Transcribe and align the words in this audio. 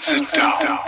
Sit 0.00 0.30
down. 0.36 0.78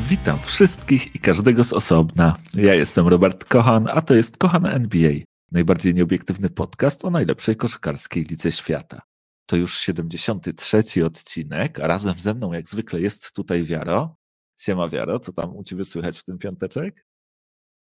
Witam 0.00 0.38
wszystkich 0.38 1.14
i 1.14 1.18
każdego 1.18 1.64
z 1.64 1.72
osobna. 1.72 2.36
Ja 2.54 2.74
jestem 2.74 3.08
Robert 3.08 3.44
Kochan, 3.44 3.88
a 3.92 4.02
to 4.02 4.14
jest 4.14 4.36
Kochan 4.36 4.66
NBA, 4.66 5.12
najbardziej 5.52 5.94
nieobiektywny 5.94 6.50
podcast 6.50 7.04
o 7.04 7.10
najlepszej 7.10 7.56
koszykarskiej 7.56 8.24
lidze 8.24 8.52
świata. 8.52 9.02
To 9.46 9.56
już 9.56 9.78
73 9.78 11.04
odcinek, 11.04 11.80
a 11.80 11.86
razem 11.86 12.14
ze 12.18 12.34
mną 12.34 12.52
jak 12.52 12.68
zwykle 12.68 13.00
jest 13.00 13.32
tutaj 13.32 13.64
Wiaro. 13.64 14.16
Siema 14.60 14.88
Wiaro, 14.88 15.20
co 15.20 15.32
tam 15.32 15.56
u 15.56 15.64
Ciebie 15.64 15.84
słychać 15.84 16.18
w 16.18 16.24
tym 16.24 16.38
piąteczek? 16.38 17.04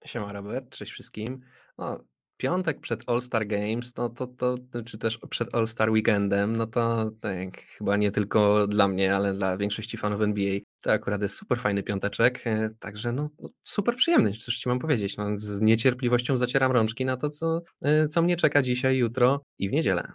Siema 0.06 0.34
Robert, 0.34 0.78
cześć 0.78 0.92
wszystkim. 0.92 1.42
No, 1.78 2.04
piątek 2.42 2.80
przed 2.80 3.10
All-Star 3.10 3.48
Games, 3.48 3.96
no 3.98 4.10
to, 4.10 4.28
to, 4.28 4.56
czy 4.86 4.98
też 4.98 5.20
przed 5.30 5.56
All-Star 5.56 5.90
Weekendem, 5.90 6.56
no 6.56 6.68
to 6.68 7.12
tak, 7.22 7.62
chyba 7.62 7.98
nie 7.98 8.12
tylko 8.12 8.68
dla 8.68 8.88
mnie, 8.88 9.16
ale 9.16 9.34
dla 9.34 9.58
większości 9.58 9.98
fanów 9.98 10.22
NBA, 10.22 10.60
to 10.84 10.92
akurat 10.92 11.22
jest 11.22 11.36
super 11.38 11.60
fajny 11.60 11.84
piąteczek, 11.84 12.48
e, 12.48 12.70
także 12.80 13.12
no, 13.12 13.30
no 13.40 13.50
super 13.64 13.96
przyjemny, 13.96 14.32
cóż 14.32 14.58
ci 14.58 14.70
mam 14.70 14.80
powiedzieć, 14.80 15.18
no, 15.18 15.26
z 15.36 15.62
niecierpliwością 15.62 16.38
zacieram 16.38 16.72
rączki 16.72 17.06
na 17.06 17.18
to, 17.18 17.30
co, 17.30 17.62
e, 17.82 18.08
co 18.08 18.22
mnie 18.22 18.38
czeka 18.38 18.62
dzisiaj, 18.62 18.98
jutro 18.98 19.42
i 19.60 19.70
w 19.70 19.72
niedzielę. 19.72 20.14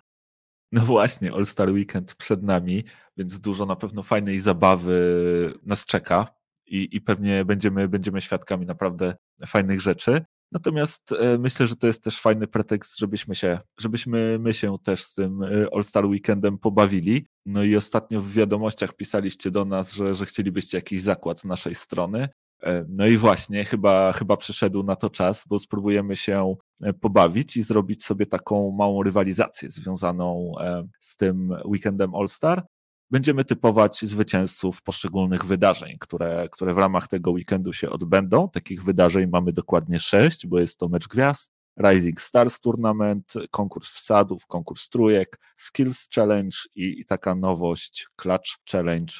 No 0.72 0.80
właśnie, 0.80 1.32
All-Star 1.32 1.70
Weekend 1.70 2.14
przed 2.14 2.42
nami, 2.42 2.84
więc 3.16 3.40
dużo 3.40 3.66
na 3.66 3.76
pewno 3.76 4.02
fajnej 4.02 4.40
zabawy 4.40 5.52
nas 5.62 5.86
czeka 5.86 6.26
i, 6.66 6.88
i 6.96 7.00
pewnie 7.00 7.44
będziemy, 7.44 7.88
będziemy 7.88 8.20
świadkami 8.20 8.66
naprawdę 8.66 9.14
fajnych 9.46 9.80
rzeczy. 9.80 10.24
Natomiast 10.52 11.12
e, 11.12 11.38
myślę, 11.38 11.66
że 11.66 11.76
to 11.76 11.86
jest 11.86 12.02
też 12.02 12.20
fajny 12.20 12.46
pretekst, 12.46 12.98
żebyśmy 12.98 13.34
się, 13.34 13.58
żebyśmy 13.80 14.38
my 14.40 14.54
się 14.54 14.76
też 14.84 15.02
z 15.02 15.14
tym 15.14 15.42
e, 15.42 15.48
All-Star 15.72 16.06
Weekendem 16.06 16.58
pobawili. 16.58 17.26
No 17.46 17.62
i 17.62 17.76
ostatnio 17.76 18.20
w 18.20 18.32
wiadomościach 18.32 18.92
pisaliście 18.96 19.50
do 19.50 19.64
nas, 19.64 19.92
że, 19.92 20.14
że 20.14 20.26
chcielibyście 20.26 20.78
jakiś 20.78 21.00
zakład 21.00 21.40
z 21.40 21.44
naszej 21.44 21.74
strony. 21.74 22.28
E, 22.62 22.84
no 22.88 23.06
i 23.06 23.16
właśnie, 23.16 23.64
chyba, 23.64 24.12
chyba 24.12 24.36
przyszedł 24.36 24.82
na 24.82 24.96
to 24.96 25.10
czas, 25.10 25.44
bo 25.48 25.58
spróbujemy 25.58 26.16
się 26.16 26.54
pobawić 27.00 27.56
i 27.56 27.62
zrobić 27.62 28.04
sobie 28.04 28.26
taką 28.26 28.70
małą 28.70 29.02
rywalizację 29.02 29.70
związaną 29.70 30.52
z 31.00 31.16
tym 31.16 31.50
weekendem 31.64 32.14
All-Star 32.14 32.62
będziemy 33.10 33.44
typować 33.44 34.00
zwycięzców 34.00 34.82
poszczególnych 34.82 35.44
wydarzeń, 35.44 35.96
które, 36.00 36.48
które 36.52 36.74
w 36.74 36.78
ramach 36.78 37.08
tego 37.08 37.30
weekendu 37.30 37.72
się 37.72 37.90
odbędą. 37.90 38.48
Takich 38.48 38.84
wydarzeń 38.84 39.28
mamy 39.32 39.52
dokładnie 39.52 40.00
sześć, 40.00 40.46
bo 40.46 40.58
jest 40.58 40.78
to 40.78 40.88
mecz 40.88 41.08
gwiazd, 41.08 41.56
Rising 41.84 42.20
Stars 42.20 42.60
Tournament, 42.60 43.32
konkurs 43.50 43.90
wsadów, 43.90 44.46
konkurs 44.46 44.88
trójek, 44.88 45.40
Skills 45.56 46.08
Challenge 46.14 46.56
i, 46.74 47.04
taka 47.06 47.34
nowość 47.34 48.08
Clutch 48.16 48.50
Challenge. 48.72 49.14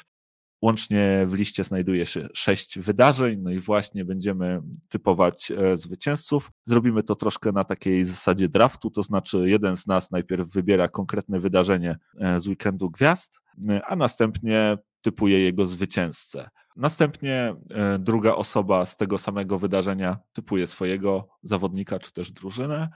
Łącznie 0.61 1.25
w 1.27 1.33
liście 1.33 1.63
znajduje 1.63 2.05
się 2.05 2.27
sześć 2.33 2.79
wydarzeń, 2.79 3.39
no 3.41 3.51
i 3.51 3.59
właśnie 3.59 4.05
będziemy 4.05 4.61
typować 4.89 5.51
e, 5.51 5.77
zwycięzców. 5.77 6.51
Zrobimy 6.65 7.03
to 7.03 7.15
troszkę 7.15 7.51
na 7.51 7.63
takiej 7.63 8.05
zasadzie 8.05 8.49
draftu, 8.49 8.91
to 8.91 9.03
znaczy 9.03 9.49
jeden 9.49 9.77
z 9.77 9.87
nas 9.87 10.11
najpierw 10.11 10.49
wybiera 10.49 10.87
konkretne 10.87 11.39
wydarzenie 11.39 11.95
e, 12.19 12.39
z 12.39 12.47
weekendu 12.47 12.89
gwiazd, 12.89 13.39
a 13.85 13.95
następnie 13.95 14.77
typuje 15.01 15.39
jego 15.39 15.65
zwycięzcę. 15.65 16.49
Następnie 16.75 17.55
e, 17.69 17.99
druga 17.99 18.35
osoba 18.35 18.85
z 18.85 18.97
tego 18.97 19.17
samego 19.17 19.59
wydarzenia 19.59 20.17
typuje 20.33 20.67
swojego 20.67 21.27
zawodnika 21.43 21.99
czy 21.99 22.11
też 22.13 22.31
drużynę. 22.31 22.89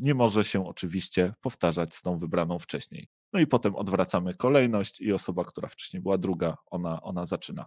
Nie 0.00 0.14
może 0.14 0.44
się 0.44 0.66
oczywiście 0.66 1.32
powtarzać 1.40 1.94
z 1.94 2.02
tą 2.02 2.18
wybraną 2.18 2.58
wcześniej. 2.58 3.08
No 3.32 3.40
i 3.40 3.46
potem 3.46 3.76
odwracamy 3.76 4.34
kolejność 4.34 5.00
i 5.00 5.12
osoba, 5.12 5.44
która 5.44 5.68
wcześniej 5.68 6.02
była 6.02 6.18
druga, 6.18 6.56
ona, 6.66 7.02
ona 7.02 7.26
zaczyna. 7.26 7.66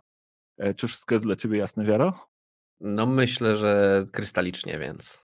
E, 0.57 0.73
czy 0.73 0.87
wszystko 0.87 1.15
jest 1.15 1.25
dla 1.25 1.35
ciebie 1.35 1.57
jasne, 1.57 1.85
Wiaro? 1.85 2.13
No 2.79 3.05
myślę, 3.05 3.57
że 3.57 4.05
krystalicznie, 4.11 4.79
więc. 4.79 5.23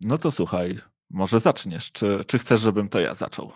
No 0.00 0.18
to 0.18 0.30
słuchaj, 0.30 0.78
może 1.10 1.40
zaczniesz. 1.40 1.92
Czy, 1.92 2.20
czy 2.26 2.38
chcesz, 2.38 2.60
żebym 2.60 2.88
to 2.88 3.00
ja 3.00 3.14
zaczął? 3.14 3.52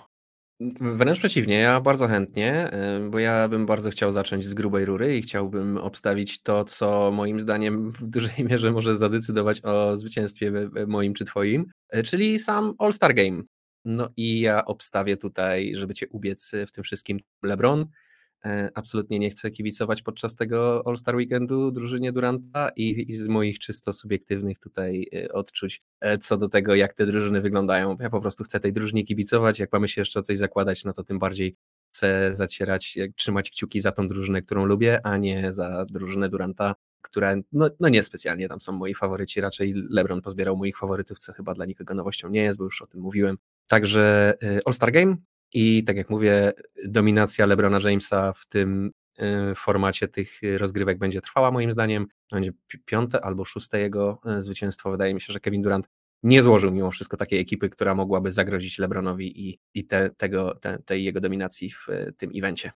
Wręcz 0.80 1.18
przeciwnie, 1.18 1.58
ja 1.58 1.80
bardzo 1.80 2.08
chętnie, 2.08 2.70
y, 3.06 3.10
bo 3.10 3.18
ja 3.18 3.48
bym 3.48 3.66
bardzo 3.66 3.90
chciał 3.90 4.12
zacząć 4.12 4.46
z 4.46 4.54
grubej 4.54 4.84
rury 4.84 5.18
i 5.18 5.22
chciałbym 5.22 5.76
obstawić 5.76 6.42
to, 6.42 6.64
co 6.64 7.10
moim 7.12 7.40
zdaniem 7.40 7.92
w 7.92 8.06
dużej 8.06 8.44
mierze 8.50 8.72
może 8.72 8.96
zadecydować 8.96 9.64
o 9.64 9.96
zwycięstwie 9.96 10.52
moim 10.86 11.14
czy 11.14 11.24
twoim, 11.24 11.66
y, 11.96 12.02
czyli 12.02 12.38
sam 12.38 12.74
All-Star 12.78 13.14
Game. 13.14 13.42
No 13.84 14.08
i 14.16 14.40
ja 14.40 14.64
obstawię 14.64 15.16
tutaj, 15.16 15.72
żeby 15.74 15.94
cię 15.94 16.08
ubiec 16.08 16.52
w 16.68 16.72
tym 16.72 16.84
wszystkim 16.84 17.20
LeBron, 17.42 17.86
absolutnie 18.74 19.18
nie 19.18 19.30
chcę 19.30 19.50
kibicować 19.50 20.02
podczas 20.02 20.36
tego 20.36 20.82
All-Star 20.86 21.16
Weekendu 21.16 21.70
drużynie 21.70 22.12
Duranta 22.12 22.68
i, 22.76 23.04
i, 23.08 23.12
z 23.12 23.28
moich 23.28 23.58
czysto 23.58 23.92
subiektywnych 23.92 24.58
tutaj 24.58 25.08
e, 25.14 25.32
odczuć 25.32 25.82
e, 26.00 26.18
co 26.18 26.36
do 26.36 26.48
tego, 26.48 26.74
jak 26.74 26.94
te 26.94 27.06
drużyny 27.06 27.40
wyglądają. 27.40 27.96
Ja 28.00 28.10
po 28.10 28.20
prostu 28.20 28.44
chcę 28.44 28.60
tej 28.60 28.72
drużynie 28.72 29.04
kibicować. 29.04 29.58
Jak 29.58 29.72
mamy 29.72 29.88
się 29.88 30.00
jeszcze 30.00 30.22
coś 30.22 30.38
zakładać, 30.38 30.84
no 30.84 30.92
to 30.92 31.04
tym 31.04 31.18
bardziej 31.18 31.56
chcę 31.94 32.34
zacierać, 32.34 32.98
trzymać 33.16 33.50
kciuki 33.50 33.80
za 33.80 33.92
tą 33.92 34.08
drużynę, 34.08 34.42
którą 34.42 34.64
lubię, 34.64 35.06
a 35.06 35.16
nie 35.16 35.52
za 35.52 35.86
drużynę 35.90 36.28
Duranta, 36.28 36.74
która 37.00 37.34
no, 37.52 37.70
no 37.80 37.88
nie 37.88 38.02
specjalnie 38.02 38.48
tam 38.48 38.60
są 38.60 38.72
moi 38.72 38.94
faworyci. 38.94 39.40
Raczej 39.40 39.74
LeBron 39.90 40.22
pozbierał 40.22 40.56
moich 40.56 40.78
faworytów, 40.78 41.18
co 41.18 41.32
chyba 41.32 41.54
dla 41.54 41.64
nikogo 41.64 41.94
nowością 41.94 42.30
nie 42.30 42.42
jest, 42.42 42.58
bo 42.58 42.64
już 42.64 42.82
o 42.82 42.86
tym 42.86 43.00
mówiłem. 43.00 43.38
Także 43.66 44.34
All-Star 44.66 44.92
Game 44.92 45.16
i 45.54 45.84
tak 45.84 45.96
jak 45.96 46.10
mówię, 46.10 46.52
dominacja 46.84 47.46
LeBrona 47.46 47.78
Jamesa 47.84 48.32
w 48.32 48.46
tym 48.46 48.90
y, 49.18 49.54
formacie 49.54 50.08
tych 50.08 50.40
rozgrywek 50.58 50.98
będzie 50.98 51.20
trwała 51.20 51.50
moim 51.50 51.72
zdaniem. 51.72 52.06
Będzie 52.32 52.52
piąte 52.84 53.24
albo 53.24 53.44
szóste 53.44 53.80
jego 53.80 54.20
y, 54.38 54.42
zwycięstwo. 54.42 54.90
Wydaje 54.90 55.14
mi 55.14 55.20
się, 55.20 55.32
że 55.32 55.40
Kevin 55.40 55.62
Durant 55.62 55.88
nie 56.22 56.42
złożył 56.42 56.72
mimo 56.72 56.90
wszystko 56.90 57.16
takiej 57.16 57.40
ekipy, 57.40 57.70
która 57.70 57.94
mogłaby 57.94 58.30
zagrozić 58.30 58.78
LeBronowi 58.78 59.48
i, 59.48 59.58
i 59.74 59.86
te, 59.86 60.10
tego, 60.10 60.54
te, 60.54 60.78
tej 60.78 61.04
jego 61.04 61.20
dominacji 61.20 61.70
w 61.70 61.88
y, 61.88 62.14
tym 62.16 62.30
evencie. 62.36 62.72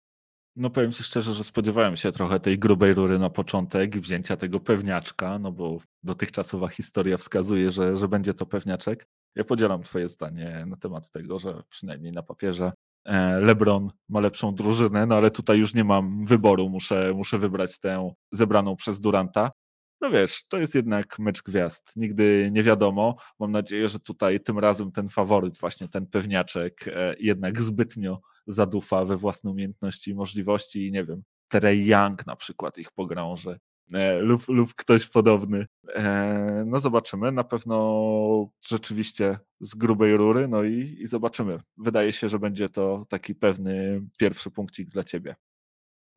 No 0.57 0.71
powiem 0.71 0.93
Ci 0.93 1.03
szczerze, 1.03 1.35
że 1.35 1.45
spodziewałem 1.45 1.97
się 1.97 2.13
trochę 2.13 2.41
tej 2.41 2.59
grubej 2.59 2.95
rury 2.95 3.19
na 3.19 3.31
początek, 3.31 3.97
wzięcia 3.97 4.37
tego 4.37 4.61
pewniaczka, 4.61 5.39
no 5.39 5.53
bo 5.53 5.79
dotychczasowa 6.03 6.69
historia 6.69 7.17
wskazuje, 7.17 7.71
że, 7.71 7.97
że 7.97 8.09
będzie 8.09 8.35
to 8.35 8.47
pewniaczek. 8.47 9.07
Ja 9.37 9.45
podzielam 9.45 9.83
Twoje 9.83 10.09
zdanie 10.09 10.65
na 10.67 10.77
temat 10.77 11.11
tego, 11.11 11.39
że 11.39 11.63
przynajmniej 11.69 12.13
na 12.13 12.23
papierze 12.23 12.73
e, 13.05 13.41
LeBron 13.41 13.91
ma 14.09 14.21
lepszą 14.21 14.55
drużynę, 14.55 15.07
no 15.07 15.15
ale 15.17 15.31
tutaj 15.31 15.59
już 15.59 15.75
nie 15.75 15.85
mam 15.85 16.27
wyboru, 16.27 16.69
muszę, 16.69 17.13
muszę 17.15 17.39
wybrać 17.39 17.79
tę 17.79 18.11
zebraną 18.33 18.77
przez 18.77 19.01
Duranta. 19.01 19.51
No 20.01 20.11
wiesz, 20.11 20.45
to 20.49 20.59
jest 20.59 20.75
jednak 20.75 21.19
mecz 21.19 21.43
gwiazd. 21.43 21.93
Nigdy 21.97 22.49
nie 22.53 22.63
wiadomo. 22.63 23.17
Mam 23.41 23.53
nadzieję, 23.53 23.89
że 23.89 24.01
tutaj 24.01 24.41
tym 24.41 24.59
razem 24.59 24.93
ten 24.93 25.09
faworyt, 25.09 25.59
właśnie 25.59 25.89
ten 25.89 26.07
pewniaczek, 26.07 26.89
e, 26.89 27.15
jednak 27.21 27.61
zbytnio 27.61 28.21
zadufa 28.47 29.05
we 29.05 29.17
własne 29.17 29.51
umiejętności 29.51 30.11
i 30.11 30.15
możliwości 30.15 30.87
i 30.87 30.93
nie 30.93 31.05
wiem, 31.05 31.23
Trey 31.49 31.87
Young 31.87 32.27
na 32.27 32.37
przykład 32.37 32.79
ich 32.79 32.93
pogrąży 32.93 33.59
e, 33.93 34.19
lub, 34.21 34.49
lub 34.49 34.75
ktoś 34.75 35.07
podobny. 35.07 35.67
E, 35.95 36.65
no 36.67 36.81
zobaczymy, 36.81 37.33
na 37.33 37.45
pewno 37.45 38.51
rzeczywiście 38.69 39.39
z 39.61 39.75
grubej 39.75 40.17
rury, 40.17 40.49
no 40.49 40.63
i, 40.63 40.97
i 41.01 41.07
zobaczymy. 41.07 41.61
Wydaje 41.77 42.13
się, 42.13 42.29
że 42.29 42.39
będzie 42.39 42.69
to 42.69 43.03
taki 43.09 43.35
pewny 43.35 44.03
pierwszy 44.19 44.51
punkcik 44.51 44.89
dla 44.89 45.05
ciebie. 45.05 45.35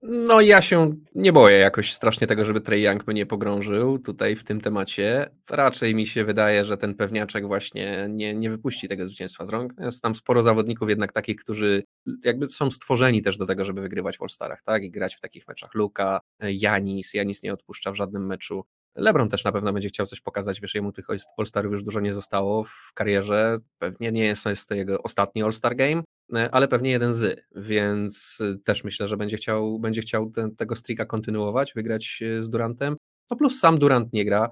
No 0.02 0.42
ja 0.42 0.62
się 0.62 0.94
nie 1.16 1.34
boję 1.34 1.58
jakoś 1.58 1.94
strasznie 1.94 2.28
tego, 2.28 2.46
żeby 2.46 2.62
Trey 2.62 2.82
Young 2.82 3.08
mnie 3.08 3.26
pogrążył 3.26 4.00
tutaj 4.00 4.36
w 4.36 4.44
tym 4.44 4.62
temacie. 4.62 5.30
Raczej 5.50 5.96
mi 5.96 6.08
się 6.08 6.26
wydaje, 6.26 6.66
że 6.66 6.78
ten 6.78 6.96
pewniaczek 6.96 7.48
właśnie 7.48 8.08
nie, 8.10 8.34
nie 8.34 8.50
wypuści 8.50 8.88
tego 8.88 9.06
zwycięstwa 9.06 9.46
z 9.46 9.50
rąk. 9.50 9.74
Jest 9.80 10.04
tam 10.04 10.16
sporo 10.16 10.44
zawodników 10.44 10.90
jednak 10.90 11.12
takich, 11.12 11.36
którzy 11.36 11.84
jakby 12.24 12.50
są 12.50 12.72
stworzeni 12.72 13.22
też 13.22 13.38
do 13.38 13.46
tego, 13.46 13.66
żeby 13.66 13.82
wygrywać 13.82 14.18
w 14.18 14.22
All-Starach, 14.22 14.62
tak? 14.64 14.84
I 14.84 14.92
grać 14.92 15.16
w 15.16 15.22
takich 15.22 15.48
meczach. 15.48 15.74
Luka, 15.74 16.20
Janis, 16.42 17.14
Janis 17.14 17.44
nie 17.44 17.54
odpuszcza 17.54 17.92
w 17.92 17.96
żadnym 17.96 18.26
meczu. 18.26 18.64
LeBron 18.98 19.30
też 19.30 19.44
na 19.44 19.52
pewno 19.52 19.74
będzie 19.74 19.90
chciał 19.90 20.06
coś 20.06 20.22
pokazać, 20.22 20.62
wiesz, 20.62 20.76
jemu 20.76 20.92
tych 20.92 21.06
All-Starów 21.38 21.72
już 21.72 21.84
dużo 21.84 22.00
nie 22.00 22.14
zostało 22.14 22.64
w 22.64 22.94
karierze. 22.94 23.58
Pewnie 23.80 24.12
nie 24.12 24.26
jest, 24.26 24.46
jest 24.46 24.70
to 24.70 24.76
jego 24.76 25.04
ostatni 25.04 25.44
All-Star 25.44 25.76
Game, 25.76 26.04
e, 26.36 26.50
ale 26.52 26.68
pewnie 26.68 26.90
jeden 26.90 27.14
z, 27.14 27.46
więc 27.56 28.38
e, 28.42 28.58
też 28.64 28.84
myślę, 28.84 29.08
że 29.08 29.18
będzie 29.18 29.38
chciał, 29.38 29.80
będzie 29.80 30.02
chciał 30.02 30.32
ten, 30.32 30.56
tego 30.56 30.76
streaka 30.76 31.06
kontynuować, 31.06 31.74
wygrać 31.76 32.24
e, 32.26 32.44
z 32.44 32.50
Durantem. 32.50 32.96
No 33.32 33.38
plus 33.38 33.60
sam 33.60 33.80
Durant 33.80 34.14
nie 34.14 34.26
gra 34.26 34.50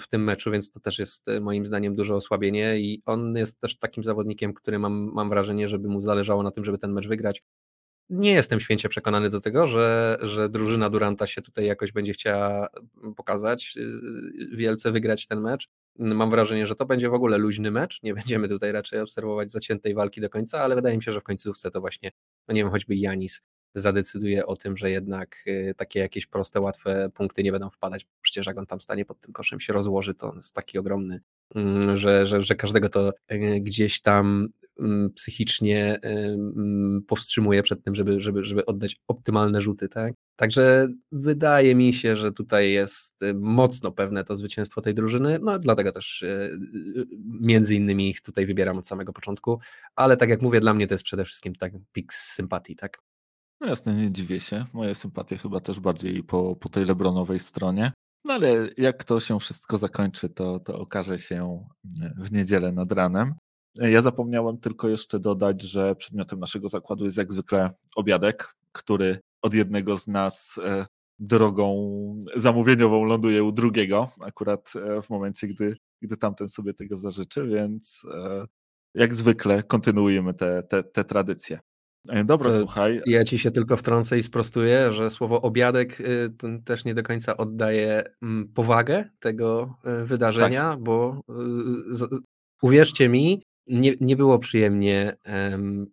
w 0.00 0.08
tym 0.08 0.24
meczu, 0.24 0.50
więc 0.50 0.70
to 0.70 0.80
też 0.80 0.98
jest 0.98 1.26
moim 1.40 1.66
zdaniem 1.66 1.94
duże 1.94 2.14
osłabienie 2.14 2.78
i 2.78 3.02
on 3.06 3.36
jest 3.36 3.60
też 3.60 3.78
takim 3.78 4.04
zawodnikiem, 4.04 4.54
który 4.54 4.78
mam, 4.78 5.10
mam 5.14 5.28
wrażenie, 5.28 5.68
żeby 5.68 5.88
mu 5.88 6.00
zależało 6.00 6.42
na 6.42 6.50
tym, 6.50 6.64
żeby 6.64 6.78
ten 6.78 6.92
mecz 6.92 7.08
wygrać 7.08 7.42
nie 8.10 8.32
jestem 8.32 8.60
święcie 8.60 8.88
przekonany 8.88 9.30
do 9.30 9.40
tego, 9.40 9.66
że, 9.66 10.16
że 10.22 10.48
drużyna 10.48 10.90
Duranta 10.90 11.26
się 11.26 11.42
tutaj 11.42 11.66
jakoś 11.66 11.92
będzie 11.92 12.12
chciała 12.12 12.68
pokazać, 13.16 13.74
y, 13.76 14.56
wielce 14.56 14.92
wygrać 14.92 15.26
ten 15.26 15.40
mecz. 15.40 15.68
mam 15.98 16.30
wrażenie, 16.30 16.66
że 16.66 16.74
to 16.74 16.86
będzie 16.86 17.08
w 17.10 17.14
ogóle 17.14 17.38
luźny 17.38 17.70
mecz. 17.70 18.02
Nie 18.02 18.14
będziemy 18.14 18.48
tutaj 18.48 18.72
raczej 18.72 19.00
obserwować 19.00 19.52
zaciętej 19.52 19.94
walki 19.94 20.20
do 20.20 20.30
końca, 20.30 20.60
ale 20.60 20.74
wydaje 20.74 20.96
mi 20.96 21.02
się, 21.02 21.12
że 21.12 21.20
w 21.20 21.24
końcówce 21.24 21.70
to 21.70 21.80
właśnie, 21.80 22.10
no 22.48 22.54
nie 22.54 22.62
wiem, 22.62 22.70
choćby 22.70 22.96
Janis 22.96 23.42
zadecyduje 23.74 24.46
o 24.46 24.56
tym, 24.56 24.76
że 24.76 24.90
jednak 24.90 25.36
y, 25.46 25.74
takie 25.76 26.00
jakieś 26.00 26.26
proste, 26.26 26.60
łatwe 26.60 27.10
punkty 27.14 27.42
nie 27.42 27.52
będą 27.52 27.70
wpadać. 27.70 28.06
Przecież 28.20 28.46
jak 28.46 28.58
on 28.58 28.66
tam 28.66 28.80
stanie 28.80 29.04
pod 29.04 29.20
tym 29.20 29.32
koszem, 29.32 29.60
się 29.60 29.72
rozłoży, 29.72 30.14
to 30.14 30.30
on 30.30 30.36
jest 30.36 30.54
taki 30.54 30.78
ogromny, 30.78 31.20
mm, 31.54 31.96
że, 31.96 32.26
że, 32.26 32.42
że 32.42 32.54
każdego 32.54 32.88
to 32.88 33.12
y, 33.32 33.60
gdzieś 33.60 34.00
tam 34.00 34.48
psychicznie 35.14 35.98
y, 36.04 36.08
mm, 36.08 37.02
powstrzymuje 37.06 37.62
przed 37.62 37.84
tym, 37.84 37.94
żeby, 37.94 38.20
żeby, 38.20 38.44
żeby 38.44 38.66
oddać 38.66 38.96
optymalne 39.08 39.60
rzuty, 39.60 39.88
tak? 39.88 40.12
Także 40.36 40.88
wydaje 41.12 41.74
mi 41.74 41.94
się, 41.94 42.16
że 42.16 42.32
tutaj 42.32 42.72
jest 42.72 43.20
mocno 43.34 43.92
pewne 43.92 44.24
to 44.24 44.36
zwycięstwo 44.36 44.80
tej 44.80 44.94
drużyny, 44.94 45.38
no 45.42 45.58
dlatego 45.58 45.92
też 45.92 46.24
między 47.40 47.74
innymi 47.74 48.10
ich 48.10 48.20
tutaj 48.20 48.46
wybieram 48.46 48.78
od 48.78 48.86
samego 48.86 49.12
początku, 49.12 49.58
ale 49.96 50.16
tak 50.16 50.28
jak 50.28 50.42
mówię, 50.42 50.60
dla 50.60 50.74
mnie 50.74 50.86
to 50.86 50.94
jest 50.94 51.04
przede 51.04 51.24
wszystkim 51.24 51.54
tak 51.54 51.72
pik 51.92 52.14
z 52.14 52.34
sympatii, 52.34 52.76
tak? 52.76 52.98
No 53.60 53.68
jasne, 53.68 53.94
nie 53.94 54.12
dziwię 54.12 54.40
się. 54.40 54.64
Moje 54.72 54.94
sympatie 54.94 55.36
chyba 55.38 55.60
też 55.60 55.80
bardziej 55.80 56.24
po, 56.24 56.56
po 56.56 56.68
tej 56.68 56.84
Lebronowej 56.84 57.38
stronie. 57.38 57.92
No 58.24 58.34
ale 58.34 58.68
jak 58.76 59.04
to 59.04 59.20
się 59.20 59.40
wszystko 59.40 59.78
zakończy, 59.78 60.28
to, 60.28 60.60
to 60.60 60.78
okaże 60.78 61.18
się 61.18 61.66
w 62.16 62.32
niedzielę 62.32 62.72
nad 62.72 62.92
ranem. 62.92 63.34
Ja 63.78 64.02
zapomniałem 64.02 64.58
tylko 64.58 64.88
jeszcze 64.88 65.20
dodać, 65.20 65.62
że 65.62 65.96
przedmiotem 65.96 66.40
naszego 66.40 66.68
zakładu 66.68 67.04
jest 67.04 67.16
jak 67.16 67.32
zwykle 67.32 67.70
obiadek, 67.96 68.54
który 68.72 69.18
od 69.42 69.54
jednego 69.54 69.98
z 69.98 70.06
nas 70.06 70.60
e, 70.64 70.86
drogą 71.18 71.78
zamówieniową 72.36 73.04
ląduje 73.04 73.44
u 73.44 73.52
drugiego, 73.52 74.08
akurat 74.20 74.72
e, 74.76 75.02
w 75.02 75.10
momencie, 75.10 75.48
gdy, 75.48 75.76
gdy 76.02 76.16
tamten 76.16 76.48
sobie 76.48 76.74
tego 76.74 76.96
zażyczy, 76.96 77.46
więc 77.46 78.06
e, 78.14 78.46
jak 78.94 79.14
zwykle 79.14 79.62
kontynuujemy 79.62 80.34
te, 80.34 80.62
te, 80.62 80.82
te 80.82 81.04
tradycje. 81.04 81.58
Dobra, 82.24 82.50
to 82.50 82.58
słuchaj. 82.58 83.00
Ja 83.06 83.24
ci 83.24 83.38
się 83.38 83.50
tylko 83.50 83.76
wtrącę 83.76 84.18
i 84.18 84.22
sprostuję, 84.22 84.92
że 84.92 85.10
słowo 85.10 85.42
obiadek 85.42 86.00
y, 86.00 86.30
też 86.64 86.84
nie 86.84 86.94
do 86.94 87.02
końca 87.02 87.36
oddaje 87.36 88.04
mm, 88.22 88.48
powagę 88.48 89.10
tego 89.20 89.74
y, 90.02 90.06
wydarzenia, 90.06 90.70
tak. 90.70 90.80
bo 90.80 91.20
y, 91.30 92.18
uwierzcie 92.62 93.08
mi, 93.08 93.42
nie, 93.70 93.94
nie 94.00 94.16
było 94.16 94.38
przyjemnie 94.38 95.16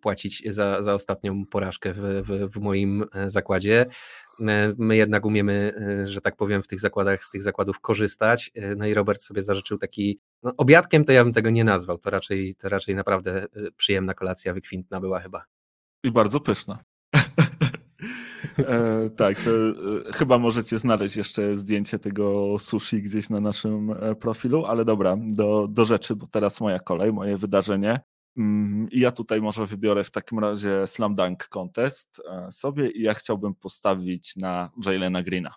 płacić 0.02 0.42
za, 0.46 0.82
za 0.82 0.94
ostatnią 0.94 1.46
porażkę 1.46 1.92
w, 1.92 2.00
w, 2.00 2.52
w, 2.52 2.56
moim 2.60 3.04
e, 3.14 3.30
zakładzie. 3.30 3.86
E, 4.40 4.74
my 4.78 4.96
jednak 4.96 5.24
umiemy, 5.24 5.74
że 6.04 6.20
tak 6.20 6.36
powiem, 6.36 6.62
w 6.62 6.66
tych 6.66 6.80
zakładach, 6.80 7.24
z 7.24 7.30
tych 7.30 7.42
zakładów 7.42 7.80
korzystać. 7.80 8.50
No 8.76 8.86
i 8.86 8.94
Robert 8.94 9.22
sobie 9.22 9.42
zażyczył 9.42 9.78
taki, 9.78 10.20
no, 10.42 10.52
obiadkiem 10.56 11.04
to 11.04 11.12
ja 11.12 11.24
bym 11.24 11.32
tego 11.32 11.50
nie 11.50 11.64
nazwał, 11.64 11.98
to 11.98 12.10
raczej, 12.10 12.54
to 12.54 12.68
raczej 12.68 12.94
naprawdę 12.94 13.46
przyjemna 13.76 14.14
kolacja 14.14 14.54
wykwintna 14.54 15.00
była 15.00 15.20
chyba. 15.20 15.44
I 16.04 16.10
bardzo 16.10 16.40
pyszna. 16.40 16.84
E, 18.58 19.10
tak, 19.10 19.36
e, 19.36 20.12
chyba 20.12 20.38
możecie 20.38 20.78
znaleźć 20.78 21.16
jeszcze 21.16 21.56
zdjęcie 21.56 21.98
tego 21.98 22.56
sushi 22.58 23.02
gdzieś 23.02 23.30
na 23.30 23.40
naszym 23.40 23.90
e, 23.90 24.14
profilu, 24.14 24.64
ale 24.64 24.84
dobra, 24.84 25.16
do, 25.20 25.68
do 25.68 25.84
rzeczy, 25.84 26.16
bo 26.16 26.26
teraz 26.26 26.60
moja 26.60 26.78
kolej, 26.78 27.12
moje 27.12 27.36
wydarzenie. 27.36 28.00
Mm, 28.36 28.88
I 28.90 29.00
ja 29.00 29.12
tutaj 29.12 29.40
może 29.40 29.66
wybiorę 29.66 30.04
w 30.04 30.10
takim 30.10 30.38
razie 30.38 30.86
Slam 30.86 31.14
Dunk 31.14 31.48
Contest 31.48 32.22
e, 32.30 32.52
sobie 32.52 32.90
i 32.90 33.02
ja 33.02 33.14
chciałbym 33.14 33.54
postawić 33.54 34.36
na 34.36 34.70
Jalena 34.86 35.22
Greena. 35.22 35.54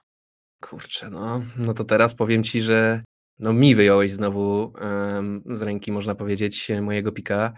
Kurczę, 0.62 1.10
no, 1.10 1.42
no 1.58 1.74
to 1.74 1.84
teraz 1.84 2.16
powiem 2.16 2.44
ci, 2.44 2.62
że 2.62 3.04
no 3.40 3.54
mi 3.54 3.76
wyjąłeś 3.76 4.14
znowu 4.14 4.74
um, 4.82 5.44
z 5.46 5.62
ręki, 5.62 5.92
można 5.92 6.16
powiedzieć, 6.16 6.72
mojego 6.82 7.12
pika. 7.12 7.54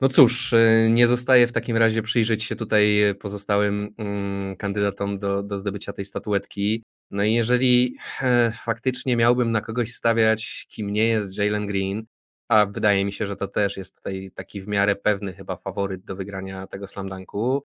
No 0.00 0.08
cóż, 0.08 0.52
y, 0.52 0.88
nie 0.90 1.08
zostaje 1.08 1.46
w 1.46 1.52
takim 1.52 1.76
razie 1.76 2.02
przyjrzeć 2.02 2.44
się 2.44 2.56
tutaj 2.56 3.14
pozostałym 3.20 3.94
mm, 3.98 4.56
kandydatom 4.56 5.18
do, 5.18 5.42
do 5.42 5.58
zdobycia 5.58 5.92
tej 5.92 6.04
statuetki. 6.04 6.84
No 7.10 7.24
i 7.24 7.32
jeżeli 7.34 7.96
e, 8.22 8.52
faktycznie 8.64 9.16
miałbym 9.16 9.50
na 9.50 9.60
kogoś 9.60 9.92
stawiać, 9.92 10.66
kim 10.68 10.92
nie 10.92 11.08
jest 11.08 11.38
Jalen 11.38 11.66
Green, 11.66 12.06
a 12.48 12.66
wydaje 12.66 13.04
mi 13.04 13.12
się, 13.12 13.26
że 13.26 13.36
to 13.36 13.48
też 13.48 13.76
jest 13.76 13.96
tutaj 13.96 14.30
taki 14.34 14.62
w 14.62 14.68
miarę 14.68 14.96
pewny 14.96 15.32
chyba 15.32 15.56
faworyt 15.56 16.04
do 16.04 16.16
wygrania 16.16 16.66
tego 16.66 16.86
slamdanku. 16.86 17.64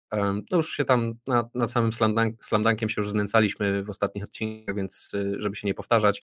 No 0.50 0.56
już 0.56 0.76
się 0.76 0.84
tam 0.84 1.14
nad, 1.26 1.54
nad 1.54 1.72
samym 1.72 1.92
slamdank, 1.92 2.44
slamdankiem 2.44 2.88
się 2.88 3.00
już 3.00 3.10
znęcaliśmy 3.10 3.82
w 3.82 3.90
ostatnich 3.90 4.24
odcinkach, 4.24 4.76
więc 4.76 5.10
y, 5.14 5.36
żeby 5.38 5.56
się 5.56 5.66
nie 5.66 5.74
powtarzać, 5.74 6.22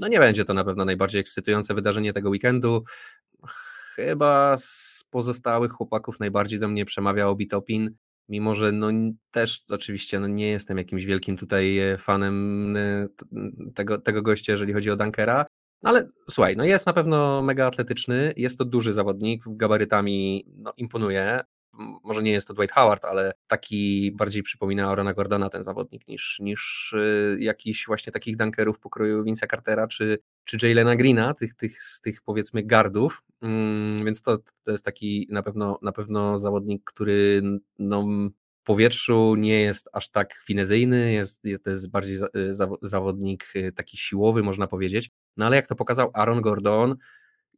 no 0.00 0.08
nie 0.08 0.18
będzie 0.18 0.44
to 0.44 0.54
na 0.54 0.64
pewno 0.64 0.84
najbardziej 0.84 1.20
ekscytujące 1.20 1.74
wydarzenie 1.74 2.12
tego 2.12 2.30
weekendu. 2.30 2.84
Chyba 3.94 4.56
pozostałych 5.14 5.72
chłopaków 5.72 6.20
najbardziej 6.20 6.60
do 6.60 6.68
mnie 6.68 6.84
przemawia 6.84 7.28
Obitopin, 7.28 7.90
mimo 8.28 8.54
że 8.54 8.72
no 8.72 8.88
też 9.30 9.64
oczywiście 9.68 10.20
no 10.20 10.26
nie 10.26 10.48
jestem 10.48 10.78
jakimś 10.78 11.04
wielkim 11.04 11.36
tutaj 11.36 11.78
e, 11.78 11.98
fanem 11.98 12.76
e, 12.76 13.08
tego, 13.74 13.98
tego 13.98 14.22
gościa, 14.22 14.52
jeżeli 14.52 14.72
chodzi 14.72 14.90
o 14.90 14.96
Dunkera, 14.96 15.46
no 15.82 15.90
ale 15.90 16.08
słuchaj, 16.30 16.56
no 16.56 16.64
jest 16.64 16.86
na 16.86 16.92
pewno 16.92 17.42
mega 17.42 17.66
atletyczny, 17.66 18.32
jest 18.36 18.58
to 18.58 18.64
duży 18.64 18.92
zawodnik, 18.92 19.44
gabarytami 19.46 20.46
no, 20.56 20.72
imponuje, 20.76 21.40
może 22.04 22.22
nie 22.22 22.32
jest 22.32 22.48
to 22.48 22.54
Dwight 22.54 22.74
Howard, 22.74 23.04
ale 23.04 23.32
taki 23.46 24.12
bardziej 24.12 24.42
przypomina 24.42 24.90
Orana 24.90 25.14
Gordona 25.14 25.48
ten 25.48 25.62
zawodnik 25.62 26.08
niż, 26.08 26.40
niż 26.40 26.92
y, 26.92 27.36
jakiś 27.40 27.86
właśnie 27.86 28.12
takich 28.12 28.36
dunkerów 28.36 28.78
pokroju 28.78 29.24
Vince'a 29.24 29.50
Cartera 29.50 29.86
czy, 29.86 30.18
czy 30.44 30.68
Jalena 30.68 30.96
Greena, 30.96 31.34
tych, 31.34 31.54
tych, 31.54 31.82
z 31.82 32.00
tych 32.00 32.22
powiedzmy 32.22 32.62
gardów, 32.62 33.22
mm, 33.42 34.04
więc 34.04 34.22
to, 34.22 34.38
to 34.64 34.72
jest 34.72 34.84
taki 34.84 35.26
na 35.30 35.42
pewno, 35.42 35.78
na 35.82 35.92
pewno 35.92 36.38
zawodnik, 36.38 36.84
który 36.84 37.42
no, 37.78 38.06
w 38.64 38.66
powietrzu 38.66 39.34
nie 39.34 39.60
jest 39.60 39.88
aż 39.92 40.08
tak 40.08 40.34
finezyjny, 40.34 41.12
jest, 41.12 41.42
to 41.62 41.70
jest 41.70 41.90
bardziej 41.90 42.16
y, 42.16 42.54
zawodnik 42.82 43.44
y, 43.56 43.72
taki 43.72 43.96
siłowy, 43.96 44.42
można 44.42 44.66
powiedzieć, 44.66 45.10
no 45.36 45.46
ale 45.46 45.56
jak 45.56 45.66
to 45.66 45.74
pokazał 45.74 46.10
Aaron 46.14 46.40
Gordon, 46.40 46.96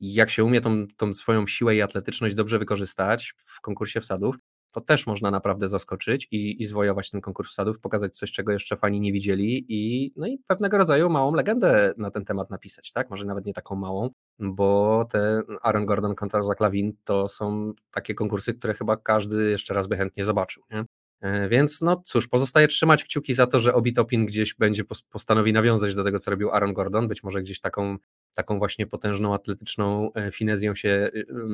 jak 0.01 0.31
się 0.31 0.45
umie 0.45 0.61
tą, 0.61 0.87
tą 0.97 1.15
swoją 1.15 1.47
siłę 1.47 1.77
i 1.77 1.83
atletyczność 1.83 2.35
dobrze 2.35 2.59
wykorzystać 2.59 3.35
w 3.37 3.61
konkursie 3.61 4.01
wsadów, 4.01 4.37
to 4.77 4.81
też 4.81 5.07
można 5.07 5.31
naprawdę 5.31 5.69
zaskoczyć 5.69 6.29
i, 6.31 6.63
i 6.63 6.67
zwojować 6.67 7.11
ten 7.11 7.21
konkurs 7.21 7.51
wsadów, 7.51 7.81
pokazać 7.81 8.19
coś, 8.19 8.33
czego 8.33 8.53
jeszcze 8.53 8.77
fani 8.77 9.01
nie 9.01 9.13
widzieli 9.13 9.67
i, 9.69 10.13
no 10.17 10.27
i 10.27 10.39
pewnego 10.47 10.79
rodzaju 10.79 11.11
małą 11.11 11.35
legendę 11.35 11.95
na 11.97 12.11
ten 12.11 12.25
temat 12.25 12.51
napisać, 12.51 12.93
tak? 12.93 13.11
Może 13.11 13.25
nawet 13.25 13.47
nie 13.47 13.53
taką 13.53 13.77
małą, 13.77 14.11
bo 14.39 15.05
te 15.11 15.43
Aaron 15.63 15.87
Gordon 15.87 16.15
kontra 16.15 16.43
Zach 16.43 16.61
Lavin 16.61 16.93
to 17.05 17.29
są 17.29 17.73
takie 17.91 18.15
konkursy, 18.15 18.55
które 18.55 18.75
chyba 18.75 18.97
każdy 18.97 19.51
jeszcze 19.51 19.75
raz 19.75 19.87
by 19.87 19.97
chętnie 19.97 20.25
zobaczył, 20.25 20.63
nie? 20.71 20.85
E, 21.21 21.49
więc 21.49 21.81
no 21.81 22.03
cóż, 22.05 22.29
pozostaje 22.29 22.69
trzymać 22.69 23.05
kciuki 23.05 23.35
za 23.35 23.47
to, 23.47 23.61
że 23.61 23.75
Obitopin 23.75 24.27
gdzieś 24.27 24.55
będzie 24.55 24.85
postanowi 25.11 25.53
nawiązać 25.53 25.95
do 25.95 26.05
tego, 26.05 26.19
co 26.19 26.31
robił 26.31 26.51
Aaron 26.51 26.73
Gordon, 26.73 27.09
być 27.09 27.23
może 27.23 27.43
gdzieś 27.43 27.61
taką 27.61 27.97
taką 28.37 28.59
właśnie 28.59 28.87
potężną, 28.87 29.35
atletyczną 29.35 30.13
e, 30.13 30.31
finezją 30.31 30.75
się 30.75 30.89
e, 30.89 31.11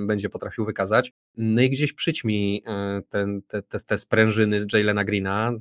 będzie 0.06 0.28
potrafił 0.28 0.64
wykazać. 0.64 1.12
No 1.36 1.62
i 1.62 1.70
gdzieś 1.70 1.92
przyćmi 1.92 2.62
e, 2.66 3.02
ten, 3.08 3.42
te, 3.42 3.62
te, 3.62 3.80
te 3.80 3.98
sprężyny 3.98 4.66
Jaylena 4.72 5.04
Greena 5.04 5.52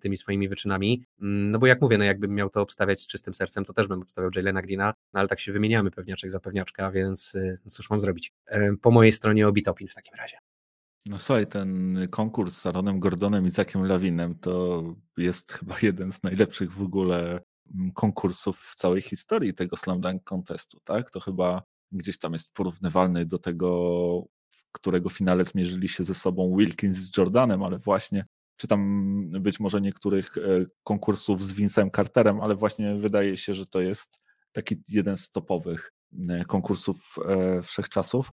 tymi 0.00 0.16
swoimi 0.16 0.48
wyczynami, 0.48 1.04
no 1.18 1.58
bo 1.58 1.66
jak 1.66 1.80
mówię, 1.80 1.98
no 1.98 2.04
jakbym 2.04 2.34
miał 2.34 2.50
to 2.50 2.60
obstawiać 2.60 3.00
z 3.00 3.06
czystym 3.06 3.34
sercem, 3.34 3.64
to 3.64 3.72
też 3.72 3.86
bym 3.86 4.02
obstawiał 4.02 4.30
Jaylena 4.36 4.62
Greena, 4.62 4.94
no 5.12 5.20
ale 5.20 5.28
tak 5.28 5.40
się 5.40 5.52
wymieniamy 5.52 5.90
pewniaczek 5.90 6.30
za 6.30 6.40
pewniaczka, 6.40 6.90
więc 6.90 7.36
no 7.64 7.70
cóż 7.70 7.90
mam 7.90 8.00
zrobić. 8.00 8.32
Po 8.82 8.90
mojej 8.90 9.12
stronie 9.12 9.48
Obitopin 9.48 9.88
w 9.88 9.94
takim 9.94 10.14
razie. 10.14 10.36
No 11.06 11.18
słuchaj, 11.18 11.46
ten 11.46 11.98
konkurs 12.10 12.56
z 12.56 12.66
Aaronem 12.66 13.00
Gordonem 13.00 13.46
i 13.46 13.50
Zakiem 13.50 13.86
Lawinem 13.86 14.34
to 14.34 14.82
jest 15.16 15.52
chyba 15.52 15.74
jeden 15.82 16.12
z 16.12 16.22
najlepszych 16.22 16.72
w 16.72 16.82
ogóle 16.82 17.40
Mm, 17.40 17.49
konkursów 17.94 18.58
w 18.58 18.74
całej 18.74 19.02
historii 19.02 19.54
tego 19.54 19.76
Slam 19.76 20.00
Dunk 20.00 20.24
Contestu, 20.24 20.80
tak? 20.84 21.10
To 21.10 21.20
chyba 21.20 21.62
gdzieś 21.92 22.18
tam 22.18 22.32
jest 22.32 22.52
porównywalny 22.52 23.26
do 23.26 23.38
tego, 23.38 23.68
w 24.50 24.72
którego 24.72 25.08
finale 25.08 25.44
zmierzyli 25.44 25.88
się 25.88 26.04
ze 26.04 26.14
sobą 26.14 26.56
Wilkins 26.56 26.96
z 26.96 27.16
Jordanem, 27.16 27.62
ale 27.62 27.78
właśnie, 27.78 28.24
czy 28.56 28.68
tam 28.68 29.04
być 29.30 29.60
może 29.60 29.80
niektórych 29.80 30.38
e, 30.38 30.40
konkursów 30.84 31.44
z 31.44 31.54
Vince'em 31.54 31.90
Carterem, 31.96 32.40
ale 32.40 32.54
właśnie 32.54 32.94
wydaje 32.94 33.36
się, 33.36 33.54
że 33.54 33.66
to 33.66 33.80
jest 33.80 34.20
taki 34.52 34.82
jeden 34.88 35.16
z 35.16 35.30
topowych 35.30 35.92
e, 36.28 36.44
konkursów 36.44 37.16
e, 37.28 37.62
wszechczasów 37.62 38.30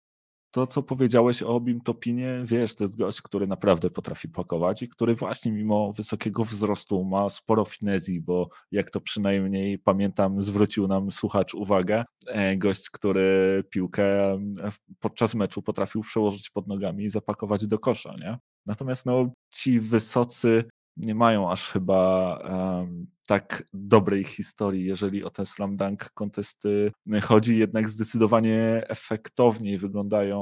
to, 0.54 0.68
co 0.68 0.84
powiedziałeś 0.84 1.44
o 1.44 1.60
Bim 1.60 1.82
Topinie, 1.82 2.42
wiesz, 2.46 2.76
to 2.76 2.84
jest 2.84 2.98
gość, 2.98 3.22
który 3.22 3.48
naprawdę 3.48 3.90
potrafi 3.90 4.30
pakować 4.30 4.82
i 4.82 4.88
który 4.88 5.16
właśnie 5.16 5.52
mimo 5.52 5.94
wysokiego 5.94 6.46
wzrostu 6.46 7.04
ma 7.04 7.30
sporo 7.30 7.66
finezji, 7.66 8.22
bo 8.22 8.50
jak 8.72 8.92
to 8.92 9.02
przynajmniej 9.02 9.80
pamiętam, 9.80 10.42
zwrócił 10.42 10.88
nam 10.88 11.12
słuchacz 11.12 11.54
uwagę, 11.54 12.04
e, 12.28 12.58
gość, 12.58 12.90
który 12.90 13.64
piłkę 13.70 14.06
podczas 15.00 15.36
meczu 15.36 15.62
potrafił 15.62 16.02
przełożyć 16.02 16.50
pod 16.50 16.68
nogami 16.68 17.04
i 17.04 17.10
zapakować 17.10 17.68
do 17.68 17.80
kosza, 17.80 18.16
nie? 18.20 18.38
Natomiast 18.66 19.06
no, 19.06 19.34
ci 19.52 19.80
wysocy 19.80 20.64
nie 20.98 21.16
mają 21.16 21.52
aż 21.52 21.72
chyba 21.72 22.36
um, 22.38 23.08
tak 23.28 23.64
dobrej 23.74 24.24
historii, 24.24 24.86
jeżeli 24.86 25.24
o 25.24 25.30
ten 25.30 25.46
slam 25.46 25.78
dunk 25.78 26.10
kontesty 26.14 26.92
chodzi, 27.22 27.58
jednak 27.58 27.90
zdecydowanie 27.90 28.84
efektowniej 28.88 29.78
wyglądają 29.78 30.40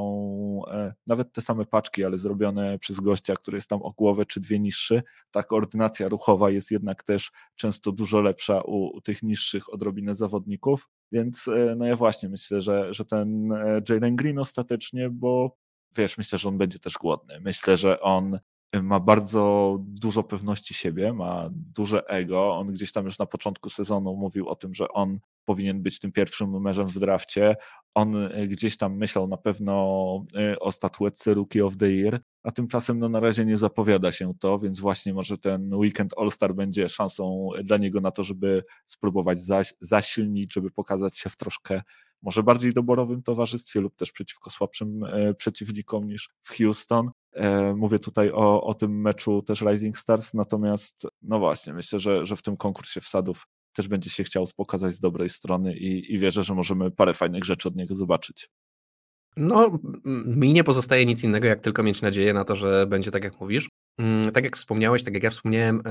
e, 0.68 0.94
nawet 1.08 1.34
te 1.34 1.42
same 1.42 1.66
paczki, 1.66 2.04
ale 2.04 2.18
zrobione 2.18 2.80
przez 2.80 3.00
gościa, 3.00 3.34
który 3.36 3.58
jest 3.58 3.70
tam 3.70 3.82
o 3.82 3.92
głowę 3.92 4.26
czy 4.26 4.40
dwie 4.40 4.60
niższy. 4.60 5.04
Ta 5.32 5.44
koordynacja 5.44 6.08
ruchowa 6.08 6.50
jest 6.50 6.72
jednak 6.72 7.04
też 7.04 7.32
często 7.56 7.92
dużo 7.92 8.22
lepsza 8.22 8.62
u, 8.62 8.86
u 8.86 9.02
tych 9.02 9.24
niższych 9.24 9.74
odrobinę 9.74 10.16
zawodników. 10.16 10.90
Więc 11.12 11.48
e, 11.48 11.76
no 11.78 11.86
ja 11.86 11.96
właśnie 11.96 12.30
myślę, 12.30 12.62
że, 12.62 12.94
że 12.94 13.06
ten 13.06 13.52
e, 13.52 13.82
Jalen 13.90 14.16
Green 14.16 14.40
ostatecznie, 14.40 15.10
bo 15.10 15.58
wiesz, 15.98 16.18
myślę, 16.18 16.38
że 16.38 16.50
on 16.50 16.58
będzie 16.58 16.80
też 16.80 16.94
głodny. 16.94 17.40
Myślę, 17.42 17.78
że 17.78 18.02
on 18.02 18.40
ma 18.74 19.00
bardzo 19.00 19.78
dużo 19.80 20.24
pewności 20.24 20.74
siebie, 20.74 21.14
ma 21.14 21.50
duże 21.52 22.08
ego. 22.08 22.56
On 22.56 22.68
gdzieś 22.68 22.92
tam 22.92 23.06
już 23.06 23.20
na 23.20 23.26
początku 23.26 23.70
sezonu 23.70 24.16
mówił 24.16 24.48
o 24.48 24.56
tym, 24.56 24.74
że 24.74 24.88
on 24.88 25.20
powinien 25.46 25.82
być 25.82 26.00
tym 26.00 26.12
pierwszym 26.12 26.52
numerem 26.52 26.88
w 26.88 27.00
drafcie. 27.00 27.56
On 27.94 28.16
e, 28.16 28.48
gdzieś 28.48 28.78
tam 28.78 28.98
myślał 28.98 29.28
na 29.28 29.38
pewno 29.38 29.74
e, 30.38 30.60
o 30.60 30.72
statuetce 30.72 31.34
Rookie 31.34 31.66
of 31.66 31.78
the 31.78 31.92
Year, 31.92 32.20
a 32.44 32.52
tymczasem 32.52 33.00
no 33.00 33.10
na 33.10 33.20
razie 33.20 33.46
nie 33.46 33.58
zapowiada 33.58 34.12
się 34.12 34.34
to, 34.40 34.60
więc 34.60 34.80
właśnie 34.80 35.14
może 35.14 35.38
ten 35.38 35.74
weekend 35.74 36.14
All-Star 36.18 36.56
będzie 36.56 36.90
szansą 36.90 37.50
dla 37.64 37.78
niego 37.78 38.02
na 38.02 38.12
to, 38.12 38.24
żeby 38.24 38.64
spróbować 38.86 39.40
zaś, 39.40 39.74
zasilnić, 39.80 40.54
żeby 40.54 40.72
pokazać 40.72 41.18
się 41.18 41.30
w 41.30 41.38
troszkę 41.38 41.82
może 42.22 42.44
bardziej 42.44 42.74
doborowym 42.74 43.24
towarzystwie 43.24 43.82
lub 43.82 43.96
też 43.96 44.12
przeciwko 44.12 44.50
słabszym 44.50 45.04
e, 45.04 45.34
przeciwnikom 45.34 46.08
niż 46.08 46.30
w 46.42 46.58
Houston. 46.58 47.12
E, 47.34 47.74
mówię 47.76 48.00
tutaj 48.00 48.32
o, 48.32 48.64
o 48.64 48.74
tym 48.74 49.02
meczu 49.02 49.42
też 49.42 49.62
Rising 49.62 49.98
Stars, 49.98 50.34
natomiast 50.34 51.08
no 51.22 51.40
właśnie, 51.40 51.74
myślę, 51.74 52.00
że, 52.00 52.26
że 52.26 52.36
w 52.36 52.42
tym 52.42 52.58
konkursie 52.58 53.02
wsadów 53.02 53.48
też 53.74 53.88
będzie 53.88 54.10
się 54.10 54.24
chciał 54.24 54.46
pokazać 54.56 54.94
z 54.94 55.00
dobrej 55.00 55.30
strony 55.30 55.76
i, 55.76 56.14
i 56.14 56.20
wierzę, 56.20 56.44
że 56.44 56.54
możemy 56.54 56.92
parę 56.92 57.14
fajnych 57.14 57.44
rzeczy 57.44 57.68
od 57.68 57.76
niego 57.76 57.96
zobaczyć. 57.96 58.50
No, 59.38 59.80
mi 60.26 60.54
nie 60.54 60.64
pozostaje 60.64 61.06
nic 61.06 61.24
innego, 61.24 61.48
jak 61.48 61.62
tylko 61.62 61.84
mieć 61.84 62.02
nadzieję 62.02 62.34
na 62.34 62.44
to, 62.44 62.56
że 62.56 62.86
będzie 62.88 63.12
tak, 63.12 63.24
jak 63.24 63.42
mówisz. 63.42 63.70
Mm, 63.98 64.32
tak 64.32 64.44
jak 64.44 64.58
wspomniałeś, 64.58 65.04
tak 65.04 65.14
jak 65.14 65.24
ja 65.24 65.30
wspomniałem, 65.30 65.82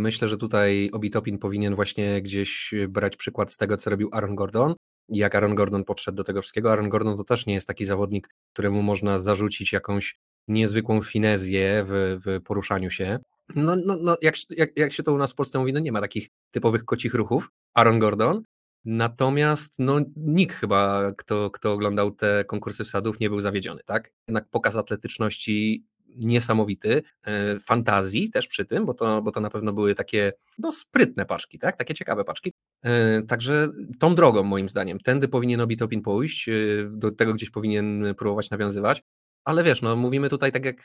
myślę, 0.00 0.28
że 0.28 0.36
tutaj 0.36 0.90
Obitopin 0.92 1.38
powinien 1.38 1.74
właśnie 1.74 2.22
gdzieś 2.22 2.74
brać 2.88 3.16
przykład 3.16 3.52
z 3.52 3.56
tego, 3.56 3.76
co 3.76 3.90
robił 3.90 4.08
Aaron 4.12 4.34
Gordon 4.34 4.74
jak 5.08 5.34
Aaron 5.34 5.54
Gordon 5.54 5.84
podszedł 5.84 6.16
do 6.16 6.24
tego 6.24 6.42
wszystkiego. 6.42 6.72
Aaron 6.72 6.88
Gordon 6.88 7.16
to 7.16 7.24
też 7.24 7.46
nie 7.46 7.54
jest 7.54 7.66
taki 7.66 7.84
zawodnik, 7.84 8.28
któremu 8.52 8.82
można 8.82 9.18
zarzucić 9.18 9.72
jakąś 9.72 10.18
niezwykłą 10.48 11.02
finezję 11.02 11.84
w, 11.88 12.20
w 12.26 12.42
poruszaniu 12.42 12.90
się. 12.90 13.18
No, 13.54 13.76
no, 13.76 13.96
no 14.00 14.16
jak, 14.22 14.34
jak, 14.50 14.70
jak 14.76 14.92
się 14.92 15.02
to 15.02 15.12
u 15.12 15.18
nas 15.18 15.32
w 15.32 15.34
Polsce 15.34 15.58
mówi, 15.58 15.72
no 15.72 15.80
nie 15.80 15.92
ma 15.92 16.00
takich 16.00 16.28
typowych 16.50 16.84
kocich 16.84 17.14
ruchów. 17.14 17.50
Aaron 17.74 17.98
Gordon. 17.98 18.42
Natomiast 18.84 19.78
no, 19.78 20.00
nikt 20.16 20.56
chyba, 20.56 21.12
kto, 21.16 21.50
kto 21.50 21.72
oglądał 21.72 22.10
te 22.10 22.44
konkursy 22.44 22.84
wsadów, 22.84 23.20
nie 23.20 23.28
był 23.28 23.40
zawiedziony, 23.40 23.80
tak? 23.84 24.12
Jednak 24.28 24.48
pokaz 24.50 24.76
atletyczności 24.76 25.84
niesamowity, 26.16 27.02
e, 27.26 27.58
fantazji 27.58 28.30
też 28.30 28.46
przy 28.48 28.64
tym, 28.64 28.86
bo 28.86 28.94
to, 28.94 29.22
bo 29.22 29.32
to 29.32 29.40
na 29.40 29.50
pewno 29.50 29.72
były 29.72 29.94
takie 29.94 30.32
no, 30.58 30.72
sprytne 30.72 31.26
paczki, 31.26 31.58
tak? 31.58 31.76
takie 31.76 31.94
ciekawe 31.94 32.24
paczki. 32.24 32.52
E, 32.82 33.22
także 33.22 33.68
tą 33.98 34.14
drogą 34.14 34.42
moim 34.42 34.68
zdaniem, 34.68 35.00
tędy 35.00 35.28
powinien 35.28 35.60
Obitopin 35.60 36.02
pójść, 36.02 36.48
e, 36.48 36.52
do 36.90 37.12
tego 37.12 37.34
gdzieś 37.34 37.50
powinien 37.50 38.14
próbować 38.18 38.50
nawiązywać, 38.50 39.02
ale 39.44 39.64
wiesz, 39.64 39.82
no 39.82 39.96
mówimy 39.96 40.28
tutaj 40.28 40.52
tak 40.52 40.64
jak 40.64 40.76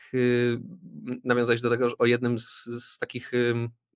nawiązać 1.24 1.60
do 1.60 1.70
tego 1.70 1.88
o 1.98 2.06
jednym 2.06 2.38
z, 2.38 2.64
z 2.64 2.98
takich 2.98 3.32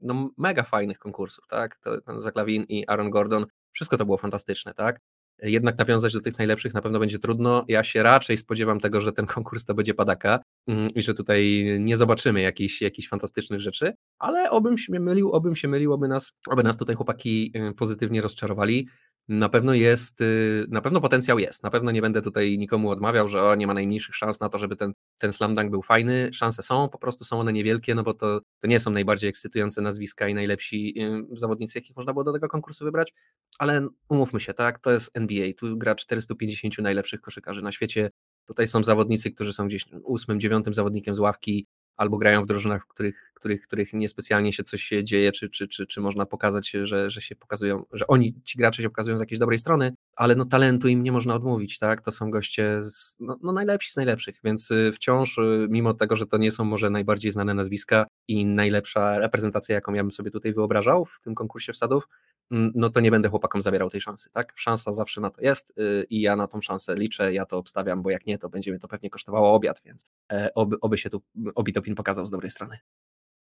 no, 0.03 0.31
mega 0.39 0.63
fajnych 0.63 0.99
konkursów, 0.99 1.47
tak? 1.47 1.79
To, 1.79 2.21
Zaklawin 2.21 2.65
i 2.69 2.87
Aaron 2.87 3.11
Gordon, 3.11 3.47
wszystko 3.73 3.97
to 3.97 4.05
było 4.05 4.19
fantastyczne, 4.19 4.75
tak? 4.75 5.01
Jednak 5.43 5.79
nawiązać 5.79 6.13
do 6.13 6.21
tych 6.21 6.39
najlepszych 6.39 6.75
na 6.75 6.83
pewno 6.83 6.99
będzie 6.99 7.19
trudno. 7.19 7.65
Ja 7.69 7.85
się 7.85 8.03
raczej 8.03 8.37
spodziewam 8.37 8.81
tego, 8.81 9.01
że 9.01 9.13
ten 9.13 9.27
konkurs 9.27 9.65
to 9.65 9.75
będzie 9.75 9.95
padaka 9.95 10.39
mm, 10.67 10.89
i 10.95 11.03
że 11.03 11.15
tutaj 11.15 11.65
nie 11.81 11.97
zobaczymy 11.97 12.41
jakichś, 12.41 12.83
jakichś 12.83 13.09
fantastycznych 13.09 13.61
rzeczy, 13.61 13.93
ale 14.19 14.51
obym 14.51 14.79
się 14.79 15.01
mylił, 15.01 15.33
obym 15.33 15.57
się 15.57 15.69
mylił, 15.69 15.93
oby 15.93 16.09
nas, 16.09 16.33
oby 16.49 16.63
nas 16.63 16.77
tutaj 16.77 16.97
chłopaki 16.97 17.53
y, 17.71 17.75
pozytywnie 17.75 18.21
rozczarowali. 18.21 18.89
Na 19.29 19.49
pewno 19.49 19.75
jest, 19.75 20.21
y, 20.21 20.67
na 20.69 20.81
pewno 20.81 21.01
potencjał 21.01 21.39
jest. 21.39 21.63
Na 21.63 21.71
pewno 21.71 21.91
nie 21.91 22.03
będę 22.03 22.23
tutaj 22.23 22.59
nikomu 22.59 22.91
odmawiał, 22.91 23.29
że 23.29 23.43
o, 23.43 23.55
nie 23.55 23.67
ma 23.67 23.75
najmniejszych 23.75 24.15
szans 24.15 24.41
na 24.41 24.49
to, 24.49 24.59
żeby 24.59 24.77
ten, 24.77 24.93
ten 25.21 25.33
slam 25.33 25.55
dunk 25.55 25.71
był 25.71 25.83
fajny. 25.83 26.33
Szanse 26.33 26.63
są, 26.63 26.89
po 26.89 26.99
prostu 26.99 27.25
są 27.25 27.41
one 27.41 27.53
niewielkie, 27.53 27.95
no 27.95 28.03
bo 28.03 28.15
to, 28.15 28.41
to 28.59 28.67
nie 28.67 28.81
są 28.81 28.91
najbardziej 28.91 29.31
ekscytujące 29.31 29.81
nazwiska 29.81 30.29
i 30.29 30.35
najlepsi 30.35 30.95
y, 31.33 31.39
zawodnicy, 31.39 31.79
jakich 31.79 31.97
można 31.97 32.13
było 32.13 32.25
do 32.25 32.33
tego 32.33 32.49
konkursu 32.49 32.85
wybrać, 32.85 33.13
ale 33.59 33.89
umówmy 34.09 34.41
się, 34.41 34.55
tak, 34.55 34.79
to 34.79 34.91
jest 34.91 35.17
NBA, 35.17 35.53
tu 35.59 35.77
gra 35.77 35.95
450 35.95 36.79
najlepszych 36.79 37.21
koszykarzy 37.21 37.63
na 37.63 37.73
świecie. 37.73 38.11
Tutaj 38.47 38.67
są 38.67 38.85
zawodnicy, 38.85 39.31
którzy 39.31 39.53
są 39.53 39.69
gdzieś 39.69 39.85
ósmym, 40.05 40.41
dziewiątym 40.41 40.75
zawodnikiem 40.75 41.15
z 41.15 41.19
ławki, 41.19 41.67
albo 41.97 42.19
grają 42.19 42.43
w 42.43 42.47
drużynach, 42.47 42.85
w 42.85 42.87
których, 42.87 43.33
których, 43.35 43.61
których 43.61 43.93
niespecjalnie 43.93 44.53
się 44.53 44.63
coś 44.63 44.83
się 44.83 45.05
dzieje, 45.05 45.33
czy, 45.33 45.51
czy, 45.51 45.69
czy, 45.69 45.87
czy 45.87 46.01
można 46.01 46.27
pokazać, 46.27 46.71
że, 46.71 47.11
że 47.11 47.21
się 47.23 47.37
pokazują, 47.37 47.85
że 47.93 48.07
oni, 48.07 48.35
ci 48.45 48.59
gracze 48.59 48.83
się 48.83 48.89
pokazują 48.89 49.19
z 49.19 49.21
jakiejś 49.21 49.39
dobrej 49.39 49.59
strony, 49.59 49.95
ale 50.17 50.35
no 50.35 50.45
talentu 50.45 50.89
im 50.89 51.03
nie 51.03 51.13
można 51.13 51.35
odmówić, 51.35 51.79
tak? 51.79 52.01
To 52.01 52.13
są 52.13 52.31
goście 52.31 52.83
z, 52.83 53.17
no, 53.21 53.39
no 53.43 53.53
najlepsi 53.53 53.93
z 53.93 53.97
najlepszych, 53.97 54.41
więc 54.45 54.71
y, 54.71 54.93
wciąż, 54.95 55.39
y, 55.39 55.67
mimo 55.71 55.95
tego, 55.95 56.17
że 56.17 56.27
to 56.27 56.37
nie 56.37 56.53
są 56.53 56.65
może 56.65 56.91
najbardziej 56.91 57.33
znane 57.33 57.55
nazwiska 57.55 58.07
i 58.29 58.47
najlepsza 58.47 59.19
reprezentacja, 59.19 59.75
jaką 59.75 59.95
ja 59.95 60.03
bym 60.03 60.13
sobie 60.13 60.31
tutaj 60.31 60.53
wyobrażał 60.53 61.05
w 61.05 61.21
tym 61.21 61.35
konkursie 61.35 61.73
wsadów, 61.73 62.09
no 62.51 62.91
to 62.91 63.01
nie 63.01 63.11
będę 63.11 63.29
chłopakom 63.29 63.63
zabierał 63.63 63.91
tej 63.91 64.01
szansy, 64.01 64.31
tak? 64.31 64.53
Szansa 64.57 64.93
zawsze 64.93 65.21
na 65.21 65.31
to 65.31 65.41
jest 65.41 65.79
y, 65.79 66.07
i 66.11 66.21
ja 66.21 66.37
na 66.37 66.47
tą 66.47 66.61
szansę 66.61 66.95
liczę, 66.95 67.33
ja 67.33 67.47
to 67.47 67.59
obstawiam, 67.59 68.03
bo 68.03 68.11
jak 68.11 68.27
nie, 68.27 68.39
to 68.39 68.49
będzie 68.49 68.71
mnie 68.71 68.81
to 68.81 68.89
pewnie 68.89 69.11
kosztowało 69.11 69.55
obiad, 69.55 69.83
więc 69.85 70.07
e, 70.33 70.55
oby, 70.55 70.77
oby 70.81 70.99
się 70.99 71.11
tu, 71.11 71.23
obi 71.55 71.73
to 71.73 71.83
Pin 71.83 71.95
pokazał 71.95 72.27
z 72.27 72.31
dobrej 72.31 72.51
strony. 72.51 72.79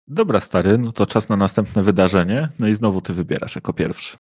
Dobra, 0.08 0.40
stary, 0.40 0.78
no 0.78 0.92
to 0.92 1.06
czas 1.06 1.30
na 1.30 1.38
następne 1.38 1.84
wydarzenie. 1.84 2.50
No 2.60 2.68
i 2.68 2.74
znowu 2.74 3.02
ty 3.02 3.14
wybierasz 3.14 3.56
jako 3.56 3.74
pierwszy. 3.74 4.18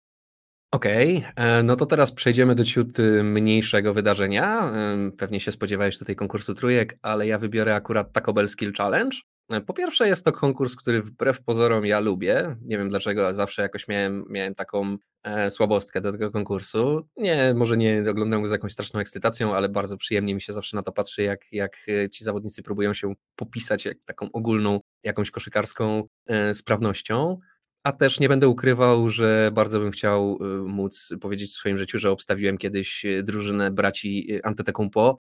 Okej, 0.72 1.18
okay, 1.18 1.46
e, 1.46 1.64
no 1.64 1.76
to 1.76 1.86
teraz 1.86 2.12
przejdziemy 2.12 2.56
do 2.56 2.66
ciut 2.66 2.98
mniejszego 3.24 3.94
wydarzenia. 3.94 4.72
E, 4.72 5.12
pewnie 5.18 5.40
się 5.40 5.52
spodziewałeś 5.52 5.98
tutaj 5.98 6.16
konkursu 6.16 6.54
trójek, 6.54 6.98
ale 7.02 7.28
ja 7.28 7.40
wybiorę 7.40 7.76
akurat 7.76 8.12
Taco 8.12 8.34
Bell 8.34 8.50
Skill 8.50 8.74
Challenge. 8.74 9.18
E, 9.52 9.62
po 9.62 9.74
pierwsze 9.74 10.08
jest 10.08 10.26
to 10.26 10.32
konkurs, 10.32 10.76
który 10.76 11.02
wbrew 11.02 11.44
pozorom 11.44 11.86
ja 11.86 12.00
lubię. 12.00 12.56
Nie 12.62 12.78
wiem 12.78 12.90
dlaczego, 12.90 13.34
zawsze 13.34 13.62
jakoś 13.62 13.88
miałem, 13.88 14.26
miałem 14.30 14.56
taką 14.56 14.98
e, 15.24 15.52
słabostkę 15.52 16.02
do 16.02 16.12
tego 16.12 16.32
konkursu. 16.32 17.08
Nie, 17.18 17.54
może 17.56 17.78
nie 17.78 18.04
oglądam 18.10 18.42
go 18.42 18.48
z 18.48 18.52
jakąś 18.52 18.74
straszną 18.74 19.00
ekscytacją, 19.00 19.56
ale 19.56 19.70
bardzo 19.70 19.98
przyjemnie 19.98 20.36
mi 20.36 20.42
się 20.42 20.54
zawsze 20.54 20.78
na 20.78 20.84
to 20.84 20.92
patrzy, 20.92 21.24
jak, 21.24 21.46
jak 21.52 21.78
e, 21.88 22.10
ci 22.10 22.24
zawodnicy 22.24 22.64
próbują 22.64 22.94
się 22.94 23.14
popisać 23.36 23.86
jak 23.86 24.06
taką 24.06 24.32
ogólną, 24.32 24.80
jakąś 25.04 25.32
koszykarską 25.32 26.04
e, 26.28 26.54
sprawnością. 26.54 27.40
A 27.84 27.92
też 27.92 28.20
nie 28.20 28.30
będę 28.30 28.48
ukrywał, 28.48 29.10
że 29.10 29.52
bardzo 29.54 29.80
bym 29.80 29.92
chciał 29.92 30.40
e, 30.42 30.46
móc 30.68 31.14
powiedzieć 31.22 31.52
w 31.52 31.54
swoim 31.54 31.78
życiu, 31.78 32.00
że 32.00 32.12
obstawiłem 32.12 32.58
kiedyś 32.58 33.06
drużynę 33.24 33.72
braci 33.72 34.40
Antetokounmpo 34.44 35.20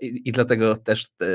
I, 0.00 0.28
I, 0.28 0.32
dlatego 0.32 0.76
też 0.76 1.08
te, 1.16 1.26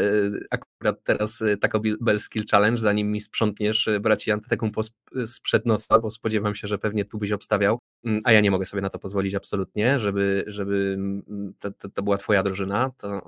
akurat 0.50 1.04
teraz 1.04 1.42
e, 1.42 1.58
Taco 1.58 1.82
Bell 2.02 2.20
Skill 2.20 2.46
Challenge, 2.52 2.82
zanim 2.82 3.12
mi 3.12 3.22
sprzątniesz 3.22 3.88
e, 3.88 4.00
braci 4.00 4.32
Antetokounmpo 4.32 4.82
sprzed 5.26 5.66
nosa, 5.66 6.00
bo 6.00 6.12
spodziewam 6.12 6.56
się, 6.56 6.68
że 6.68 6.78
pewnie 6.78 7.06
tu 7.06 7.18
byś 7.18 7.32
obstawiał, 7.32 7.80
mm, 8.06 8.22
a 8.24 8.32
ja 8.32 8.42
nie 8.42 8.52
mogę 8.52 8.66
sobie 8.66 8.82
na 8.82 8.90
to 8.90 9.00
pozwolić 9.00 9.36
absolutnie, 9.36 10.00
żeby, 10.00 10.44
żeby 10.48 10.96
mm, 10.98 11.54
to, 11.60 11.72
to, 11.72 11.90
to 11.90 12.04
była 12.04 12.18
twoja 12.18 12.44
drużyna, 12.44 12.92
to 12.98 13.22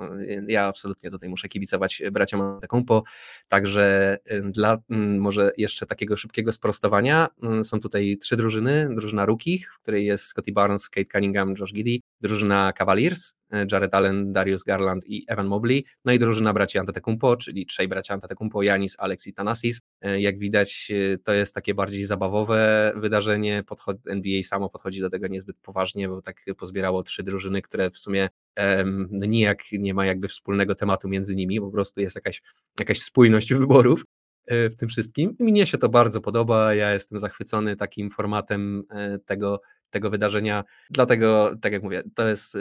ja 0.47 0.65
absolutnie 0.65 1.11
tutaj 1.11 1.29
muszę 1.29 1.49
kibicować 1.49 2.01
braciom 2.11 2.41
Antetokounmpo, 2.41 3.03
także 3.47 4.17
dla 4.43 4.77
mm, 4.89 5.19
może 5.19 5.51
jeszcze 5.57 5.85
takiego 5.85 6.17
szybkiego 6.17 6.51
sprostowania 6.51 7.27
są 7.63 7.79
tutaj 7.79 8.17
trzy 8.17 8.35
drużyny, 8.35 8.89
drużyna 8.95 9.25
Rukich, 9.25 9.73
w 9.73 9.79
której 9.79 10.05
jest 10.05 10.25
Scotty 10.25 10.51
Barnes, 10.51 10.89
Kate 10.89 11.11
Cunningham, 11.11 11.53
Josh 11.59 11.73
Giddy, 11.73 11.99
drużyna 12.21 12.73
Cavaliers, 12.73 13.33
Jared 13.71 13.93
Allen, 13.93 14.33
Darius 14.33 14.63
Garland 14.63 15.07
i 15.07 15.25
Evan 15.27 15.47
Mobley, 15.47 15.85
no 16.05 16.13
i 16.13 16.19
drużyna 16.19 16.53
braci 16.53 16.77
Antetokounmpo, 16.77 17.37
czyli 17.37 17.65
trzej 17.65 17.87
bracia 17.87 18.13
Antetokounmpo, 18.13 18.63
Janis, 18.63 18.95
Alex 18.99 19.27
i 19.27 19.33
Thanasis. 19.33 19.81
E, 20.01 20.21
jak 20.21 20.39
widać, 20.39 20.91
e, 21.13 21.17
to 21.17 21.33
jest 21.33 21.55
takie 21.55 21.73
bardziej 21.73 22.03
zabawowe 22.03 22.93
wydarzenie, 22.95 23.63
Podchod 23.63 23.97
NBA 24.07 24.43
samo 24.43 24.69
podchodzi 24.69 25.01
do 25.01 25.09
tego 25.09 25.27
niezbyt 25.27 25.57
poważnie, 25.61 26.07
bo 26.09 26.21
tak 26.21 26.45
pozbierało 26.57 27.03
trzy 27.03 27.23
drużyny, 27.23 27.61
które 27.61 27.89
w 27.89 27.97
sumie 27.97 28.29
um, 28.57 29.09
nijak 29.11 29.63
nie 29.71 29.93
ma 29.93 30.05
jakby 30.05 30.27
wspólnego 30.27 30.75
tematu 30.75 31.09
między 31.09 31.35
nimi, 31.35 31.59
po 31.59 31.71
prostu 31.71 32.01
jest 32.01 32.15
jakaś, 32.15 32.41
jakaś 32.79 33.01
spójność 33.01 33.53
wyborów 33.53 34.05
e, 34.47 34.69
w 34.69 34.75
tym 34.75 34.89
wszystkim. 34.89 35.35
Mnie 35.39 35.65
się 35.65 35.77
to 35.77 35.89
bardzo 35.89 36.21
podoba, 36.21 36.73
ja 36.73 36.93
jestem 36.93 37.19
zachwycony 37.19 37.75
takim 37.75 38.09
formatem 38.09 38.83
tego, 39.25 39.61
tego 39.89 40.09
wydarzenia, 40.09 40.63
dlatego, 40.89 41.55
tak 41.61 41.73
jak 41.73 41.83
mówię, 41.83 42.03
to 42.15 42.27
jest 42.27 42.57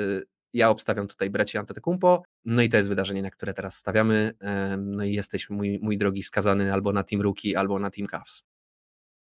ja 0.53 0.71
obstawiam 0.71 1.07
tutaj 1.07 1.31
braci 1.31 1.59
Antetokounmpo, 1.59 2.23
no 2.45 2.63
i 2.63 2.69
to 2.69 2.77
jest 2.77 2.89
wydarzenie, 2.89 3.23
na 3.23 3.31
które 3.31 3.55
teraz 3.55 3.77
stawiamy, 3.77 4.33
no 4.79 5.05
i 5.05 5.13
jesteś 5.13 5.51
mój, 5.51 5.79
mój 5.83 5.99
drogi 5.99 6.23
skazany 6.23 6.73
albo 6.73 6.93
na 6.93 7.03
Team 7.03 7.23
Rookie, 7.23 7.57
albo 7.57 7.79
na 7.79 7.91
Team 7.91 8.07
Cavs. 8.07 8.43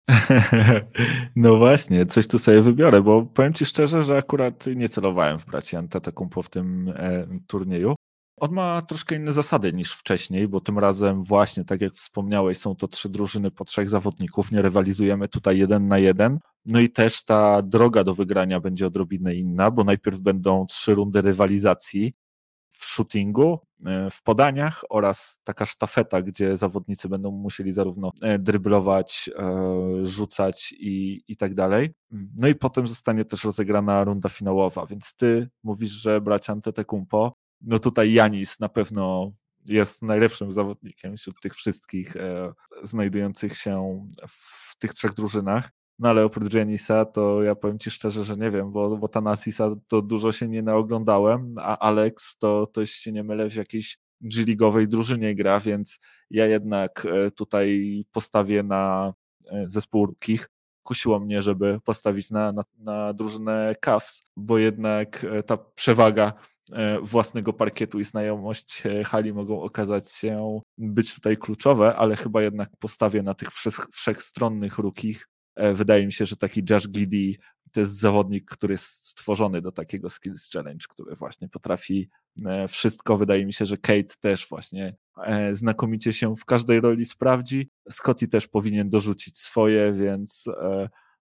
No 1.35 1.57
właśnie, 1.57 2.05
coś 2.05 2.27
tu 2.27 2.39
sobie 2.39 2.61
wybiorę, 2.61 3.01
bo 3.01 3.25
powiem 3.25 3.53
Ci 3.53 3.65
szczerze, 3.65 4.03
że 4.03 4.17
akurat 4.17 4.65
nie 4.75 4.89
celowałem 4.89 5.39
w 5.39 5.45
braci 5.45 5.75
Antetokounmpo 5.75 6.43
w 6.43 6.49
tym 6.49 6.93
e, 6.95 7.27
turnieju. 7.47 7.95
On 8.39 8.51
ma 8.51 8.81
troszkę 8.81 9.15
inne 9.15 9.33
zasady 9.33 9.73
niż 9.73 9.93
wcześniej, 9.93 10.47
bo 10.47 10.61
tym 10.61 10.79
razem 10.79 11.23
właśnie, 11.23 11.65
tak 11.65 11.81
jak 11.81 11.93
wspomniałeś, 11.93 12.57
są 12.57 12.75
to 12.75 12.87
trzy 12.87 13.09
drużyny 13.09 13.51
po 13.51 13.65
trzech 13.65 13.89
zawodników, 13.89 14.51
nie 14.51 14.61
rywalizujemy 14.61 15.27
tutaj 15.27 15.57
jeden 15.57 15.87
na 15.87 15.97
jeden. 15.97 16.39
No 16.65 16.79
i 16.79 16.89
też 16.89 17.23
ta 17.23 17.61
droga 17.61 18.03
do 18.03 18.15
wygrania 18.15 18.59
będzie 18.59 18.87
odrobinę 18.87 19.35
inna, 19.35 19.71
bo 19.71 19.83
najpierw 19.83 20.19
będą 20.19 20.65
trzy 20.65 20.93
rundy 20.93 21.21
rywalizacji 21.21 22.13
w 22.69 22.85
shootingu, 22.85 23.59
e, 23.85 24.09
w 24.09 24.23
podaniach 24.23 24.83
oraz 24.89 25.39
taka 25.43 25.65
sztafeta, 25.65 26.21
gdzie 26.21 26.57
zawodnicy 26.57 27.09
będą 27.09 27.31
musieli 27.31 27.73
zarówno 27.73 28.11
e, 28.21 28.39
dryblować, 28.39 29.29
e, 29.37 30.05
rzucać 30.05 30.73
i, 30.79 31.23
i 31.27 31.37
tak 31.37 31.53
dalej. 31.53 31.89
No 32.11 32.47
i 32.47 32.55
potem 32.55 32.87
zostanie 32.87 33.25
też 33.25 33.43
rozegrana 33.43 34.03
runda 34.03 34.29
finałowa, 34.29 34.85
więc 34.85 35.13
ty 35.15 35.49
mówisz, 35.63 35.91
że 35.91 36.21
bracia 36.21 36.53
Antetokounmpo 36.53 37.33
no 37.61 37.79
tutaj 37.79 38.13
Janis 38.13 38.59
na 38.59 38.69
pewno 38.69 39.31
jest 39.65 40.01
najlepszym 40.01 40.51
zawodnikiem 40.51 41.17
wśród 41.17 41.41
tych 41.41 41.55
wszystkich 41.55 42.15
e, 42.15 42.53
znajdujących 42.83 43.57
się 43.57 44.07
w 44.27 44.75
tych 44.79 44.93
trzech 44.93 45.13
drużynach. 45.13 45.69
No 45.99 46.09
ale 46.09 46.25
oprócz 46.25 46.53
Janisa 46.53 47.05
to 47.05 47.43
ja 47.43 47.55
powiem 47.55 47.79
Ci 47.79 47.91
szczerze, 47.91 48.23
że 48.23 48.35
nie 48.35 48.51
wiem, 48.51 48.71
bo, 48.71 48.97
bo 48.97 49.07
Tanasisa 49.07 49.75
to 49.87 50.01
dużo 50.01 50.31
się 50.31 50.47
nie 50.47 50.61
naoglądałem, 50.61 51.55
a 51.57 51.77
Alex 51.77 52.37
to, 52.37 52.67
to 52.67 52.85
się 52.85 53.11
nie 53.11 53.23
mylę 53.23 53.49
w 53.49 53.55
jakiejś 53.55 53.97
G-ligowej 54.21 54.87
drużynie 54.87 55.35
gra, 55.35 55.59
więc 55.59 55.99
ja 56.29 56.45
jednak 56.45 57.05
e, 57.05 57.31
tutaj 57.31 58.01
postawię 58.11 58.63
na 58.63 59.13
e, 59.51 59.65
zespół 59.67 60.05
Rukich. 60.05 60.49
Kusiło 60.83 61.19
mnie, 61.19 61.41
żeby 61.41 61.79
postawić 61.83 62.31
na, 62.31 62.51
na, 62.51 62.63
na 62.77 63.13
drużynę 63.13 63.75
Cavs, 63.81 64.21
bo 64.37 64.57
jednak 64.57 65.23
e, 65.23 65.43
ta 65.43 65.57
przewaga 65.57 66.33
własnego 67.01 67.53
parkietu 67.53 67.99
i 67.99 68.03
znajomość 68.03 68.83
e, 68.85 69.03
hali 69.03 69.33
mogą 69.33 69.61
okazać 69.61 70.11
się 70.11 70.59
być 70.77 71.15
tutaj 71.15 71.37
kluczowe, 71.37 71.95
ale 71.95 72.15
chyba 72.15 72.41
jednak 72.41 72.69
postawię 72.79 73.23
na 73.23 73.33
tych 73.33 73.49
wszechstronnych 73.91 74.77
rukich. 74.77 75.27
E, 75.55 75.73
wydaje 75.73 76.05
mi 76.05 76.13
się, 76.13 76.25
że 76.25 76.35
taki 76.37 76.63
Josh 76.69 76.89
Giddy 76.89 77.39
to 77.71 77.79
jest 77.79 77.99
zawodnik, 77.99 78.51
który 78.51 78.73
jest 78.73 79.07
stworzony 79.07 79.61
do 79.61 79.71
takiego 79.71 80.09
Skills 80.09 80.49
Challenge, 80.53 80.85
który 80.89 81.15
właśnie 81.15 81.49
potrafi 81.49 82.09
wszystko. 82.69 83.17
Wydaje 83.17 83.45
mi 83.45 83.53
się, 83.53 83.65
że 83.65 83.77
Kate 83.77 84.15
też 84.19 84.47
właśnie 84.49 84.95
znakomicie 85.51 86.13
się 86.13 86.35
w 86.35 86.45
każdej 86.45 86.81
roli 86.81 87.05
sprawdzi. 87.05 87.69
Scotty 87.89 88.27
też 88.27 88.47
powinien 88.47 88.89
dorzucić 88.89 89.37
swoje, 89.37 89.93
więc 89.93 90.45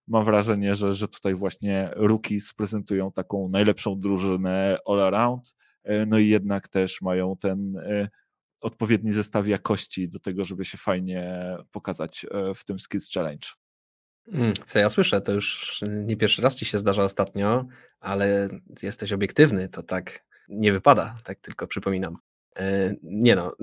mam 0.08 0.24
wrażenie, 0.24 0.74
że, 0.74 0.92
że 0.92 1.08
tutaj 1.08 1.34
właśnie 1.34 1.90
rookies 1.96 2.54
prezentują 2.54 3.12
taką 3.12 3.48
najlepszą 3.48 4.00
drużynę 4.00 4.78
all 4.86 5.02
around, 5.02 5.54
e, 5.84 6.06
no 6.06 6.18
i 6.18 6.28
jednak 6.28 6.68
też 6.68 7.02
mają 7.02 7.36
ten 7.36 7.76
e, 7.76 8.08
odpowiedni 8.60 9.12
zestaw 9.12 9.46
jakości 9.46 10.08
do 10.08 10.18
tego, 10.18 10.44
żeby 10.44 10.64
się 10.64 10.78
fajnie 10.78 11.40
pokazać 11.70 12.26
e, 12.30 12.54
w 12.54 12.64
tym 12.64 12.78
Skills 12.78 13.12
Challenge. 13.12 13.48
Mm, 14.32 14.54
co 14.64 14.78
ja 14.78 14.90
słyszę, 14.90 15.20
to 15.20 15.32
już 15.32 15.80
nie 16.04 16.16
pierwszy 16.16 16.42
raz 16.42 16.56
ci 16.56 16.64
się 16.64 16.78
zdarza 16.78 17.04
ostatnio, 17.04 17.66
ale 18.00 18.48
jesteś 18.82 19.12
obiektywny, 19.12 19.68
to 19.68 19.82
tak 19.82 20.26
nie 20.48 20.72
wypada, 20.72 21.14
tak 21.24 21.40
tylko 21.40 21.66
przypominam. 21.66 22.16
Nie 23.02 23.36
no, 23.36 23.56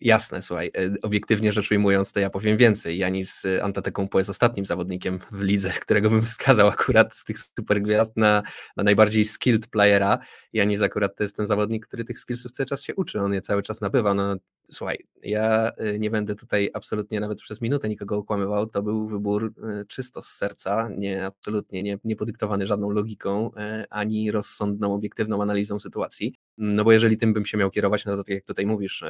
jasne, 0.00 0.42
słuchaj, 0.42 0.70
e, 0.76 0.94
obiektywnie 1.02 1.52
rzecz 1.52 1.70
ujmując, 1.70 2.12
to 2.12 2.20
ja 2.20 2.30
powiem 2.30 2.56
więcej. 2.56 2.98
Janis 2.98 3.44
e, 3.44 3.64
Antetokounmpo 3.64 4.18
jest 4.18 4.30
ostatnim 4.30 4.66
zawodnikiem 4.66 5.20
w 5.32 5.40
lidze, 5.40 5.70
którego 5.82 6.10
bym 6.10 6.22
wskazał 6.22 6.68
akurat 6.68 7.16
z 7.16 7.24
tych 7.24 7.38
supergwiazd 7.38 8.16
na, 8.16 8.42
na 8.76 8.82
najbardziej 8.82 9.24
skilled 9.24 9.66
playera. 9.66 10.18
Janis 10.52 10.82
akurat 10.82 11.16
to 11.16 11.24
jest 11.24 11.36
ten 11.36 11.46
zawodnik, 11.46 11.86
który 11.86 12.04
tych 12.04 12.18
skillsów 12.18 12.52
cały 12.52 12.66
czas 12.66 12.82
się 12.82 12.94
uczy, 12.94 13.20
on 13.20 13.34
je 13.34 13.40
cały 13.40 13.62
czas 13.62 13.80
nabywa. 13.80 14.14
No 14.14 14.36
słuchaj, 14.70 14.98
ja 15.22 15.72
e, 15.76 15.98
nie 15.98 16.10
będę 16.10 16.34
tutaj 16.34 16.70
absolutnie 16.74 17.20
nawet 17.20 17.40
przez 17.40 17.60
minutę 17.60 17.88
nikogo 17.88 18.16
okłamywał, 18.16 18.66
to 18.66 18.82
był 18.82 19.08
wybór 19.08 19.54
czysto 19.88 20.22
z 20.22 20.28
serca, 20.28 20.88
nie 20.98 21.26
absolutnie 21.26 21.82
nie, 21.82 21.98
nie 22.04 22.16
podyktowany 22.16 22.66
żadną 22.66 22.90
logiką, 22.90 23.50
ani 23.90 24.30
rozsądną, 24.30 24.94
obiektywną 24.94 25.42
analizą 25.42 25.78
sytuacji. 25.78 26.34
No 26.58 26.84
bo 26.84 26.92
jeżeli 26.92 27.16
tym 27.16 27.32
bym 27.32 27.46
się 27.46 27.58
miał 27.58 27.70
kierować, 27.70 28.04
no 28.04 28.16
to 28.16 28.24
tak 28.24 28.34
jak 28.34 28.44
tutaj 28.44 28.66
mówisz, 28.66 29.04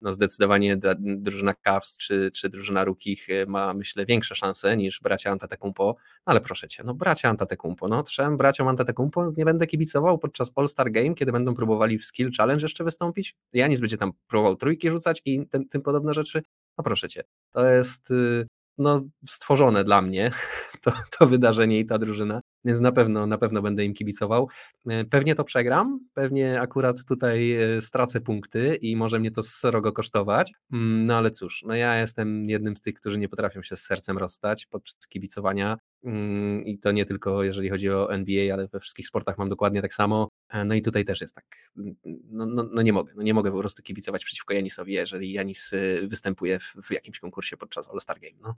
no 0.00 0.12
zdecydowanie 0.12 0.76
drużyna 0.98 1.54
Cavs 1.54 1.98
czy, 1.98 2.30
czy 2.30 2.48
drużyna 2.48 2.84
Rukich 2.84 3.30
e, 3.30 3.46
ma, 3.46 3.74
myślę, 3.74 4.06
większe 4.06 4.34
szanse 4.34 4.76
niż 4.76 5.00
bracia 5.00 5.30
Antetokounmpo, 5.30 5.84
no 6.26 6.30
ale 6.30 6.40
proszę 6.40 6.68
Cię, 6.68 6.82
no 6.84 6.94
bracia 6.94 7.28
Antetokounmpo, 7.28 7.88
no 7.88 8.02
trzem 8.02 8.36
braciom 8.36 8.68
Antetokounmpo 8.68 9.32
nie 9.36 9.44
będę 9.44 9.66
kibicował 9.66 10.18
podczas 10.18 10.52
All-Star 10.56 10.90
Game, 10.90 11.14
kiedy 11.14 11.32
będą 11.32 11.54
próbowali 11.54 11.98
w 11.98 12.04
Skill 12.04 12.30
Challenge 12.38 12.64
jeszcze 12.64 12.84
wystąpić, 12.84 13.36
Janis 13.52 13.80
będzie 13.80 13.98
tam 13.98 14.12
próbował 14.26 14.56
trójki 14.56 14.90
rzucać 14.90 15.22
i 15.24 15.46
tym, 15.46 15.68
tym 15.68 15.82
podobne 15.82 16.14
rzeczy, 16.14 16.42
no 16.78 16.84
proszę 16.84 17.08
Cię, 17.08 17.24
to 17.52 17.64
jest 17.64 18.10
y, 18.10 18.46
no, 18.78 19.00
stworzone 19.26 19.84
dla 19.84 20.02
mnie 20.02 20.30
to, 20.84 20.92
to 21.18 21.26
wydarzenie 21.26 21.80
i 21.80 21.86
ta 21.86 21.98
drużyna, 21.98 22.40
więc 22.64 22.80
na 22.80 22.92
pewno, 22.92 23.26
na 23.26 23.38
pewno 23.38 23.62
będę 23.62 23.84
im 23.84 23.94
kibicował. 23.94 24.48
E, 24.86 25.04
pewnie 25.04 25.34
to 25.34 25.44
przegram, 25.44 26.00
pewnie 26.14 26.60
akurat 26.60 27.04
tutaj 27.08 27.52
e, 27.52 27.82
stracę 27.82 28.20
punkty 28.20 28.74
i 28.74 28.96
może 28.96 29.18
mnie 29.18 29.30
to 29.30 29.42
srogo 29.42 29.92
kosztować, 29.92 30.52
mm, 30.72 31.04
no 31.04 31.16
ale 31.16 31.30
cóż, 31.30 31.64
no 31.66 31.74
ja 31.74 32.00
jestem 32.00 32.44
jednym 32.44 32.76
z 32.76 32.80
tych, 32.80 32.94
którzy 32.94 33.18
nie 33.18 33.28
potrafią 33.28 33.62
się 33.62 33.76
z 33.76 33.82
sercem 33.82 34.18
rozstać 34.18 34.66
podczas 34.66 35.08
kibicowania 35.08 35.76
i 36.64 36.78
to 36.78 36.92
nie 36.92 37.04
tylko 37.04 37.42
jeżeli 37.42 37.70
chodzi 37.70 37.90
o 37.90 38.12
NBA, 38.12 38.54
ale 38.54 38.68
we 38.68 38.80
wszystkich 38.80 39.06
sportach 39.06 39.38
mam 39.38 39.48
dokładnie 39.48 39.82
tak 39.82 39.94
samo, 39.94 40.28
e, 40.48 40.64
no 40.64 40.74
i 40.74 40.82
tutaj 40.82 41.04
też 41.04 41.20
jest 41.20 41.34
tak, 41.34 41.44
no, 42.30 42.46
no, 42.46 42.68
no 42.72 42.82
nie 42.82 42.92
mogę, 42.92 43.12
no 43.16 43.22
nie 43.22 43.34
mogę 43.34 43.52
po 43.52 43.58
prostu 43.58 43.82
kibicować 43.82 44.24
przeciwko 44.24 44.54
Janisowi, 44.54 44.92
jeżeli 44.92 45.32
Janis 45.32 45.70
występuje 46.08 46.58
w, 46.58 46.74
w 46.82 46.90
jakimś 46.90 47.18
konkursie 47.18 47.56
podczas 47.56 47.90
All-Star 47.90 48.20
Game, 48.20 48.36
no. 48.42 48.54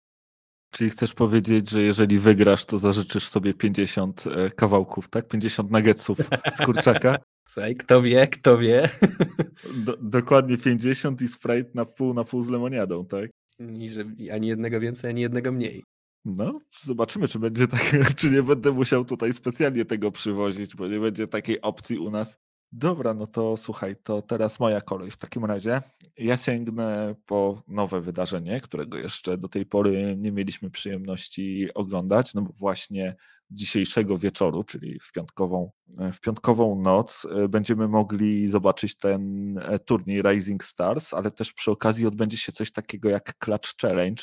Czyli 0.70 0.90
chcesz 0.90 1.14
powiedzieć, 1.14 1.70
że 1.70 1.82
jeżeli 1.82 2.18
wygrasz, 2.18 2.64
to 2.64 2.78
zażyczysz 2.78 3.28
sobie 3.28 3.54
50 3.54 4.24
e, 4.26 4.50
kawałków, 4.50 5.08
tak? 5.08 5.28
50 5.28 5.70
nuggetsów 5.70 6.18
z 6.52 6.58
kurczaka? 6.64 7.16
Słuchaj, 7.48 7.76
kto 7.76 8.02
wie, 8.02 8.26
kto 8.26 8.58
wie. 8.58 8.88
Do, 9.84 9.96
dokładnie 9.96 10.58
50 10.58 11.22
i 11.22 11.28
Sprite 11.28 11.70
na 11.74 11.84
pół, 11.84 12.14
na 12.14 12.24
pół 12.24 12.42
z 12.42 12.50
lemoniadą, 12.50 13.06
tak? 13.06 13.30
I 13.78 13.88
że 13.88 14.04
ani 14.32 14.48
jednego 14.48 14.80
więcej, 14.80 15.10
ani 15.10 15.20
jednego 15.20 15.52
mniej. 15.52 15.84
No, 16.24 16.60
zobaczymy, 16.82 17.28
czy 17.28 17.38
będzie 17.38 17.68
tak, 17.68 17.92
czy 18.16 18.30
nie 18.30 18.42
będę 18.42 18.72
musiał 18.72 19.04
tutaj 19.04 19.32
specjalnie 19.32 19.84
tego 19.84 20.12
przywozić, 20.12 20.76
bo 20.76 20.88
nie 20.88 21.00
będzie 21.00 21.28
takiej 21.28 21.60
opcji 21.60 21.98
u 21.98 22.10
nas. 22.10 22.38
Dobra, 22.72 23.14
no 23.14 23.26
to 23.26 23.56
słuchaj, 23.56 23.96
to 24.02 24.22
teraz 24.22 24.60
moja 24.60 24.80
kolej 24.80 25.10
w 25.10 25.16
takim 25.16 25.44
razie. 25.44 25.82
Ja 26.16 26.36
sięgnę 26.36 27.14
po 27.26 27.62
nowe 27.68 28.00
wydarzenie, 28.00 28.60
którego 28.60 28.98
jeszcze 28.98 29.38
do 29.38 29.48
tej 29.48 29.66
pory 29.66 30.14
nie 30.18 30.32
mieliśmy 30.32 30.70
przyjemności 30.70 31.68
oglądać, 31.74 32.34
no 32.34 32.42
bo 32.42 32.52
właśnie 32.52 33.16
dzisiejszego 33.50 34.18
wieczoru, 34.18 34.64
czyli 34.64 35.00
w 35.00 35.12
piątkową, 35.12 35.70
w 36.12 36.20
piątkową 36.20 36.82
noc, 36.82 37.26
e, 37.30 37.48
będziemy 37.48 37.88
mogli 37.88 38.50
zobaczyć 38.50 38.96
ten 38.96 39.54
e, 39.58 39.78
turniej 39.78 40.22
Rising 40.22 40.64
Stars, 40.64 41.14
ale 41.14 41.30
też 41.30 41.52
przy 41.52 41.70
okazji 41.70 42.06
odbędzie 42.06 42.36
się 42.36 42.52
coś 42.52 42.72
takiego 42.72 43.08
jak 43.08 43.38
Clutch 43.38 43.76
Challenge, 43.82 44.22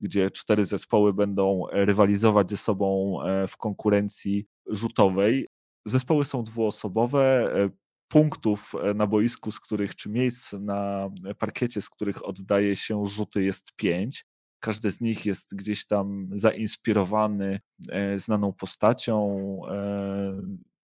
gdzie 0.00 0.30
cztery 0.30 0.66
zespoły 0.66 1.14
będą 1.14 1.62
rywalizować 1.72 2.50
ze 2.50 2.56
sobą 2.56 3.18
e, 3.22 3.46
w 3.46 3.56
konkurencji 3.56 4.46
rzutowej 4.66 5.46
Zespoły 5.88 6.24
są 6.24 6.44
dwuosobowe, 6.44 7.52
e, 7.64 7.70
punktów 8.08 8.72
e, 8.82 8.94
na 8.94 9.06
boisku, 9.06 9.50
z 9.50 9.60
których, 9.60 9.96
czy 9.96 10.08
miejsc 10.08 10.52
na 10.52 11.10
parkiecie, 11.38 11.82
z 11.82 11.90
których 11.90 12.26
oddaje 12.26 12.76
się 12.76 13.06
rzuty 13.06 13.42
jest 13.42 13.72
pięć. 13.76 14.26
Każdy 14.60 14.92
z 14.92 15.00
nich 15.00 15.26
jest 15.26 15.54
gdzieś 15.54 15.86
tam 15.86 16.28
zainspirowany 16.32 17.60
e, 17.88 18.18
znaną 18.18 18.52
postacią 18.52 19.36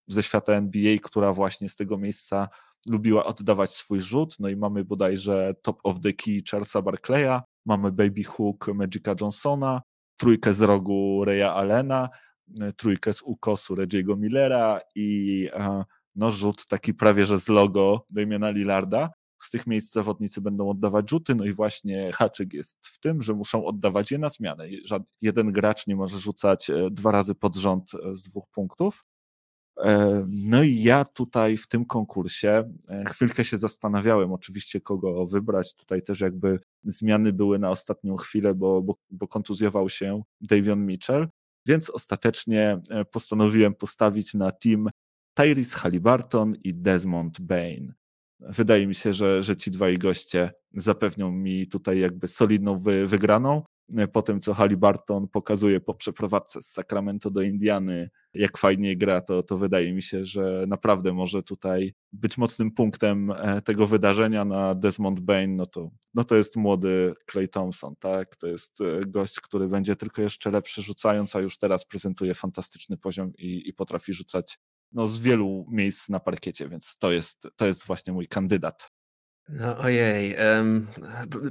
ze 0.08 0.22
świata 0.22 0.52
NBA, 0.52 0.98
która 1.02 1.32
właśnie 1.32 1.68
z 1.68 1.76
tego 1.76 1.98
miejsca 1.98 2.48
lubiła 2.86 3.24
oddawać 3.24 3.70
swój 3.70 4.00
rzut. 4.00 4.36
No 4.40 4.48
i 4.48 4.56
mamy 4.56 4.84
bodajże 4.84 5.54
top 5.62 5.80
of 5.82 6.00
the 6.00 6.12
key 6.12 6.42
Charlesa 6.50 6.82
Barclaya, 6.82 7.40
mamy 7.64 7.92
baby 7.92 8.24
hook 8.24 8.70
Magica 8.74 9.14
Johnsona, 9.20 9.82
trójkę 10.16 10.54
z 10.54 10.60
rogu 10.60 11.24
Reya 11.24 11.42
Allena, 11.42 12.08
E, 12.60 12.72
trójkę 12.72 13.12
z 13.12 13.22
ukosu 13.22 13.74
Reggie'ego 13.74 14.18
Millera 14.18 14.80
i 14.94 15.48
e, 15.52 15.84
no, 16.14 16.30
rzut 16.30 16.66
taki 16.66 16.94
prawie 16.94 17.26
że 17.26 17.40
z 17.40 17.48
logo 17.48 18.06
Damiana 18.10 18.50
Lillarda. 18.50 19.10
Z 19.42 19.50
tych 19.50 19.66
miejsc 19.66 19.92
zawodnicy 19.92 20.40
będą 20.40 20.68
oddawać 20.68 21.10
rzuty, 21.10 21.34
no 21.34 21.44
i 21.44 21.54
właśnie 21.54 22.12
haczyk 22.12 22.52
jest 22.52 22.86
w 22.86 22.98
tym, 22.98 23.22
że 23.22 23.34
muszą 23.34 23.64
oddawać 23.64 24.10
je 24.10 24.18
na 24.18 24.30
zmianę. 24.30 24.64
Jeden 25.20 25.52
gracz 25.52 25.86
nie 25.86 25.96
może 25.96 26.18
rzucać 26.18 26.70
e, 26.70 26.90
dwa 26.90 27.10
razy 27.10 27.34
pod 27.34 27.56
rząd 27.56 27.90
z 28.12 28.22
dwóch 28.22 28.44
punktów. 28.52 29.04
E, 29.78 30.24
no 30.28 30.62
i 30.62 30.82
ja 30.82 31.04
tutaj 31.04 31.56
w 31.56 31.66
tym 31.66 31.84
konkursie 31.84 32.72
e, 32.88 33.04
chwilkę 33.04 33.44
się 33.44 33.58
zastanawiałem 33.58 34.32
oczywiście, 34.32 34.80
kogo 34.80 35.26
wybrać. 35.26 35.74
Tutaj 35.74 36.02
też 36.02 36.20
jakby 36.20 36.60
zmiany 36.84 37.32
były 37.32 37.58
na 37.58 37.70
ostatnią 37.70 38.16
chwilę, 38.16 38.54
bo, 38.54 38.82
bo, 38.82 38.96
bo 39.10 39.28
kontuzjował 39.28 39.88
się 39.88 40.22
Davion 40.40 40.86
Mitchell, 40.86 41.28
więc 41.66 41.90
ostatecznie 41.90 42.80
e, 42.90 43.04
postanowiłem 43.04 43.74
postawić 43.74 44.34
na 44.34 44.50
team 44.50 44.88
Tyrese 45.34 45.76
Halliburton 45.76 46.54
i 46.64 46.74
Desmond 46.74 47.40
Bain. 47.40 47.94
Wydaje 48.40 48.86
mi 48.86 48.94
się, 48.94 49.12
że, 49.12 49.42
że 49.42 49.56
ci 49.56 49.70
dwaj 49.70 49.98
goście 49.98 50.52
zapewnią 50.72 51.30
mi 51.32 51.66
tutaj 51.66 51.98
jakby 51.98 52.28
solidną 52.28 52.78
wy, 52.78 53.06
wygraną. 53.06 53.62
Po 54.12 54.22
tym, 54.22 54.40
co 54.40 54.54
Halliburton 54.54 55.28
pokazuje 55.28 55.80
po 55.80 55.94
przeprowadzce 55.94 56.62
z 56.62 56.66
Sacramento 56.66 57.30
do 57.30 57.42
Indiany, 57.42 58.10
jak 58.34 58.58
fajnie 58.58 58.96
gra, 58.96 59.20
to, 59.20 59.42
to 59.42 59.58
wydaje 59.58 59.92
mi 59.92 60.02
się, 60.02 60.26
że 60.26 60.64
naprawdę 60.68 61.12
może 61.12 61.42
tutaj 61.42 61.94
być 62.12 62.38
mocnym 62.38 62.70
punktem 62.70 63.30
e, 63.30 63.62
tego 63.62 63.86
wydarzenia 63.86 64.44
na 64.44 64.74
Desmond 64.74 65.20
Bain, 65.20 65.56
no 65.56 65.66
to, 65.66 65.90
no 66.14 66.24
to 66.24 66.36
jest 66.36 66.56
młody 66.56 67.14
Clay 67.30 67.48
Thompson, 67.48 67.94
tak? 67.96 68.36
To 68.36 68.46
jest 68.46 68.80
e, 68.80 69.06
gość, 69.06 69.40
który 69.40 69.68
będzie 69.68 69.96
tylko 69.96 70.22
jeszcze 70.22 70.50
lepszy 70.50 70.82
rzucając, 70.82 71.36
a 71.36 71.40
już 71.40 71.58
teraz 71.58 71.84
prezentuje 71.84 72.34
fantastyczny 72.34 72.96
poziom 72.96 73.32
i, 73.38 73.68
i 73.68 73.74
potrafi 73.74 74.14
rzucać 74.14 74.58
no, 74.92 75.06
z 75.06 75.18
wielu 75.18 75.66
miejsc 75.68 76.08
na 76.08 76.20
parkiecie, 76.20 76.68
więc 76.68 76.96
to 76.98 77.12
jest, 77.12 77.48
to 77.56 77.66
jest 77.66 77.86
właśnie 77.86 78.12
mój 78.12 78.28
kandydat. 78.28 78.90
No 79.48 79.78
ojej. 79.78 80.36
Um, 80.56 80.86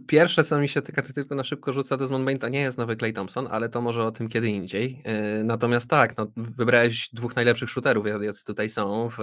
pierwsze, 0.07 0.43
co 0.43 0.59
mi 0.59 0.69
się 0.69 0.81
tylko, 0.81 1.01
tylko 1.01 1.35
na 1.35 1.43
szybko 1.43 1.73
rzuca 1.73 1.97
Desmond 1.97 2.25
Bain, 2.25 2.39
to 2.39 2.49
nie 2.49 2.59
jest 2.59 2.77
nowy 2.77 2.95
Clay 2.95 3.13
Thompson, 3.13 3.47
ale 3.51 3.69
to 3.69 3.81
może 3.81 4.05
o 4.05 4.11
tym 4.11 4.29
kiedy 4.29 4.49
indziej. 4.49 5.01
Yy, 5.37 5.43
natomiast 5.43 5.89
tak, 5.89 6.17
no, 6.17 6.27
wybrałeś 6.37 7.09
dwóch 7.13 7.35
najlepszych 7.35 7.69
shooterów, 7.69 8.05
jacy 8.21 8.45
tutaj 8.45 8.69
są 8.69 9.09
w 9.17 9.21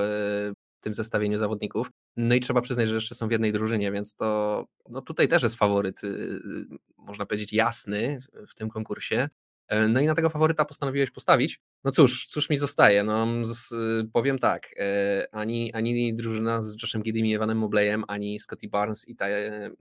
tym 0.80 0.94
zestawieniu 0.94 1.38
zawodników. 1.38 1.90
No 2.16 2.34
i 2.34 2.40
trzeba 2.40 2.60
przyznać, 2.60 2.88
że 2.88 2.94
jeszcze 2.94 3.14
są 3.14 3.28
w 3.28 3.30
jednej 3.30 3.52
drużynie, 3.52 3.92
więc 3.92 4.14
to 4.14 4.64
no 4.88 5.02
tutaj 5.02 5.28
też 5.28 5.42
jest 5.42 5.56
faworyt, 5.56 6.02
yy, 6.02 6.40
można 6.96 7.26
powiedzieć, 7.26 7.52
jasny 7.52 8.18
w 8.48 8.54
tym 8.54 8.68
konkursie. 8.68 9.28
E, 9.70 9.88
no 9.88 10.00
i 10.00 10.06
na 10.06 10.14
tego 10.14 10.30
faworyta 10.30 10.64
postanowiłeś 10.64 11.10
postawić. 11.10 11.60
No 11.84 11.90
cóż, 11.90 12.26
cóż 12.26 12.50
mi 12.50 12.56
zostaje? 12.56 13.04
No, 13.04 13.26
z, 13.46 13.74
powiem 14.12 14.38
tak, 14.38 14.74
e, 14.76 15.28
ani, 15.32 15.72
ani 15.72 16.14
drużyna 16.14 16.62
z 16.62 16.82
Joshem 16.82 17.02
Giddym 17.02 17.26
i 17.26 17.34
Evanem 17.34 17.58
Mobleyem, 17.58 18.04
ani 18.08 18.40
Scotty 18.40 18.68
Barnes 18.68 19.08
i 19.08 19.16
Ty, 19.16 19.24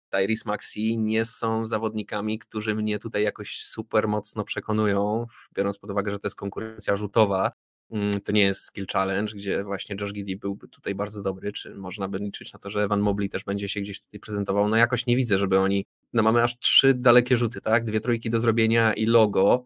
Tyrese 0.10 0.44
Maxi 0.46 0.98
nie 0.98 1.26
są 1.26 1.66
zawodnikami, 1.66 2.40
którzy 2.40 2.76
mnie 2.76 3.00
tutaj 3.00 3.24
jakoś 3.24 3.64
super 3.64 4.08
mocno 4.08 4.44
przekonują, 4.44 5.26
biorąc 5.56 5.78
pod 5.78 5.92
uwagę, 5.92 6.12
że 6.12 6.20
to 6.20 6.28
jest 6.28 6.36
konkurencja 6.36 6.96
rzutowa. 6.96 7.52
Mm, 7.92 8.22
to 8.22 8.32
nie 8.32 8.42
jest 8.42 8.62
skill 8.62 8.86
challenge, 8.94 9.34
gdzie 9.34 9.64
właśnie 9.64 9.96
Josh 10.02 10.14
Giddy 10.14 10.36
byłby 10.36 10.68
tutaj 10.68 10.96
bardzo 10.96 11.22
dobry, 11.22 11.52
czy 11.52 11.76
można 11.76 12.08
by 12.08 12.20
liczyć 12.20 12.54
na 12.54 12.60
to, 12.60 12.70
że 12.70 12.84
Evan 12.84 13.00
Mobley 13.00 13.30
też 13.30 13.44
będzie 13.44 13.68
się 13.68 13.82
gdzieś 13.82 14.02
tutaj 14.02 14.20
prezentował. 14.20 14.70
No 14.70 14.76
jakoś 14.76 15.06
nie 15.06 15.16
widzę, 15.16 15.38
żeby 15.38 15.60
oni, 15.60 15.86
no 16.14 16.24
mamy 16.24 16.44
aż 16.44 16.60
trzy 16.60 16.94
dalekie 16.94 17.38
rzuty, 17.38 17.62
tak, 17.62 17.84
dwie 17.84 18.00
trójki 18.00 18.30
do 18.30 18.40
zrobienia 18.40 18.94
i 18.94 19.06
logo, 19.06 19.66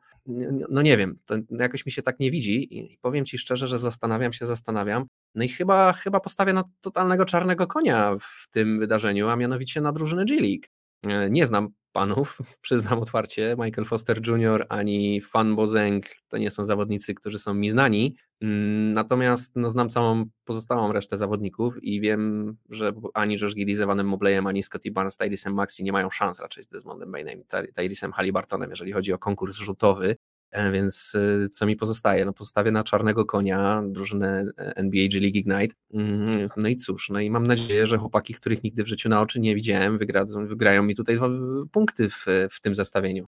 no 0.69 0.81
nie 0.81 0.97
wiem, 0.97 1.19
to 1.25 1.35
jakoś 1.49 1.85
mi 1.85 1.91
się 1.91 2.01
tak 2.01 2.19
nie 2.19 2.31
widzi 2.31 2.79
i 2.79 2.97
powiem 3.01 3.25
Ci 3.25 3.37
szczerze, 3.37 3.67
że 3.67 3.79
zastanawiam 3.79 4.33
się, 4.33 4.45
zastanawiam, 4.45 5.05
no 5.35 5.43
i 5.43 5.49
chyba, 5.49 5.93
chyba 5.93 6.19
postawię 6.19 6.53
na 6.53 6.63
totalnego 6.81 7.25
czarnego 7.25 7.67
konia 7.67 8.15
w 8.19 8.47
tym 8.51 8.79
wydarzeniu, 8.79 9.29
a 9.29 9.35
mianowicie 9.35 9.81
na 9.81 9.91
drużynę 9.91 10.25
G-League. 10.25 10.76
E, 11.03 11.29
nie 11.29 11.45
znam 11.45 11.69
panów, 11.91 12.37
przyznam 12.61 12.99
otwarcie, 12.99 13.55
Michael 13.59 13.85
Foster 13.85 14.27
Jr. 14.27 14.65
ani 14.69 15.21
Fan 15.21 15.55
Bozeng 15.55 16.05
to 16.27 16.37
nie 16.37 16.51
są 16.51 16.65
zawodnicy, 16.65 17.13
którzy 17.13 17.39
są 17.39 17.53
mi 17.53 17.69
znani, 17.69 18.15
mm, 18.41 18.93
natomiast 18.93 19.51
no, 19.55 19.69
znam 19.69 19.89
całą 19.89 20.25
pozostałą 20.45 20.91
resztę 20.91 21.17
zawodników 21.17 21.83
i 21.83 22.01
wiem, 22.01 22.55
że 22.69 22.91
ani 23.13 23.35
Josh 23.41 23.55
Giddy 23.55 23.75
z 23.75 23.81
Evanem 23.81 24.07
Mobleyem, 24.07 24.47
ani 24.47 24.63
Scotty 24.63 24.91
Barnes, 24.91 25.17
Tyrisem 25.17 25.53
Maxi 25.53 25.83
nie 25.83 25.91
mają 25.91 26.09
szans 26.09 26.39
raczej 26.39 26.63
z 26.63 26.67
Desmondem 26.67 27.11
Bainem 27.11 27.39
i 27.39 27.73
Tyrisem 27.73 28.11
Halliburtonem, 28.11 28.69
jeżeli 28.69 28.91
chodzi 28.91 29.13
o 29.13 29.17
konkurs 29.17 29.57
rzutowy, 29.57 30.15
więc 30.53 31.15
e, 31.15 31.49
co 31.49 31.65
mi 31.65 31.75
pozostaje? 31.75 32.25
No 32.25 32.33
pozostawię 32.33 32.71
na 32.71 32.83
czarnego 32.83 33.25
konia 33.25 33.83
drużynę 33.85 34.45
e, 34.57 34.75
NBA 34.75 35.07
G 35.07 35.19
League 35.19 35.37
Ignite. 35.37 35.75
Mm, 35.93 36.49
no 36.57 36.69
i 36.69 36.75
cóż, 36.75 37.09
no 37.09 37.19
i 37.19 37.29
mam 37.29 37.47
nadzieję, 37.47 37.87
że 37.87 37.97
chłopaki, 37.97 38.33
których 38.33 38.63
nigdy 38.63 38.83
w 38.83 38.87
życiu 38.87 39.09
na 39.09 39.21
oczy 39.21 39.39
nie 39.39 39.55
widziałem, 39.55 39.97
wygrają, 39.97 40.47
wygrają 40.47 40.83
mi 40.83 40.95
tutaj 40.95 41.15
dwa 41.15 41.29
punkty 41.71 42.09
w, 42.09 42.25
w 42.51 42.61
tym 42.61 42.75
zestawieniu. 42.75 43.25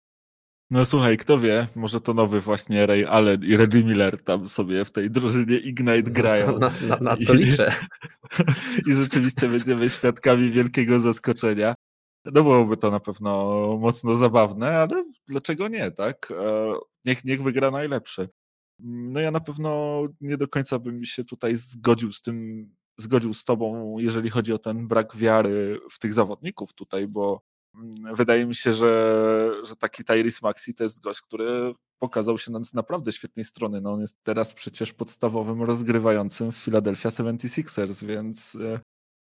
No 0.71 0.85
słuchaj, 0.85 1.17
kto 1.17 1.39
wie, 1.39 1.67
może 1.75 2.01
to 2.01 2.13
nowy 2.13 2.41
właśnie 2.41 2.85
Ray 2.85 3.05
Allen 3.05 3.43
i 3.43 3.57
Reggie 3.57 3.83
Miller 3.83 4.23
tam 4.23 4.47
sobie 4.47 4.85
w 4.85 4.91
tej 4.91 5.11
drużynie 5.11 5.57
Ignite 5.57 6.09
no 6.09 6.13
grają. 6.13 6.59
No 6.59 6.69
to, 6.69 6.85
na, 6.87 6.87
na, 6.87 6.97
na 7.01 7.17
to 7.25 7.33
liczę. 7.33 7.73
I, 8.87 8.89
I 8.91 8.93
rzeczywiście 8.93 9.49
będziemy 9.49 9.89
świadkami 9.89 10.51
wielkiego 10.51 10.99
zaskoczenia. 10.99 11.75
No 12.25 12.43
byłoby 12.43 12.77
to 12.77 12.91
na 12.91 12.99
pewno 12.99 13.31
mocno 13.81 14.15
zabawne, 14.15 14.77
ale 14.77 15.05
dlaczego 15.27 15.67
nie, 15.67 15.91
tak? 15.91 16.33
Niech, 17.05 17.25
niech 17.25 17.43
wygra 17.43 17.71
najlepszy. 17.71 18.29
No 18.79 19.19
ja 19.19 19.31
na 19.31 19.39
pewno 19.39 20.01
nie 20.21 20.37
do 20.37 20.47
końca 20.47 20.79
bym 20.79 21.05
się 21.05 21.23
tutaj 21.23 21.55
zgodził 21.55 22.11
z 22.11 22.21
tym, 22.21 22.65
zgodził 22.97 23.33
z 23.33 23.43
tobą, 23.43 23.97
jeżeli 23.99 24.29
chodzi 24.29 24.53
o 24.53 24.59
ten 24.59 24.87
brak 24.87 25.15
wiary 25.15 25.79
w 25.91 25.99
tych 25.99 26.13
zawodników 26.13 26.73
tutaj, 26.73 27.07
bo 27.07 27.41
mm, 27.75 28.15
wydaje 28.15 28.45
mi 28.45 28.55
się, 28.55 28.73
że, 28.73 29.51
że 29.63 29.75
taki 29.75 30.03
Tyrese 30.03 30.39
Maxi 30.43 30.73
to 30.73 30.83
jest 30.83 31.03
gość, 31.03 31.21
który 31.21 31.73
pokazał 31.99 32.37
się 32.37 32.65
z 32.65 32.73
naprawdę 32.73 33.11
świetnej 33.11 33.45
strony. 33.45 33.81
No 33.81 33.93
on 33.93 34.01
jest 34.01 34.17
teraz 34.23 34.53
przecież 34.53 34.93
podstawowym 34.93 35.61
rozgrywającym 35.61 36.51
w 36.51 36.57
Philadelphia 36.57 37.09
76ers, 37.09 38.05
więc 38.05 38.55
e, 38.55 38.79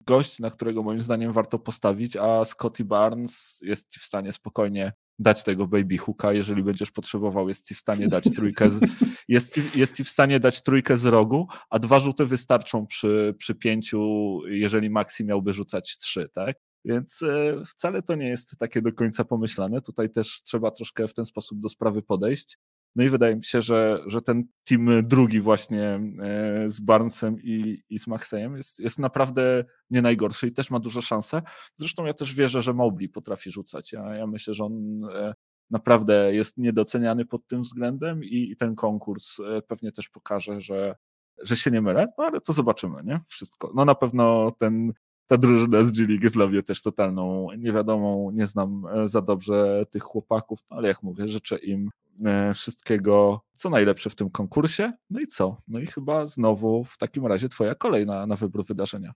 gość, 0.07 0.39
na 0.39 0.49
którego 0.49 0.83
moim 0.83 1.01
zdaniem 1.01 1.33
warto 1.33 1.59
postawić, 1.59 2.15
a 2.15 2.45
Scotty 2.45 2.85
Barnes 2.85 3.59
jest 3.61 3.89
ci 3.89 3.99
w 3.99 4.03
stanie 4.03 4.31
spokojnie 4.31 4.93
dać 5.19 5.43
tego 5.43 5.67
baby 5.67 5.97
hooka, 5.97 6.33
jeżeli 6.33 6.63
będziesz 6.63 6.91
potrzebował, 6.91 7.47
jest 7.49 7.67
ci 7.67 7.75
w 7.75 7.77
stanie 7.77 8.07
dać 8.07 8.23
trójkę 8.35 8.69
z, 8.69 8.79
jest, 9.27 9.53
ci, 9.55 9.79
jest 9.79 9.95
ci 9.95 10.03
w 10.03 10.09
stanie 10.09 10.39
dać 10.39 10.61
trójkę 10.61 10.97
z 10.97 11.05
rogu, 11.05 11.47
a 11.69 11.79
dwa 11.79 11.99
rzuty 11.99 12.25
wystarczą 12.25 12.87
przy, 12.87 13.35
przy 13.37 13.55
pięciu, 13.55 14.39
jeżeli 14.47 14.89
Maxi 14.89 15.25
miałby 15.25 15.53
rzucać 15.53 15.97
trzy, 15.97 16.29
tak? 16.33 16.57
Więc 16.85 17.21
e, 17.21 17.65
wcale 17.65 18.01
to 18.01 18.15
nie 18.15 18.27
jest 18.27 18.57
takie 18.59 18.81
do 18.81 18.93
końca 18.93 19.25
pomyślane. 19.25 19.81
Tutaj 19.81 20.09
też 20.09 20.43
trzeba 20.43 20.71
troszkę 20.71 21.07
w 21.07 21.13
ten 21.13 21.25
sposób 21.25 21.59
do 21.59 21.69
sprawy 21.69 22.01
podejść. 22.01 22.57
No 22.97 23.03
i 23.03 23.09
wydaje 23.09 23.35
mi 23.35 23.43
się, 23.43 23.61
że, 23.61 23.99
że 24.07 24.21
ten 24.21 24.43
team 24.63 24.89
drugi 25.03 25.41
właśnie 25.41 25.99
e, 26.21 26.69
z 26.69 26.79
Barnesem 26.79 27.37
i, 27.43 27.79
i 27.89 27.99
z 27.99 28.07
Maxejem 28.07 28.57
jest, 28.57 28.79
jest 28.79 28.99
naprawdę 28.99 29.65
nie 29.89 30.01
najgorszy 30.01 30.47
i 30.47 30.51
też 30.51 30.71
ma 30.71 30.79
duże 30.79 31.01
szanse. 31.01 31.41
Zresztą 31.75 32.05
ja 32.05 32.13
też 32.13 32.33
wierzę, 32.33 32.61
że 32.61 32.73
Mobley 32.73 33.09
potrafi 33.09 33.51
rzucać. 33.51 33.91
Ja, 33.91 34.15
ja 34.15 34.27
myślę, 34.27 34.53
że 34.53 34.63
on 34.63 35.03
e, 35.15 35.33
naprawdę 35.69 36.33
jest 36.33 36.57
niedoceniany 36.57 37.25
pod 37.25 37.47
tym 37.47 37.63
względem 37.63 38.23
i, 38.23 38.51
i 38.51 38.55
ten 38.55 38.75
konkurs 38.75 39.39
e, 39.39 39.61
pewnie 39.61 39.91
też 39.91 40.09
pokaże, 40.09 40.61
że, 40.61 40.95
że 41.43 41.55
się 41.55 41.71
nie 41.71 41.81
mylę, 41.81 42.07
no 42.17 42.23
ale 42.25 42.41
to 42.41 42.53
zobaczymy, 42.53 43.03
nie? 43.03 43.19
Wszystko. 43.27 43.71
No 43.75 43.85
na 43.85 43.95
pewno 43.95 44.51
ten 44.59 44.93
ta 45.27 45.37
drużyna 45.37 45.83
z 45.83 45.91
G-League 45.91 46.53
jest 46.53 46.67
też 46.67 46.81
totalną 46.81 47.47
niewiadomą, 47.57 48.31
nie 48.31 48.47
znam 48.47 48.83
za 49.05 49.21
dobrze 49.21 49.85
tych 49.89 50.03
chłopaków, 50.03 50.59
no 50.69 50.77
ale 50.77 50.87
jak 50.87 51.03
mówię, 51.03 51.27
życzę 51.27 51.57
im 51.57 51.89
E, 52.25 52.53
wszystkiego, 52.53 53.41
co 53.53 53.69
najlepsze 53.69 54.09
w 54.09 54.15
tym 54.15 54.29
konkursie. 54.29 54.93
No 55.09 55.19
i 55.19 55.27
co? 55.27 55.57
No 55.67 55.79
i 55.79 55.85
chyba 55.85 56.25
znowu 56.25 56.83
w 56.83 56.97
takim 56.97 57.25
razie 57.25 57.49
twoja 57.49 57.75
kolejna 57.75 58.25
na 58.25 58.35
wybór 58.35 58.65
wydarzenia. 58.65 59.13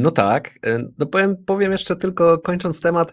No 0.00 0.10
tak. 0.10 0.58
E, 0.66 0.78
no 0.98 1.06
powiem, 1.06 1.44
powiem 1.44 1.72
jeszcze 1.72 1.96
tylko 1.96 2.38
kończąc 2.38 2.80
temat, 2.80 3.12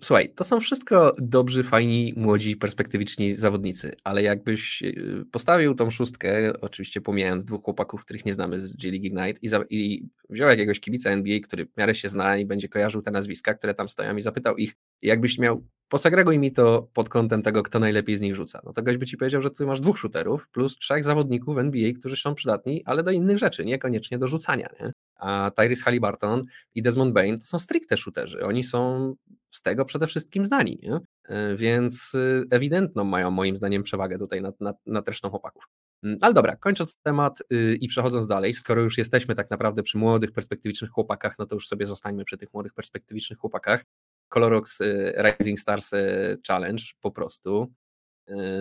słuchaj, 0.00 0.28
to 0.34 0.44
są 0.44 0.60
wszystko 0.60 1.12
dobrzy, 1.18 1.64
fajni, 1.64 2.14
młodzi, 2.16 2.56
perspektywiczni 2.56 3.34
zawodnicy, 3.34 3.94
ale 4.04 4.22
jakbyś 4.22 4.82
y, 4.82 5.24
postawił 5.32 5.74
tą 5.74 5.90
szóstkę, 5.90 6.52
oczywiście 6.60 7.00
pomijając 7.00 7.44
dwóch 7.44 7.62
chłopaków, 7.62 8.04
których 8.04 8.24
nie 8.24 8.32
znamy 8.32 8.60
z 8.60 8.76
G 8.76 8.90
League 8.90 9.06
Ignite 9.06 9.38
i, 9.42 9.48
za, 9.48 9.64
i 9.70 10.08
wziął 10.30 10.48
jakiegoś 10.48 10.80
kibica 10.80 11.10
NBA, 11.10 11.40
który 11.40 11.66
w 11.66 11.76
miarę 11.76 11.94
się 11.94 12.08
zna 12.08 12.36
i 12.36 12.46
będzie 12.46 12.68
kojarzył 12.68 13.02
te 13.02 13.10
nazwiska, 13.10 13.54
które 13.54 13.74
tam 13.74 13.88
stoją 13.88 14.16
i 14.16 14.22
zapytał 14.22 14.56
ich, 14.56 14.74
jakbyś 15.02 15.38
miał, 15.38 15.64
posegreguj 15.88 16.38
mi 16.38 16.52
to 16.52 16.88
pod 16.94 17.08
kątem 17.08 17.42
tego, 17.42 17.62
kto 17.62 17.78
najlepiej 17.78 18.16
z 18.16 18.20
nich 18.20 18.34
rzuca. 18.34 18.60
No 18.64 18.72
to 18.72 18.82
goś 18.82 18.96
by 18.96 19.06
ci 19.06 19.16
powiedział, 19.16 19.42
że 19.42 19.50
tu 19.50 19.66
masz 19.66 19.80
dwóch 19.80 19.98
shooterów 19.98 20.48
plus 20.48 20.76
trzech 20.76 21.04
zawodników 21.04 21.58
NBA, 21.58 21.92
którzy 21.92 22.16
są 22.16 22.34
przydatni, 22.34 22.82
ale 22.84 23.02
do 23.02 23.10
innych 23.10 23.38
rzeczy, 23.38 23.64
niekoniecznie 23.64 24.18
do 24.18 24.28
rzucania, 24.28 24.68
nie? 24.80 24.92
A 25.18 25.50
Tyrese 25.56 25.82
Halliburton 25.82 26.44
i 26.74 26.82
Desmond 26.82 27.12
Bain 27.12 27.38
to 27.38 27.46
są 27.46 27.58
stricte 27.58 27.96
shooterzy. 27.96 28.40
Oni 28.42 28.64
są 28.64 29.14
z 29.50 29.62
tego 29.62 29.84
przede 29.84 30.06
wszystkim 30.06 30.44
znani, 30.44 30.78
nie? 30.82 31.00
E, 31.24 31.56
więc 31.56 32.14
y, 32.14 32.44
ewidentną 32.50 33.04
mają 33.04 33.30
moim 33.30 33.56
zdaniem 33.56 33.82
przewagę 33.82 34.18
tutaj 34.18 34.42
nad, 34.42 34.60
nad, 34.60 34.76
nad 34.86 35.08
resztą 35.08 35.30
chłopaków. 35.30 35.64
Mm, 36.02 36.18
ale 36.22 36.34
dobra, 36.34 36.56
kończąc 36.56 36.96
temat 37.02 37.42
yy, 37.50 37.74
i 37.74 37.88
przechodząc 37.88 38.26
dalej, 38.26 38.54
skoro 38.54 38.82
już 38.82 38.98
jesteśmy 38.98 39.34
tak 39.34 39.50
naprawdę 39.50 39.82
przy 39.82 39.98
młodych, 39.98 40.32
perspektywicznych 40.32 40.90
chłopakach, 40.90 41.38
no 41.38 41.46
to 41.46 41.54
już 41.54 41.68
sobie 41.68 41.86
zostańmy 41.86 42.24
przy 42.24 42.36
tych 42.36 42.52
młodych, 42.52 42.74
perspektywicznych 42.74 43.38
chłopakach. 43.38 43.84
Colorox 44.28 44.80
y, 44.80 45.14
Rising 45.22 45.60
Stars 45.60 45.92
y, 45.92 46.38
Challenge 46.48 46.82
po 47.00 47.10
prostu. 47.10 47.72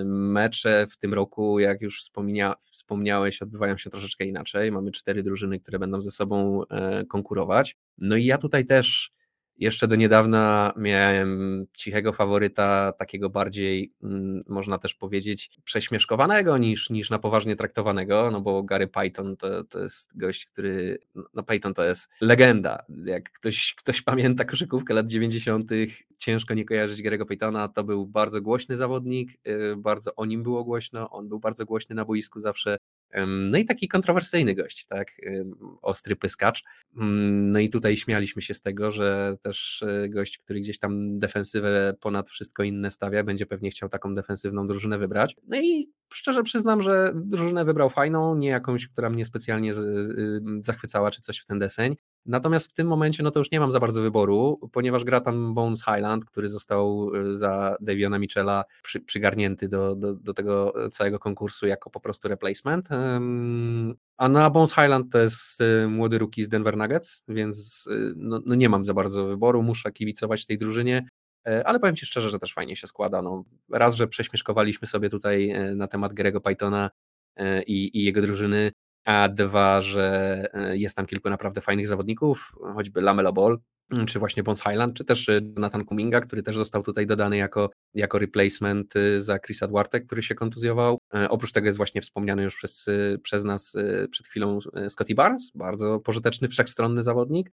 Mecze 0.05 0.87
w 0.91 0.97
tym 0.97 1.13
roku, 1.13 1.59
jak 1.59 1.81
już 1.81 2.01
wspomnia, 2.01 2.55
wspomniałeś, 2.71 3.41
odbywają 3.41 3.77
się 3.77 3.89
troszeczkę 3.89 4.25
inaczej. 4.25 4.71
Mamy 4.71 4.91
cztery 4.91 5.23
drużyny, 5.23 5.59
które 5.59 5.79
będą 5.79 6.01
ze 6.01 6.11
sobą 6.11 6.63
konkurować. 7.09 7.77
No 7.97 8.15
i 8.15 8.25
ja 8.25 8.37
tutaj 8.37 8.65
też 8.65 9.11
jeszcze 9.57 9.87
do 9.87 9.95
niedawna 9.95 10.73
miałem 10.77 11.65
cichego 11.73 12.13
faworyta, 12.13 12.91
takiego 12.91 13.29
bardziej, 13.29 13.93
mm, 14.03 14.39
można 14.47 14.77
też 14.77 14.95
powiedzieć, 14.95 15.51
prześmieszkowanego 15.63 16.57
niż, 16.57 16.89
niż 16.89 17.09
na 17.09 17.19
poważnie 17.19 17.55
traktowanego, 17.55 18.31
no 18.31 18.41
bo 18.41 18.63
Gary 18.63 18.87
Python 18.87 19.37
to, 19.37 19.63
to 19.63 19.79
jest 19.79 20.17
gość, 20.17 20.45
który, 20.45 20.99
no 21.33 21.43
Python 21.43 21.73
to 21.73 21.83
jest 21.83 22.09
legenda. 22.21 22.85
Jak 23.05 23.31
ktoś, 23.31 23.75
ktoś 23.77 24.01
pamięta 24.01 24.45
koszykówkę 24.45 24.93
lat 24.93 25.07
90., 25.07 25.71
ciężko 26.17 26.53
nie 26.53 26.65
kojarzyć 26.65 27.01
Gary'ego 27.01 27.25
Pythona, 27.25 27.67
to 27.67 27.83
był 27.83 28.05
bardzo 28.05 28.41
głośny 28.41 28.75
zawodnik, 28.75 29.31
y, 29.47 29.75
bardzo 29.77 30.15
o 30.15 30.25
nim 30.25 30.43
było 30.43 30.63
głośno, 30.63 31.09
on 31.09 31.29
był 31.29 31.39
bardzo 31.39 31.65
głośny 31.65 31.95
na 31.95 32.05
boisku 32.05 32.39
zawsze, 32.39 32.77
no 33.27 33.57
i 33.57 33.65
taki 33.65 33.87
kontrowersyjny 33.87 34.55
gość, 34.55 34.85
tak? 34.85 35.11
Ostry 35.81 36.15
pyskacz. 36.15 36.63
Mm, 36.97 37.51
no 37.51 37.59
i 37.59 37.69
tutaj 37.69 37.97
śmialiśmy 37.97 38.41
się 38.41 38.53
z 38.53 38.61
tego, 38.61 38.91
że 38.91 39.37
też 39.41 39.83
e, 39.83 40.09
gość, 40.09 40.37
który 40.37 40.59
gdzieś 40.59 40.79
tam 40.79 41.19
defensywę 41.19 41.93
ponad 41.99 42.29
wszystko 42.29 42.63
inne 42.63 42.91
stawia, 42.91 43.23
będzie 43.23 43.45
pewnie 43.45 43.71
chciał 43.71 43.89
taką 43.89 44.15
defensywną 44.15 44.67
drużynę 44.67 44.97
wybrać. 44.97 45.35
No 45.47 45.57
i 45.61 45.91
szczerze 46.13 46.43
przyznam, 46.43 46.81
że 46.81 47.11
drużynę 47.15 47.65
wybrał 47.65 47.89
fajną, 47.89 48.35
nie 48.35 48.49
jakąś, 48.49 48.87
która 48.87 49.09
mnie 49.09 49.25
specjalnie 49.25 49.73
zachwycała 50.61 51.11
czy 51.11 51.21
coś 51.21 51.39
w 51.39 51.45
ten 51.45 51.59
deseń. 51.59 51.95
Natomiast 52.27 52.71
w 52.71 52.73
tym 52.73 52.87
momencie 52.87 53.23
no 53.23 53.31
to 53.31 53.39
już 53.39 53.51
nie 53.51 53.59
mam 53.59 53.71
za 53.71 53.79
bardzo 53.79 54.01
wyboru, 54.01 54.59
ponieważ 54.71 55.03
gra 55.03 55.21
tam 55.21 55.53
Bones 55.53 55.83
Highland, 55.83 56.25
który 56.25 56.49
został 56.49 57.15
y, 57.15 57.35
za 57.35 57.75
Daviona 57.81 58.19
Michela 58.19 58.63
przy, 58.83 58.99
przygarnięty 58.99 59.69
do, 59.69 59.95
do, 59.95 60.13
do 60.13 60.33
tego 60.33 60.73
całego 60.91 61.19
konkursu 61.19 61.67
jako 61.67 61.89
po 61.89 61.99
prostu 61.99 62.27
replacement. 62.27 62.89
A 64.17 64.29
na 64.29 64.49
Bones 64.49 64.73
Highland 64.73 65.11
to 65.11 65.17
jest 65.17 65.61
y, 65.61 65.87
młody 65.87 66.17
rookie 66.17 66.45
z 66.45 66.49
Denver 66.49 66.77
Nuggets, 66.77 67.23
więc 67.27 67.89
no, 68.15 68.41
no 68.45 68.55
nie 68.55 68.69
mam 68.69 68.85
za 68.85 68.93
bardzo 68.93 69.25
wyboru, 69.25 69.63
muszę 69.63 69.91
kibicować 69.91 70.45
tej 70.45 70.57
drużynie. 70.57 71.07
E, 71.47 71.67
ale 71.67 71.79
powiem 71.79 71.95
Ci 71.95 72.05
szczerze, 72.05 72.29
że 72.29 72.39
też 72.39 72.53
fajnie 72.53 72.75
się 72.75 72.87
składa. 72.87 73.21
No, 73.21 73.43
raz, 73.71 73.95
że 73.95 74.07
prześmieszkowaliśmy 74.07 74.87
sobie 74.87 75.09
tutaj 75.09 75.49
e, 75.49 75.75
na 75.75 75.87
temat 75.87 76.13
Grego 76.13 76.41
Pythona 76.41 76.89
e, 77.35 77.63
i, 77.63 77.97
i 77.99 78.03
jego 78.03 78.21
drużyny, 78.21 78.71
a 79.07 79.29
dwa, 79.29 79.81
że 79.81 80.43
e, 80.53 80.77
jest 80.77 80.95
tam 80.95 81.05
kilku 81.05 81.29
naprawdę 81.29 81.61
fajnych 81.61 81.87
zawodników, 81.87 82.55
choćby 82.75 83.01
Lamelo 83.01 83.33
Ball, 83.33 83.59
mm, 83.91 84.05
czy 84.05 84.19
właśnie 84.19 84.43
Bones 84.43 84.61
Highland, 84.61 84.93
czy 84.97 85.05
też 85.05 85.29
e, 85.29 85.41
Nathan 85.55 85.85
Kuminga, 85.85 86.21
który 86.21 86.43
też 86.43 86.57
został 86.57 86.83
tutaj 86.83 87.05
dodany 87.05 87.37
jako, 87.37 87.69
jako 87.93 88.19
replacement 88.19 88.95
e, 88.95 89.21
za 89.21 89.39
Chrisa 89.39 89.67
Duarte, 89.67 89.99
który 89.99 90.23
się 90.23 90.35
kontuzjował. 90.35 90.97
Oprócz 91.29 91.51
tego 91.51 91.65
jest 91.65 91.77
właśnie 91.77 92.01
wspomniany 92.01 92.43
już 92.43 92.55
przez, 92.55 92.85
przez 93.23 93.43
nas 93.43 93.73
przed 94.11 94.27
chwilą 94.27 94.59
Scotty 94.89 95.15
Barnes, 95.15 95.51
bardzo 95.55 95.99
pożyteczny, 95.99 96.47
wszechstronny 96.47 97.03
zawodnik. 97.03 97.51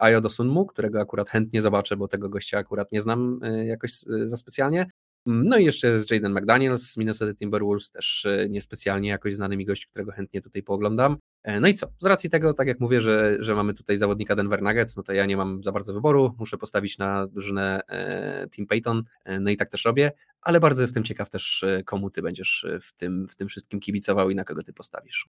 Ayo 0.00 0.20
Dosunmu, 0.20 0.66
którego 0.66 1.00
akurat 1.00 1.30
chętnie 1.30 1.62
zobaczę, 1.62 1.96
bo 1.96 2.08
tego 2.08 2.28
gościa 2.28 2.58
akurat 2.58 2.92
nie 2.92 3.00
znam 3.00 3.40
jakoś 3.64 3.92
za 4.24 4.36
specjalnie. 4.36 4.86
No 5.26 5.58
i 5.58 5.64
jeszcze 5.64 5.88
jest 5.88 6.10
Jaden 6.10 6.32
McDaniels 6.32 6.82
z 6.82 6.96
Minnesota 6.96 7.34
Timberwolves, 7.34 7.90
też 7.90 8.26
e, 8.26 8.48
niespecjalnie 8.48 9.08
jakoś 9.08 9.34
znany 9.34 9.56
mi 9.56 9.64
gość, 9.64 9.86
którego 9.86 10.12
chętnie 10.12 10.42
tutaj 10.42 10.62
pooglądam. 10.62 11.16
E, 11.42 11.60
no 11.60 11.68
i 11.68 11.74
co? 11.74 11.86
Z 11.98 12.06
racji 12.06 12.30
tego, 12.30 12.54
tak 12.54 12.68
jak 12.68 12.80
mówię, 12.80 13.00
że, 13.00 13.36
że 13.40 13.54
mamy 13.54 13.74
tutaj 13.74 13.98
zawodnika 13.98 14.36
Denver 14.36 14.62
Nuggets, 14.62 14.96
no 14.96 15.02
to 15.02 15.12
ja 15.12 15.26
nie 15.26 15.36
mam 15.36 15.62
za 15.62 15.72
bardzo 15.72 15.94
wyboru, 15.94 16.34
muszę 16.38 16.58
postawić 16.58 16.98
na 16.98 17.26
drużynę 17.26 17.80
e, 17.88 18.48
Team 18.56 18.66
Payton, 18.66 19.02
no 19.40 19.50
i 19.50 19.56
tak 19.56 19.70
też 19.70 19.84
robię, 19.84 20.12
ale 20.40 20.60
bardzo 20.60 20.82
jestem 20.82 21.04
ciekaw 21.04 21.30
też, 21.30 21.64
komu 21.84 22.10
ty 22.10 22.22
będziesz 22.22 22.66
w 22.82 22.92
tym, 22.92 23.28
w 23.28 23.36
tym 23.36 23.48
wszystkim 23.48 23.80
kibicował 23.80 24.30
i 24.30 24.34
na 24.34 24.44
kogo 24.44 24.62
ty 24.62 24.72
postawisz. 24.72 25.28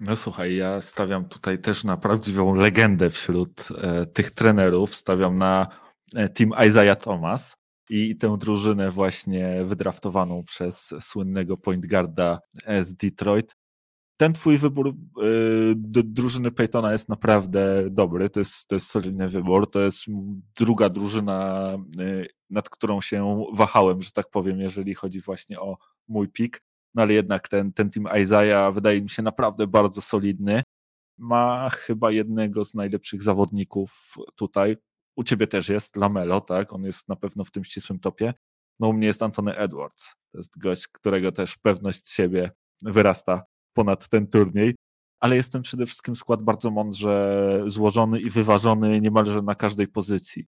No 0.00 0.16
słuchaj, 0.16 0.56
ja 0.56 0.80
stawiam 0.80 1.28
tutaj 1.28 1.58
też 1.58 1.84
na 1.84 1.96
prawdziwą 1.96 2.54
legendę 2.54 3.10
wśród 3.10 3.68
tych 4.12 4.30
trenerów, 4.30 4.94
stawiam 4.94 5.38
na 5.38 5.66
team 6.34 6.50
Isaiah 6.68 6.96
Thomas 6.96 7.56
i 7.90 8.16
tę 8.16 8.36
drużynę 8.38 8.90
właśnie 8.90 9.64
wydraftowaną 9.64 10.44
przez 10.44 10.94
słynnego 11.00 11.56
point 11.56 11.86
guarda 11.86 12.38
z 12.82 12.94
Detroit. 12.94 13.56
Ten 14.16 14.32
twój 14.32 14.58
wybór 14.58 14.88
y, 14.88 14.92
drużyny 16.04 16.50
Peytona 16.50 16.92
jest 16.92 17.08
naprawdę 17.08 17.90
dobry, 17.90 18.30
to 18.30 18.40
jest, 18.40 18.66
to 18.66 18.74
jest 18.76 18.86
solidny 18.86 19.28
wybór, 19.28 19.70
to 19.70 19.80
jest 19.80 20.04
druga 20.56 20.88
drużyna, 20.88 21.76
y, 22.00 22.26
nad 22.50 22.70
którą 22.70 23.00
się 23.00 23.44
wahałem, 23.52 24.02
że 24.02 24.10
tak 24.10 24.30
powiem, 24.30 24.60
jeżeli 24.60 24.94
chodzi 24.94 25.20
właśnie 25.20 25.60
o 25.60 25.76
mój 26.08 26.28
pik, 26.28 26.62
no 26.94 27.02
ale 27.02 27.14
jednak 27.14 27.48
ten, 27.48 27.72
ten 27.72 27.90
team 27.90 28.22
Isaiah 28.22 28.74
wydaje 28.74 29.02
mi 29.02 29.10
się 29.10 29.22
naprawdę 29.22 29.66
bardzo 29.66 30.00
solidny, 30.00 30.62
ma 31.18 31.70
chyba 31.70 32.10
jednego 32.10 32.64
z 32.64 32.74
najlepszych 32.74 33.22
zawodników 33.22 34.14
tutaj, 34.36 34.76
u 35.18 35.24
ciebie 35.24 35.46
też 35.46 35.68
jest 35.68 35.96
Lamelo, 35.96 36.40
tak? 36.40 36.72
On 36.72 36.82
jest 36.82 37.08
na 37.08 37.16
pewno 37.16 37.44
w 37.44 37.50
tym 37.50 37.64
ścisłym 37.64 37.98
topie. 37.98 38.34
No 38.80 38.88
u 38.88 38.92
mnie 38.92 39.06
jest 39.06 39.22
Antony 39.22 39.56
Edwards. 39.56 40.14
To 40.32 40.38
jest 40.38 40.58
gość, 40.58 40.88
którego 40.88 41.32
też 41.32 41.56
pewność 41.56 42.10
siebie 42.10 42.50
wyrasta 42.82 43.42
ponad 43.72 44.08
ten 44.08 44.26
turniej. 44.26 44.74
Ale 45.20 45.36
jest 45.36 45.52
ten 45.52 45.62
przede 45.62 45.86
wszystkim 45.86 46.16
skład 46.16 46.42
bardzo 46.42 46.70
mądrze 46.70 47.62
złożony 47.66 48.20
i 48.20 48.30
wyważony 48.30 49.00
niemalże 49.00 49.42
na 49.42 49.54
każdej 49.54 49.88
pozycji. 49.88 50.46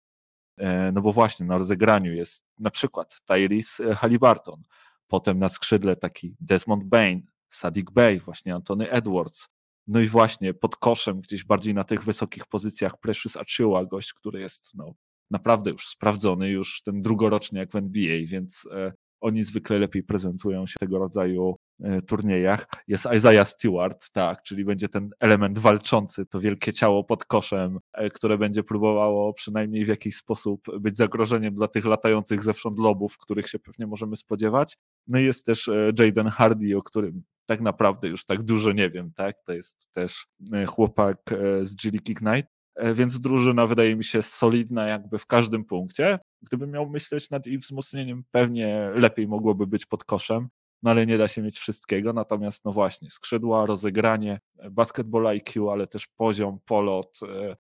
E, 0.58 0.92
no 0.92 1.02
bo 1.02 1.14
właśnie 1.14 1.46
na 1.46 1.58
rozegraniu 1.58 2.14
jest 2.14 2.44
na 2.60 2.72
przykład 2.72 3.18
Tyrese 3.26 3.96
Halliburton, 3.96 4.62
potem 5.08 5.40
na 5.40 5.50
skrzydle 5.50 5.96
taki 5.96 6.36
Desmond 6.40 6.84
Bain, 6.84 7.22
Sadiq 7.50 7.92
Bey, 7.92 8.20
właśnie 8.20 8.56
Antony 8.56 8.90
Edwards, 8.90 9.48
no 9.88 10.00
i 10.00 10.08
właśnie 10.08 10.54
pod 10.54 10.76
koszem, 10.76 11.22
gdzieś 11.22 11.44
bardziej 11.44 11.74
na 11.74 11.84
tych 11.84 12.04
wysokich 12.04 12.46
pozycjach 12.46 13.00
Precious 13.00 13.38
Achiuwa, 13.38 13.86
gość, 13.86 14.14
który 14.14 14.40
jest 14.40 14.76
no, 14.76 14.94
naprawdę 15.32 15.72
już 15.72 15.88
sprawdzony, 15.88 16.50
już 16.50 16.82
ten 16.82 17.02
drugoroczny 17.02 17.60
jak 17.60 17.72
w 17.72 17.76
NBA, 17.76 18.28
więc 18.28 18.68
e, 18.72 18.94
oni 19.22 19.44
zwykle 19.44 19.80
lepiej 19.80 20.04
prezentują 20.04 20.68
się 20.68 20.76
tego 20.80 21.00
rodzaju 21.00 21.56
e, 21.84 22.02
turniejach. 22.02 22.68
Jest 22.88 23.08
Isaiah 23.16 23.48
Stewart, 23.48 24.12
tak, 24.12 24.44
czyli 24.44 24.66
będzie 24.66 24.90
ten 24.90 25.10
element 25.20 25.60
walczący, 25.60 26.26
to 26.26 26.40
wielkie 26.40 26.74
ciało 26.74 27.04
pod 27.04 27.26
koszem, 27.26 27.80
e, 27.94 28.10
które 28.10 28.38
będzie 28.38 28.64
próbowało 28.64 29.34
przynajmniej 29.34 29.86
w 29.86 29.88
jakiś 29.88 30.16
sposób 30.16 30.62
być 30.80 30.98
zagrożeniem 30.98 31.56
dla 31.56 31.68
tych 31.68 31.86
latających 31.86 32.44
zewsząd 32.44 32.80
lobów, 32.80 33.18
których 33.18 33.50
się 33.50 33.60
pewnie 33.60 33.88
możemy 33.88 34.16
spodziewać. 34.16 34.78
No 35.08 35.20
i 35.20 35.24
jest 35.24 35.46
też 35.46 35.70
Jaden 36.00 36.28
Hardy, 36.28 36.78
o 36.78 36.82
którym 36.82 37.24
tak 37.46 37.62
naprawdę 37.62 38.08
już 38.08 38.26
tak 38.26 38.44
dużo 38.44 38.72
nie 38.72 38.90
wiem, 38.90 39.12
tak? 39.14 39.36
To 39.46 39.54
jest 39.54 39.88
też 39.92 40.28
e, 40.54 40.66
chłopak 40.66 41.32
e, 41.32 41.66
z 41.66 41.76
G 41.76 41.92
League 41.92 42.12
Ignite, 42.12 42.48
więc 42.94 43.20
drużyna 43.20 43.68
wydaje 43.68 43.96
mi 43.96 44.04
się 44.04 44.22
solidna 44.22 44.88
jakby 44.88 45.20
w 45.20 45.26
każdym 45.26 45.66
punkcie. 45.66 46.20
Gdybym 46.42 46.72
miał 46.72 46.90
myśleć 46.90 47.30
nad 47.30 47.48
ich 47.48 47.60
wzmocnieniem, 47.60 48.24
pewnie 48.32 48.90
lepiej 48.94 49.28
mogłoby 49.28 49.68
być 49.68 49.86
pod 49.86 50.04
koszem, 50.04 50.48
no 50.84 50.92
ale 50.92 51.06
nie 51.06 51.18
da 51.18 51.28
się 51.28 51.42
mieć 51.42 51.60
wszystkiego. 51.60 52.14
Natomiast 52.14 52.66
no 52.66 52.72
właśnie, 52.72 53.10
skrzydła, 53.10 53.66
rozegranie, 53.66 54.40
basketball 54.72 55.28
IQ, 55.28 55.70
ale 55.70 55.88
też 55.88 56.08
poziom, 56.08 56.60
polot, 56.66 57.20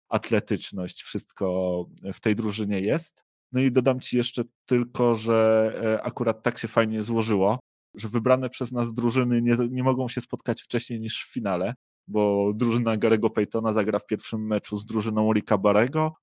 atletyczność, 0.10 1.02
wszystko 1.02 1.86
w 2.14 2.20
tej 2.20 2.36
drużynie 2.36 2.80
jest. 2.80 3.24
No 3.52 3.60
i 3.60 3.72
dodam 3.72 4.00
Ci 4.00 4.18
jeszcze 4.18 4.44
tylko, 4.66 5.16
że 5.16 5.72
e, 5.84 6.04
akurat 6.04 6.44
tak 6.44 6.58
się 6.58 6.68
fajnie 6.68 7.04
złożyło, 7.04 7.60
że 7.96 8.10
wybrane 8.10 8.50
przez 8.50 8.72
nas 8.72 8.94
drużyny 8.94 9.42
nie, 9.42 9.56
nie 9.70 9.84
mogą 9.84 10.08
się 10.08 10.22
spotkać 10.22 10.62
wcześniej 10.62 11.00
niż 11.00 11.26
w 11.26 11.34
finale, 11.34 11.74
bo 12.08 12.52
drużyna 12.56 12.98
Garego 12.98 13.30
Paytona 13.30 13.74
zagra 13.74 14.00
w 14.00 14.06
pierwszym 14.06 14.48
meczu 14.48 14.78
z 14.78 14.86
drużyną 14.86 15.34
Ricka 15.34 15.58
Barego, 15.58 16.14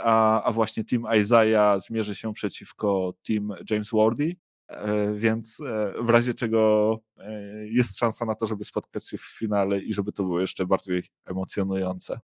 a, 0.00 0.42
a 0.42 0.52
właśnie 0.52 0.84
team 0.84 1.02
Isaiah 1.20 1.80
zmierzy 1.80 2.14
się 2.14 2.32
przeciwko 2.32 3.14
team 3.26 3.52
James 3.70 3.90
Wardy, 3.92 4.36
e, 4.68 5.14
więc 5.14 5.60
e, 5.60 5.92
w 6.02 6.08
razie 6.08 6.34
czego 6.34 6.98
jest 7.64 7.98
szansa 7.98 8.24
na 8.24 8.34
to, 8.34 8.46
żeby 8.46 8.64
spotkać 8.64 9.08
się 9.08 9.18
w 9.18 9.38
finale 9.38 9.80
i 9.80 9.94
żeby 9.94 10.12
to 10.12 10.22
było 10.22 10.40
jeszcze 10.40 10.66
bardziej 10.66 11.02
emocjonujące. 11.26 12.20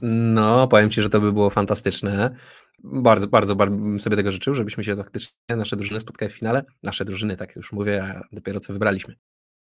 No, 0.00 0.68
powiem 0.68 0.90
Ci, 0.90 1.02
że 1.02 1.10
to 1.10 1.20
by 1.20 1.32
było 1.32 1.50
fantastyczne. 1.50 2.36
Bardzo, 2.84 3.28
bardzo, 3.28 3.56
bardzo 3.56 3.76
bym 3.76 4.00
sobie 4.00 4.16
tego 4.16 4.32
życzył, 4.32 4.54
żebyśmy 4.54 4.84
się 4.84 4.96
faktycznie, 4.96 5.56
nasze 5.56 5.76
drużyny 5.76 6.00
spotkały 6.00 6.30
w 6.30 6.34
finale. 6.34 6.64
Nasze 6.82 7.04
drużyny, 7.04 7.36
tak 7.36 7.56
już 7.56 7.72
mówię, 7.72 8.04
a 8.04 8.20
dopiero 8.32 8.60
co 8.60 8.72
wybraliśmy. 8.72 9.14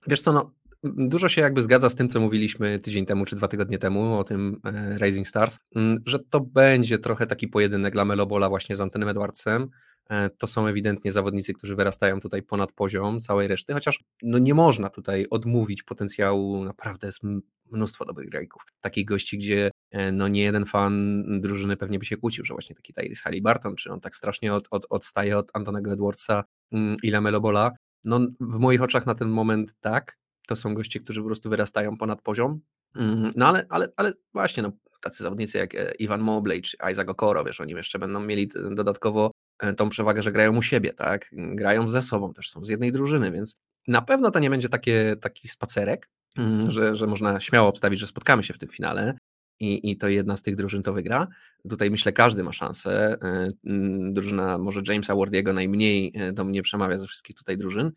Wiesz 0.06 0.20
co, 0.20 0.32
no, 0.32 0.52
dużo 0.84 1.28
się 1.28 1.40
jakby 1.40 1.62
zgadza 1.62 1.90
z 1.90 1.94
tym, 1.94 2.08
co 2.08 2.20
mówiliśmy 2.20 2.78
tydzień 2.78 3.06
temu 3.06 3.24
czy 3.24 3.36
dwa 3.36 3.48
tygodnie 3.48 3.78
temu 3.78 4.18
o 4.18 4.24
tym 4.24 4.60
e, 4.64 4.98
Rising 4.98 5.28
Stars, 5.28 5.58
że 6.06 6.18
to 6.18 6.40
będzie 6.40 6.98
trochę 6.98 7.26
taki 7.26 7.48
pojedynek 7.48 7.92
dla 7.92 8.04
Melobola 8.04 8.48
właśnie 8.48 8.76
z 8.76 8.80
Antonem 8.80 9.08
Edwardsem. 9.08 9.68
E, 10.10 10.30
to 10.30 10.46
są 10.46 10.66
ewidentnie 10.66 11.12
zawodnicy, 11.12 11.52
którzy 11.52 11.76
wyrastają 11.76 12.20
tutaj 12.20 12.42
ponad 12.42 12.72
poziom 12.72 13.20
całej 13.20 13.48
reszty, 13.48 13.72
chociaż 13.72 14.04
no 14.22 14.38
nie 14.38 14.54
można 14.54 14.90
tutaj 14.90 15.26
odmówić 15.30 15.82
potencjału, 15.82 16.64
naprawdę 16.64 17.06
jest 17.06 17.20
mnóstwo 17.72 18.04
dobrych 18.04 18.28
grajków. 18.28 18.62
Takich 18.80 19.04
gości, 19.04 19.38
gdzie 19.38 19.70
no 20.12 20.28
nie 20.28 20.42
jeden 20.42 20.66
fan 20.66 21.24
drużyny 21.40 21.76
pewnie 21.76 21.98
by 21.98 22.04
się 22.04 22.16
kłócił, 22.16 22.44
że 22.44 22.54
właśnie 22.54 22.76
taki 22.76 22.94
Tyrese 22.94 23.22
Halliburton, 23.22 23.76
czy 23.76 23.92
on 23.92 24.00
tak 24.00 24.14
strasznie 24.14 24.54
od, 24.54 24.68
od, 24.70 24.86
odstaje 24.90 25.38
od 25.38 25.50
Antonego 25.54 25.92
Edwardsa 25.92 26.44
mm, 26.72 26.96
i 27.02 27.10
Lamelo 27.10 27.40
Bola, 27.40 27.70
No, 28.04 28.20
w 28.40 28.58
moich 28.58 28.82
oczach 28.82 29.06
na 29.06 29.14
ten 29.14 29.28
moment 29.28 29.74
tak. 29.80 30.18
To 30.48 30.56
są 30.56 30.74
goście, 30.74 31.00
którzy 31.00 31.20
po 31.20 31.26
prostu 31.26 31.50
wyrastają 31.50 31.96
ponad 31.96 32.22
poziom. 32.22 32.60
Mm, 32.96 33.32
no 33.36 33.46
ale, 33.46 33.66
ale, 33.68 33.88
ale 33.96 34.12
właśnie, 34.32 34.62
no, 34.62 34.72
tacy 35.00 35.22
zawodnicy 35.22 35.58
jak 35.58 35.74
e, 35.74 35.92
Ivan 35.94 36.20
Mobley 36.20 36.62
czy 36.62 36.76
Isaac 36.92 37.08
Okoro, 37.08 37.44
wiesz, 37.44 37.60
oni 37.60 37.72
jeszcze 37.72 37.98
będą 37.98 38.20
mieli 38.20 38.48
dodatkowo 38.74 39.30
e, 39.58 39.72
tą 39.72 39.88
przewagę, 39.88 40.22
że 40.22 40.32
grają 40.32 40.56
u 40.56 40.62
siebie, 40.62 40.92
tak? 40.92 41.30
Grają 41.32 41.88
ze 41.88 42.02
sobą, 42.02 42.32
też 42.32 42.50
są 42.50 42.64
z 42.64 42.68
jednej 42.68 42.92
drużyny, 42.92 43.32
więc 43.32 43.56
na 43.88 44.02
pewno 44.02 44.30
to 44.30 44.38
nie 44.38 44.50
będzie 44.50 44.68
takie, 44.68 45.16
taki 45.20 45.48
spacerek, 45.48 46.08
mm, 46.36 46.70
że, 46.70 46.96
że 46.96 47.06
można 47.06 47.40
śmiało 47.40 47.68
obstawić, 47.68 48.00
że 48.00 48.06
spotkamy 48.06 48.42
się 48.42 48.54
w 48.54 48.58
tym 48.58 48.68
finale 48.68 49.14
i, 49.62 49.90
i 49.90 49.96
to 49.96 50.08
jedna 50.08 50.36
z 50.36 50.42
tych 50.42 50.56
drużyn 50.56 50.82
to 50.82 50.92
wygra. 50.92 51.28
Tutaj 51.70 51.90
myślę, 51.90 52.12
każdy 52.12 52.42
ma 52.42 52.52
szansę. 52.52 53.16
E, 53.22 53.48
mm, 53.64 54.14
drużyna 54.14 54.58
może 54.58 54.82
Jamesa 54.88 55.16
Wardiego 55.16 55.52
najmniej 55.52 56.12
do 56.32 56.44
mnie 56.44 56.62
przemawia 56.62 56.98
ze 56.98 57.06
wszystkich 57.06 57.36
tutaj 57.36 57.58
drużyn, 57.58 57.92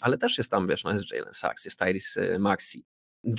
ale 0.00 0.18
też 0.18 0.38
jest 0.38 0.50
tam, 0.50 0.66
wiesz, 0.66 0.84
no 0.84 0.92
jest 0.92 1.12
Jalen 1.12 1.34
Sachs, 1.34 1.64
jest 1.64 1.78
Tyrese 1.78 2.38
Maxi, 2.38 2.84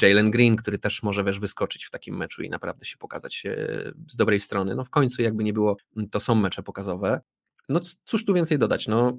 Jalen 0.01 0.31
Green, 0.31 0.55
który 0.55 0.79
też 0.79 1.03
może 1.03 1.23
wiesz, 1.23 1.39
wyskoczyć 1.39 1.86
w 1.86 1.91
takim 1.91 2.17
meczu 2.17 2.43
i 2.43 2.49
naprawdę 2.49 2.86
się 2.86 2.97
pokazać 2.97 3.43
e, 3.45 3.91
z 4.07 4.15
dobrej 4.15 4.39
strony. 4.39 4.75
No 4.75 4.83
w 4.83 4.89
końcu 4.89 5.21
jakby 5.21 5.43
nie 5.43 5.53
było, 5.53 5.77
to 6.12 6.19
są 6.19 6.36
mecze 6.36 6.63
pokazowe. 6.63 7.21
No 7.69 7.79
cóż 8.05 8.25
tu 8.25 8.33
więcej 8.33 8.57
dodać? 8.57 8.88
No, 8.88 9.17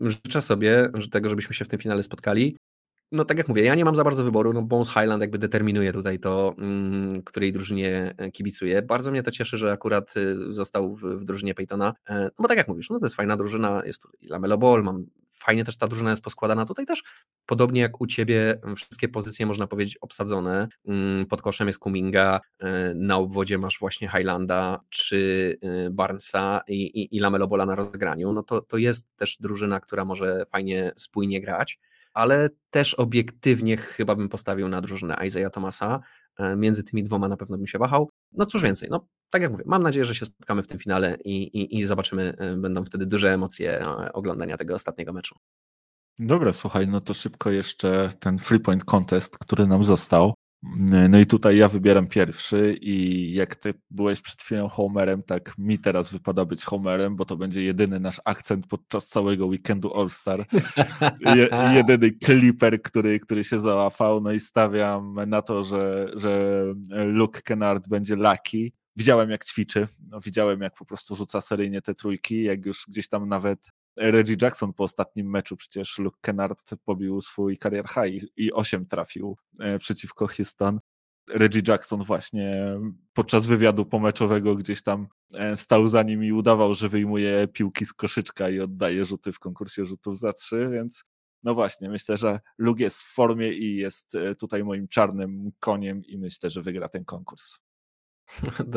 życzę 0.00 0.42
sobie 0.42 0.90
tego, 1.10 1.28
żebyśmy 1.28 1.54
się 1.54 1.64
w 1.64 1.68
tym 1.68 1.78
finale 1.78 2.02
spotkali. 2.02 2.56
No 3.12 3.24
tak 3.24 3.38
jak 3.38 3.48
mówię, 3.48 3.62
ja 3.62 3.74
nie 3.74 3.84
mam 3.84 3.96
za 3.96 4.04
bardzo 4.04 4.24
wyboru, 4.24 4.52
no 4.52 4.62
Bones 4.62 4.88
Highland 4.88 5.20
jakby 5.20 5.38
determinuje 5.38 5.92
tutaj 5.92 6.18
to, 6.18 6.54
mm, 6.58 7.22
której 7.22 7.52
drużynie 7.52 8.14
e, 8.18 8.30
kibicuję. 8.30 8.82
Bardzo 8.82 9.10
mnie 9.10 9.22
to 9.22 9.30
cieszy, 9.30 9.56
że 9.56 9.72
akurat 9.72 10.14
e, 10.16 10.52
został 10.54 10.96
w, 10.96 11.02
w 11.02 11.24
drużynie 11.24 11.54
Peytona, 11.54 11.94
e, 12.08 12.22
no 12.24 12.30
bo 12.38 12.48
tak 12.48 12.58
jak 12.58 12.68
mówisz, 12.68 12.90
no 12.90 12.98
to 12.98 13.06
jest 13.06 13.14
fajna 13.14 13.36
drużyna, 13.36 13.82
jest 13.86 14.02
tu 14.02 14.08
Lamelo 14.22 14.58
Ball, 14.58 14.82
mam, 14.82 15.06
fajnie 15.26 15.64
też 15.64 15.76
ta 15.76 15.86
drużyna 15.86 16.10
jest 16.10 16.22
poskładana, 16.22 16.66
tutaj 16.66 16.86
też 16.86 17.02
podobnie 17.46 17.80
jak 17.80 18.00
u 18.00 18.06
Ciebie 18.06 18.60
wszystkie 18.76 19.08
pozycje 19.08 19.46
można 19.46 19.66
powiedzieć 19.66 19.96
obsadzone, 19.96 20.68
mm, 20.86 21.26
pod 21.26 21.42
koszem 21.42 21.66
jest 21.66 21.78
Kuminga, 21.78 22.40
na 22.94 23.16
obwodzie 23.16 23.58
masz 23.58 23.78
właśnie 23.78 24.08
Highlanda 24.08 24.80
czy 24.90 25.58
Barnesa 25.90 26.60
i, 26.68 26.74
i, 26.74 27.16
i 27.16 27.20
Lamelo 27.20 27.46
Balla 27.46 27.66
na 27.66 27.74
rozegraniu, 27.74 28.32
no 28.32 28.42
to, 28.42 28.60
to 28.60 28.76
jest 28.76 29.16
też 29.16 29.36
drużyna, 29.40 29.80
która 29.80 30.04
może 30.04 30.44
fajnie 30.46 30.92
spójnie 30.96 31.40
grać, 31.40 31.78
ale 32.16 32.50
też 32.70 32.94
obiektywnie 32.94 33.76
chyba 33.76 34.14
bym 34.14 34.28
postawił 34.28 34.68
na 34.68 34.80
drużynę 34.80 35.16
Isaiah 35.26 35.52
Thomasa. 35.52 36.00
E, 36.38 36.56
między 36.56 36.84
tymi 36.84 37.02
dwoma 37.02 37.28
na 37.28 37.36
pewno 37.36 37.56
bym 37.56 37.66
się 37.66 37.78
wahał. 37.78 38.10
No 38.32 38.46
cóż 38.46 38.62
więcej, 38.62 38.88
no 38.90 39.08
tak 39.30 39.42
jak 39.42 39.50
mówię, 39.50 39.64
mam 39.66 39.82
nadzieję, 39.82 40.04
że 40.04 40.14
się 40.14 40.26
spotkamy 40.26 40.62
w 40.62 40.66
tym 40.66 40.78
finale 40.78 41.18
i, 41.24 41.42
i, 41.42 41.78
i 41.78 41.84
zobaczymy, 41.84 42.36
e, 42.38 42.56
będą 42.56 42.84
wtedy 42.84 43.06
duże 43.06 43.34
emocje 43.34 43.80
e, 43.80 44.12
oglądania 44.12 44.56
tego 44.56 44.74
ostatniego 44.74 45.12
meczu. 45.12 45.34
Dobra, 46.18 46.52
słuchaj, 46.52 46.88
no 46.88 47.00
to 47.00 47.14
szybko 47.14 47.50
jeszcze 47.50 48.08
ten 48.20 48.38
free 48.38 48.60
point 48.60 48.84
contest, 48.84 49.38
który 49.38 49.66
nam 49.66 49.84
został. 49.84 50.34
No 51.08 51.18
i 51.18 51.26
tutaj 51.26 51.56
ja 51.56 51.68
wybieram 51.68 52.06
pierwszy 52.06 52.76
i 52.80 53.32
jak 53.34 53.56
ty 53.56 53.74
byłeś 53.90 54.20
przed 54.20 54.42
chwilą 54.42 54.68
Homerem, 54.68 55.22
tak 55.22 55.58
mi 55.58 55.78
teraz 55.78 56.12
wypada 56.12 56.44
być 56.44 56.64
Homerem, 56.64 57.16
bo 57.16 57.24
to 57.24 57.36
będzie 57.36 57.62
jedyny 57.62 58.00
nasz 58.00 58.20
akcent 58.24 58.66
podczas 58.66 59.08
całego 59.08 59.46
weekendu 59.46 59.94
All-Star. 59.94 60.46
Je, 61.20 61.48
jedyny 61.76 62.10
kliper, 62.10 62.82
który, 62.82 63.20
który 63.20 63.44
się 63.44 63.60
załapał. 63.60 64.20
No 64.20 64.32
i 64.32 64.40
stawiam 64.40 65.16
na 65.26 65.42
to, 65.42 65.64
że, 65.64 66.10
że 66.14 66.62
Luke 66.90 67.42
Kennard 67.42 67.88
będzie 67.88 68.16
lucky. 68.16 68.72
Widziałem 68.96 69.30
jak 69.30 69.44
ćwiczy, 69.44 69.88
no, 70.08 70.20
widziałem 70.20 70.60
jak 70.60 70.74
po 70.74 70.84
prostu 70.84 71.16
rzuca 71.16 71.40
seryjnie 71.40 71.82
te 71.82 71.94
trójki, 71.94 72.42
jak 72.42 72.66
już 72.66 72.84
gdzieś 72.88 73.08
tam 73.08 73.28
nawet 73.28 73.58
Reggie 73.96 74.36
Jackson 74.42 74.72
po 74.72 74.84
ostatnim 74.84 75.30
meczu, 75.30 75.56
przecież 75.56 75.98
Luke 75.98 76.18
Kennard 76.20 76.70
pobił 76.84 77.20
swój 77.20 77.58
career 77.58 77.84
high 77.88 78.24
i 78.36 78.52
8 78.52 78.86
trafił 78.86 79.36
e, 79.60 79.78
przeciwko 79.78 80.26
Houston. 80.26 80.80
Reggie 81.28 81.62
Jackson 81.68 82.04
właśnie 82.04 82.78
podczas 83.12 83.46
wywiadu 83.46 83.86
pomeczowego 83.86 84.54
gdzieś 84.54 84.82
tam 84.82 85.08
e, 85.34 85.56
stał 85.56 85.88
za 85.88 86.02
nim 86.02 86.24
i 86.24 86.32
udawał, 86.32 86.74
że 86.74 86.88
wyjmuje 86.88 87.48
piłki 87.48 87.86
z 87.86 87.92
koszyczka 87.92 88.50
i 88.50 88.60
oddaje 88.60 89.04
rzuty 89.04 89.32
w 89.32 89.38
konkursie 89.38 89.86
rzutów 89.86 90.18
za 90.18 90.32
trzy, 90.32 90.68
więc 90.72 91.04
no 91.42 91.54
właśnie, 91.54 91.88
myślę, 91.88 92.16
że 92.16 92.40
Luke 92.58 92.82
jest 92.82 93.02
w 93.02 93.14
formie 93.14 93.52
i 93.52 93.76
jest 93.76 94.14
e, 94.14 94.34
tutaj 94.34 94.64
moim 94.64 94.88
czarnym 94.88 95.50
koniem 95.60 96.04
i 96.04 96.18
myślę, 96.18 96.50
że 96.50 96.62
wygra 96.62 96.88
ten 96.88 97.04
konkurs. 97.04 97.58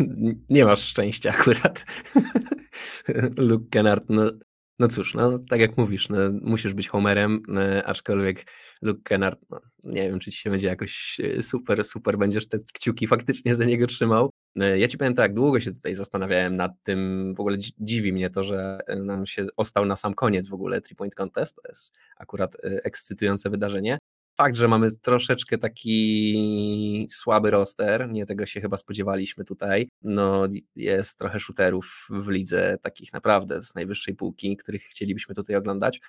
nie 0.50 0.64
masz 0.64 0.82
szczęścia 0.82 1.30
akurat. 1.30 1.84
Luke 3.36 3.66
Kennard, 3.70 4.04
no, 4.08 4.30
no 4.78 4.88
cóż, 4.88 5.14
no 5.14 5.38
tak 5.48 5.60
jak 5.60 5.76
mówisz, 5.76 6.08
no, 6.08 6.16
musisz 6.42 6.74
być 6.74 6.88
Homerem, 6.88 7.42
no, 7.48 7.60
aczkolwiek 7.84 8.46
Luke 8.82 9.00
Kennard, 9.04 9.40
no, 9.50 9.60
nie 9.84 10.02
wiem, 10.02 10.18
czy 10.18 10.30
ci 10.30 10.38
się 10.38 10.50
będzie 10.50 10.68
jakoś 10.68 11.20
e, 11.20 11.42
super, 11.42 11.84
super 11.84 12.18
będziesz 12.18 12.48
te 12.48 12.58
kciuki 12.74 13.06
faktycznie 13.06 13.54
za 13.54 13.64
niego 13.64 13.86
trzymał. 13.86 14.30
No, 14.54 14.64
ja 14.64 14.88
ci 14.88 14.98
powiem 14.98 15.14
tak, 15.14 15.34
długo 15.34 15.60
się 15.60 15.72
tutaj 15.72 15.94
zastanawiałem 15.94 16.56
nad 16.56 16.72
tym, 16.82 17.34
w 17.34 17.40
ogóle 17.40 17.56
dziwi 17.78 18.12
mnie 18.12 18.30
to, 18.30 18.44
że 18.44 18.78
nam 18.96 19.26
się 19.26 19.46
ostał 19.56 19.86
na 19.86 19.96
sam 19.96 20.14
koniec 20.14 20.48
w 20.48 20.54
ogóle 20.54 20.80
Three 20.80 20.96
Point 20.96 21.14
Contest, 21.14 21.56
to 21.62 21.68
jest 21.68 21.94
akurat 22.16 22.54
e, 22.54 22.84
ekscytujące 22.84 23.50
wydarzenie, 23.50 23.98
fakt, 24.36 24.56
że 24.56 24.68
mamy 24.68 24.90
troszeczkę 24.96 25.58
taki 25.58 27.08
słaby 27.10 27.50
roster, 27.50 28.08
nie 28.08 28.26
tego 28.26 28.46
się 28.46 28.60
chyba 28.60 28.76
spodziewaliśmy 28.76 29.44
tutaj. 29.44 29.88
No, 30.02 30.48
jest 30.76 31.18
trochę 31.18 31.40
shooterów 31.40 32.06
w 32.10 32.28
lidze, 32.28 32.78
takich 32.82 33.12
naprawdę 33.12 33.62
z 33.62 33.74
najwyższej 33.74 34.14
półki, 34.14 34.56
których 34.56 34.82
chcielibyśmy 34.82 35.34
tutaj 35.34 35.56
oglądać. 35.56 36.00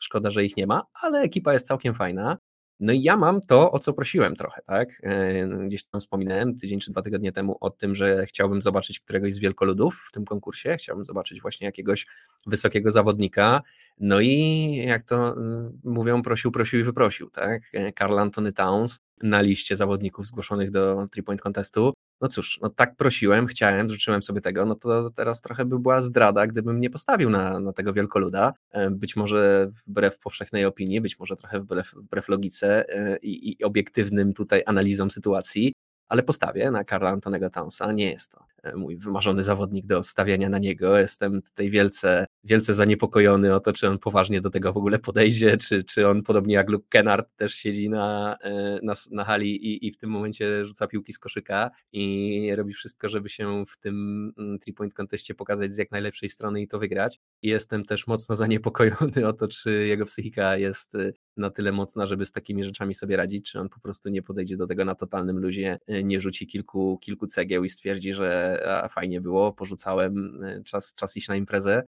Szkoda, 0.00 0.30
że 0.30 0.44
ich 0.44 0.56
nie 0.56 0.66
ma, 0.66 0.82
ale 1.02 1.20
ekipa 1.20 1.52
jest 1.52 1.66
całkiem 1.66 1.94
fajna. 1.94 2.38
No 2.80 2.92
i 2.92 3.02
ja 3.02 3.16
mam 3.16 3.40
to, 3.40 3.72
o 3.72 3.78
co 3.78 3.92
prosiłem 3.92 4.36
trochę, 4.36 4.62
tak? 4.66 5.00
E, 5.02 5.48
gdzieś 5.66 5.84
tam 5.84 6.00
wspominałem 6.00 6.56
tydzień 6.56 6.80
czy 6.80 6.90
dwa 6.90 7.02
tygodnie 7.02 7.32
temu 7.32 7.56
o 7.60 7.70
tym, 7.70 7.94
że 7.94 8.26
chciałbym 8.26 8.62
zobaczyć 8.62 9.00
któregoś 9.00 9.34
z 9.34 9.38
wielkoludów 9.38 10.04
w 10.08 10.12
tym 10.12 10.24
konkursie, 10.24 10.76
chciałbym 10.78 11.04
zobaczyć 11.04 11.42
właśnie 11.42 11.64
jakiegoś 11.64 12.06
wysokiego 12.46 12.92
zawodnika, 12.92 13.62
no 13.98 14.20
i 14.20 14.74
jak 14.86 15.02
to 15.02 15.32
mm, 15.32 15.80
mówią, 15.84 16.22
prosił, 16.22 16.50
prosił 16.52 16.80
i 16.80 16.82
wyprosił, 16.82 17.30
tak? 17.30 17.62
Karl 17.94 18.18
e, 18.18 18.20
Antony 18.20 18.52
Towns 18.52 19.00
na 19.22 19.40
liście 19.40 19.76
zawodników 19.76 20.26
zgłoszonych 20.26 20.70
do 20.70 21.06
three 21.10 21.22
point 21.22 21.40
contestu, 21.40 21.92
no 22.20 22.28
cóż, 22.28 22.58
no 22.62 22.70
tak 22.70 22.96
prosiłem, 22.96 23.46
chciałem, 23.46 23.90
życzyłem 23.90 24.22
sobie 24.22 24.40
tego, 24.40 24.66
no 24.66 24.74
to 24.74 25.10
teraz 25.10 25.40
trochę 25.40 25.64
by 25.64 25.78
była 25.78 26.00
zdrada, 26.00 26.46
gdybym 26.46 26.80
nie 26.80 26.90
postawił 26.90 27.30
na, 27.30 27.60
na 27.60 27.72
tego 27.72 27.92
wielkoluda. 27.92 28.52
E, 28.70 28.90
być 28.90 29.16
może 29.16 29.70
wbrew 29.86 30.18
powszechnej 30.18 30.64
opinii, 30.64 31.00
być 31.00 31.18
może 31.18 31.36
trochę 31.36 31.60
wbrew, 31.60 31.92
wbrew 31.94 32.28
logice 32.28 32.88
e, 32.88 33.18
i, 33.18 33.50
i 33.50 33.64
obiektywnym 33.64 34.32
tutaj 34.32 34.62
analizom 34.66 35.10
sytuacji, 35.10 35.72
ale 36.08 36.22
postawię 36.22 36.70
na 36.70 36.84
Karla 36.84 37.10
Antonego 37.10 37.50
Townsa. 37.50 37.92
Nie 37.92 38.10
jest 38.10 38.30
to 38.30 38.44
e, 38.62 38.76
mój 38.76 38.96
wymarzony 38.96 39.42
zawodnik 39.42 39.86
do 39.86 40.02
stawiania 40.02 40.48
na 40.48 40.58
niego. 40.58 40.98
Jestem 40.98 41.42
tutaj 41.42 41.70
wielce, 41.70 42.26
wielce 42.44 42.74
zaniepokojony 42.74 43.54
o 43.54 43.60
to, 43.60 43.72
czy 43.72 43.88
on 43.88 43.98
poważnie 43.98 44.40
do 44.40 44.50
tego 44.50 44.72
w 44.72 44.76
ogóle 44.76 44.98
podejdzie, 44.98 45.56
czy, 45.56 45.84
czy 45.84 46.08
on 46.08 46.22
podobnie 46.22 46.54
jak 46.54 46.70
Luke 46.70 46.86
Kennard 46.88 47.28
też 47.36 47.54
siedzi 47.54 47.88
na, 47.88 48.36
e, 48.42 48.78
na, 48.82 48.92
na 49.10 49.24
hali 49.24 49.66
i, 49.66 49.86
i 49.86 49.92
w 49.92 49.96
tym 49.96 50.10
momencie 50.10 50.66
rzuca 50.66 50.86
piłki 50.86 51.12
z 51.12 51.18
koszyka 51.18 51.70
i 51.92 52.52
robi 52.56 52.72
wszystko, 52.72 53.08
żeby 53.08 53.28
się 53.28 53.64
w 53.66 53.78
tym 53.78 54.32
mm, 54.38 54.58
three-point 54.58 54.94
conteście 54.94 55.34
pokazać 55.34 55.72
z 55.72 55.78
jak 55.78 55.90
najlepszej 55.90 56.28
strony 56.28 56.60
i 56.60 56.68
to 56.68 56.78
wygrać. 56.78 57.20
Jestem 57.42 57.84
też 57.84 58.06
mocno 58.06 58.34
zaniepokojony 58.34 59.26
o 59.28 59.32
to, 59.32 59.48
czy 59.48 59.86
jego 59.86 60.06
psychika 60.06 60.56
jest 60.56 60.94
e, 60.94 61.12
na 61.36 61.50
tyle 61.50 61.72
mocna, 61.72 62.06
żeby 62.06 62.26
z 62.26 62.32
takimi 62.32 62.64
rzeczami 62.64 62.94
sobie 62.94 63.16
radzić, 63.16 63.50
czy 63.50 63.60
on 63.60 63.68
po 63.68 63.80
prostu 63.80 64.08
nie 64.08 64.22
podejdzie 64.22 64.56
do 64.56 64.66
tego 64.66 64.84
na 64.84 64.94
totalnym 64.94 65.38
luzie, 65.38 65.78
y, 65.90 66.04
nie 66.04 66.20
rzuci 66.20 66.46
kilku, 66.46 66.98
kilku 66.98 67.26
cegieł 67.26 67.64
i 67.64 67.68
stwierdzi, 67.68 68.14
że 68.14 68.60
a, 68.82 68.88
fajnie 68.88 69.20
było, 69.20 69.52
porzucałem, 69.52 70.44
y, 70.44 70.62
czas, 70.64 70.94
czas 70.94 71.16
iść 71.16 71.28
na 71.28 71.36
imprezę. 71.36 71.82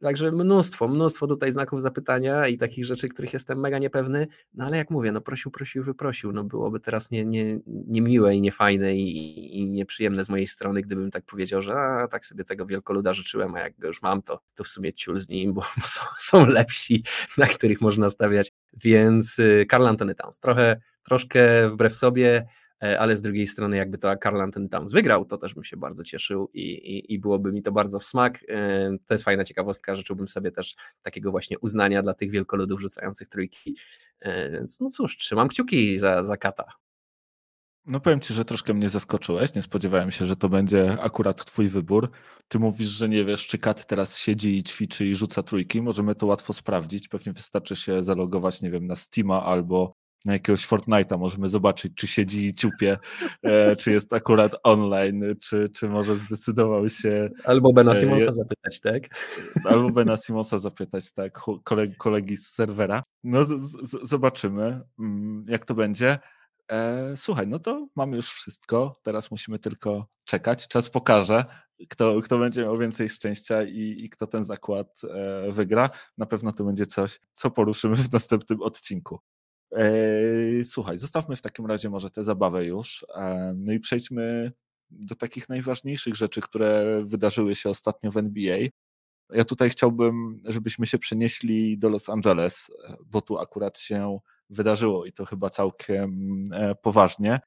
Także 0.00 0.32
mnóstwo, 0.32 0.88
mnóstwo 0.88 1.26
tutaj 1.26 1.52
znaków 1.52 1.82
zapytania 1.82 2.46
i 2.46 2.58
takich 2.58 2.84
rzeczy, 2.84 3.08
których 3.08 3.32
jestem 3.32 3.60
mega 3.60 3.78
niepewny, 3.78 4.26
no 4.54 4.64
ale 4.64 4.76
jak 4.76 4.90
mówię, 4.90 5.12
no 5.12 5.20
prosił, 5.20 5.50
prosił, 5.50 5.84
wyprosił, 5.84 6.32
no 6.32 6.44
byłoby 6.44 6.80
teraz 6.80 7.10
nie, 7.10 7.24
nie, 7.24 7.58
niemiłe 7.66 8.34
i 8.34 8.40
niefajne 8.40 8.96
i, 8.96 9.58
i 9.58 9.66
nieprzyjemne 9.66 10.24
z 10.24 10.28
mojej 10.28 10.46
strony, 10.46 10.82
gdybym 10.82 11.10
tak 11.10 11.24
powiedział, 11.24 11.62
że 11.62 11.74
a, 11.74 12.08
tak 12.08 12.26
sobie 12.26 12.44
tego 12.44 12.66
wielkoluda 12.66 13.12
życzyłem, 13.12 13.54
a 13.54 13.60
jak 13.60 13.78
go 13.78 13.86
już 13.86 14.02
mam, 14.02 14.22
to, 14.22 14.40
to 14.54 14.64
w 14.64 14.68
sumie 14.68 14.92
ciul 14.92 15.18
z 15.18 15.28
nim, 15.28 15.54
bo 15.54 15.62
są, 15.84 16.02
są 16.18 16.46
lepsi, 16.46 17.04
na 17.38 17.46
których 17.46 17.80
można 17.80 18.10
stawiać, 18.10 18.52
więc 18.72 19.36
Karl 19.68 19.84
y, 19.84 19.88
Antony 19.88 20.14
Towns, 20.14 20.38
trochę, 20.40 20.80
troszkę 21.02 21.70
wbrew 21.70 21.96
sobie, 21.96 22.46
ale 22.80 23.16
z 23.16 23.20
drugiej 23.20 23.46
strony 23.46 23.76
jakby 23.76 23.98
to 23.98 24.16
Carl 24.16 24.40
Anthony 24.40 24.68
Towns 24.68 24.92
wygrał, 24.92 25.24
to 25.24 25.38
też 25.38 25.54
bym 25.54 25.64
się 25.64 25.76
bardzo 25.76 26.04
cieszył 26.04 26.50
i, 26.54 26.60
i, 26.60 27.12
i 27.14 27.18
byłoby 27.18 27.52
mi 27.52 27.62
to 27.62 27.72
bardzo 27.72 27.98
w 27.98 28.04
smak. 28.04 28.44
E, 28.48 28.90
to 29.06 29.14
jest 29.14 29.24
fajna 29.24 29.44
ciekawostka, 29.44 29.94
życzyłbym 29.94 30.28
sobie 30.28 30.50
też 30.50 30.76
takiego 31.02 31.30
właśnie 31.30 31.58
uznania 31.58 32.02
dla 32.02 32.14
tych 32.14 32.30
wielkoludów 32.30 32.80
rzucających 32.80 33.28
trójki, 33.28 33.76
e, 34.20 34.50
więc 34.50 34.80
no 34.80 34.90
cóż, 34.90 35.16
trzymam 35.16 35.48
kciuki 35.48 35.98
za, 35.98 36.24
za 36.24 36.36
Kata. 36.36 36.64
No 37.88 38.00
powiem 38.00 38.20
ci, 38.20 38.34
że 38.34 38.44
troszkę 38.44 38.74
mnie 38.74 38.88
zaskoczyłeś. 38.88 39.54
Nie 39.54 39.62
spodziewałem 39.62 40.10
się, 40.10 40.26
że 40.26 40.36
to 40.36 40.48
będzie 40.48 41.00
akurat 41.00 41.44
twój 41.44 41.68
wybór. 41.68 42.10
Ty 42.48 42.58
mówisz, 42.58 42.88
że 42.88 43.08
nie 43.08 43.24
wiesz, 43.24 43.46
czy 43.46 43.58
Kat 43.58 43.86
teraz 43.86 44.18
siedzi 44.18 44.56
i 44.56 44.62
ćwiczy 44.62 45.06
i 45.06 45.16
rzuca 45.16 45.42
trójki. 45.42 45.82
Możemy 45.82 46.14
to 46.14 46.26
łatwo 46.26 46.52
sprawdzić. 46.52 47.08
Pewnie 47.08 47.32
wystarczy 47.32 47.76
się 47.76 48.04
zalogować, 48.04 48.62
nie 48.62 48.70
wiem, 48.70 48.86
na 48.86 48.96
Steama 48.96 49.44
albo 49.44 49.96
na 50.24 50.32
jakiegoś 50.32 50.66
Fortnite'a. 50.66 51.18
Możemy 51.18 51.48
zobaczyć, 51.48 51.92
czy 51.96 52.06
siedzi 52.06 52.46
i 52.46 52.54
ciupie, 52.54 52.98
e, 53.42 53.76
czy 53.76 53.90
jest 53.90 54.12
akurat 54.12 54.52
online, 54.62 55.24
czy, 55.42 55.68
czy 55.68 55.88
może 55.88 56.16
zdecydował 56.16 56.88
się... 56.90 57.28
Albo 57.44 57.72
Bena 57.72 57.94
Simonsa 57.94 58.30
e, 58.30 58.32
zapytać, 58.32 58.80
tak? 58.80 59.02
Albo 59.64 59.90
Bena 59.90 60.16
Simonsa 60.16 60.58
zapytać, 60.58 61.12
tak, 61.12 61.40
kolegi, 61.64 61.96
kolegi 61.96 62.36
z 62.36 62.46
serwera. 62.46 63.02
No 63.24 63.44
z, 63.44 63.48
z, 63.62 64.08
zobaczymy, 64.08 64.80
mm, 64.98 65.44
jak 65.48 65.64
to 65.64 65.74
będzie. 65.74 66.18
E, 66.72 67.12
słuchaj, 67.16 67.46
no 67.46 67.58
to 67.58 67.88
mamy 67.96 68.16
już 68.16 68.30
wszystko. 68.30 69.00
Teraz 69.02 69.30
musimy 69.30 69.58
tylko 69.58 70.06
czekać. 70.24 70.68
Czas 70.68 70.90
pokaże, 70.90 71.44
kto, 71.88 72.22
kto 72.22 72.38
będzie 72.38 72.62
miał 72.62 72.78
więcej 72.78 73.08
szczęścia 73.08 73.62
i, 73.62 73.96
i 74.04 74.08
kto 74.08 74.26
ten 74.26 74.44
zakład 74.44 75.00
e, 75.10 75.52
wygra. 75.52 75.90
Na 76.18 76.26
pewno 76.26 76.52
to 76.52 76.64
będzie 76.64 76.86
coś, 76.86 77.20
co 77.32 77.50
poruszymy 77.50 77.96
w 77.96 78.12
następnym 78.12 78.62
odcinku. 78.62 79.18
Słuchaj, 80.64 80.98
zostawmy 80.98 81.36
w 81.36 81.42
takim 81.42 81.66
razie 81.66 81.90
może 81.90 82.10
tę 82.10 82.24
zabawę 82.24 82.64
już. 82.64 83.06
E, 83.14 83.54
no 83.56 83.72
i 83.72 83.80
przejdźmy 83.80 84.52
do 84.90 85.14
takich 85.14 85.48
najważniejszych 85.48 86.14
rzeczy, 86.14 86.40
które 86.40 87.02
wydarzyły 87.04 87.56
się 87.56 87.70
ostatnio 87.70 88.10
w 88.10 88.16
NBA. 88.16 88.58
Ja 89.32 89.44
tutaj 89.44 89.70
chciałbym, 89.70 90.42
żebyśmy 90.44 90.86
się 90.86 90.98
przenieśli 90.98 91.78
do 91.78 91.88
Los 91.88 92.08
Angeles, 92.08 92.70
e, 92.88 92.96
bo 93.06 93.20
tu 93.20 93.38
akurat 93.38 93.78
się 93.78 94.18
wydarzyło 94.50 95.06
i 95.06 95.12
to 95.12 95.24
chyba 95.24 95.50
całkiem 95.50 96.44
e, 96.52 96.74
poważnie, 96.74 97.40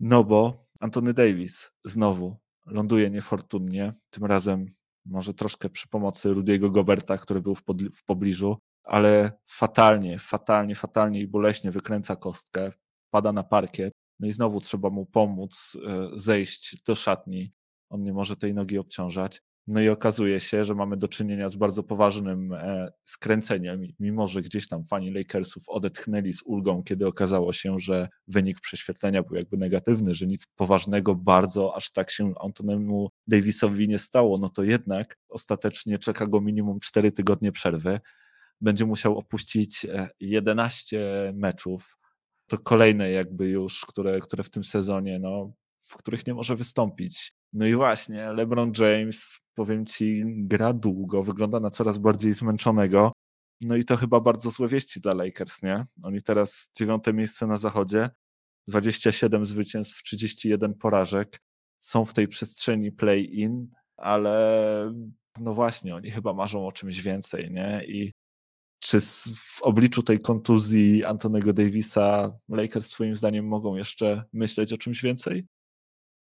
no 0.00 0.24
bo 0.24 0.66
Antony 0.80 1.14
Davis 1.14 1.70
znowu 1.84 2.36
ląduje 2.66 3.10
niefortunnie, 3.10 3.94
tym 4.10 4.24
razem 4.24 4.66
może 5.04 5.34
troszkę 5.34 5.70
przy 5.70 5.88
pomocy 5.88 6.34
Rudiego 6.34 6.70
Goberta, 6.70 7.18
który 7.18 7.40
był 7.40 7.54
w, 7.54 7.62
w 7.94 8.04
pobliżu, 8.04 8.56
ale 8.88 9.32
fatalnie, 9.46 10.18
fatalnie, 10.18 10.74
fatalnie 10.74 11.20
i 11.20 11.28
boleśnie 11.28 11.70
wykręca 11.70 12.16
kostkę, 12.16 12.72
pada 13.10 13.32
na 13.32 13.42
parkiet, 13.42 13.92
no 14.20 14.28
i 14.28 14.32
znowu 14.32 14.60
trzeba 14.60 14.90
mu 14.90 15.06
pomóc 15.06 15.78
e, 15.86 16.08
zejść 16.18 16.82
do 16.86 16.94
szatni. 16.94 17.52
On 17.90 18.02
nie 18.02 18.12
może 18.12 18.36
tej 18.36 18.54
nogi 18.54 18.78
obciążać. 18.78 19.42
No 19.66 19.80
i 19.80 19.88
okazuje 19.88 20.40
się, 20.40 20.64
że 20.64 20.74
mamy 20.74 20.96
do 20.96 21.08
czynienia 21.08 21.48
z 21.48 21.56
bardzo 21.56 21.82
poważnym 21.82 22.52
e, 22.52 22.92
skręceniem, 23.04 23.86
mimo 24.00 24.26
że 24.26 24.42
gdzieś 24.42 24.68
tam 24.68 24.84
fani 24.84 25.10
Lakersów 25.10 25.62
odetchnęli 25.66 26.32
z 26.32 26.42
ulgą, 26.42 26.82
kiedy 26.82 27.06
okazało 27.06 27.52
się, 27.52 27.80
że 27.80 28.08
wynik 28.28 28.60
prześwietlenia 28.60 29.22
był 29.22 29.36
jakby 29.36 29.56
negatywny, 29.56 30.14
że 30.14 30.26
nic 30.26 30.46
poważnego 30.56 31.14
bardzo 31.14 31.76
aż 31.76 31.92
tak 31.92 32.10
się 32.10 32.32
Antonemu 32.40 33.08
Davisowi 33.26 33.88
nie 33.88 33.98
stało, 33.98 34.38
no 34.38 34.48
to 34.48 34.62
jednak 34.62 35.18
ostatecznie 35.28 35.98
czeka 35.98 36.26
go 36.26 36.40
minimum 36.40 36.80
4 36.80 37.12
tygodnie 37.12 37.52
przerwy. 37.52 38.00
Będzie 38.60 38.86
musiał 38.86 39.18
opuścić 39.18 39.86
11 40.20 41.00
e, 41.00 41.32
meczów. 41.32 41.96
To 42.46 42.58
kolejne 42.58 43.10
jakby 43.10 43.48
już, 43.48 43.86
które, 43.86 44.20
które 44.20 44.44
w 44.44 44.50
tym 44.50 44.64
sezonie, 44.64 45.18
no, 45.18 45.52
w 45.86 45.96
których 45.96 46.26
nie 46.26 46.34
może 46.34 46.56
wystąpić. 46.56 47.32
No 47.52 47.66
i 47.66 47.74
właśnie, 47.74 48.32
LeBron 48.32 48.72
James, 48.78 49.38
powiem 49.54 49.86
ci, 49.86 50.22
gra 50.26 50.72
długo, 50.72 51.22
wygląda 51.22 51.60
na 51.60 51.70
coraz 51.70 51.98
bardziej 51.98 52.32
zmęczonego. 52.32 53.12
No 53.60 53.76
i 53.76 53.84
to 53.84 53.96
chyba 53.96 54.20
bardzo 54.20 54.50
złe 54.50 54.68
wieści 54.68 55.00
dla 55.00 55.14
Lakers, 55.14 55.62
nie? 55.62 55.86
Oni 56.02 56.22
teraz 56.22 56.70
dziewiąte 56.76 57.12
miejsce 57.12 57.46
na 57.46 57.56
zachodzie, 57.56 58.10
27 58.68 59.46
zwycięstw, 59.46 60.02
31 60.02 60.74
porażek. 60.74 61.40
Są 61.80 62.04
w 62.04 62.12
tej 62.12 62.28
przestrzeni 62.28 62.92
play-in, 62.92 63.68
ale 63.96 64.92
no 65.40 65.54
właśnie, 65.54 65.94
oni 65.94 66.10
chyba 66.10 66.32
marzą 66.32 66.66
o 66.66 66.72
czymś 66.72 67.00
więcej, 67.00 67.50
nie? 67.50 67.84
I 67.88 68.12
czy 68.78 69.00
w 69.00 69.62
obliczu 69.62 70.02
tej 70.02 70.20
kontuzji 70.20 71.04
Antonego 71.04 71.52
Davisa 71.52 72.32
Lakers 72.48 72.90
twoim 72.90 73.14
zdaniem 73.14 73.46
mogą 73.46 73.76
jeszcze 73.76 74.24
myśleć 74.32 74.72
o 74.72 74.78
czymś 74.78 75.02
więcej? 75.02 75.46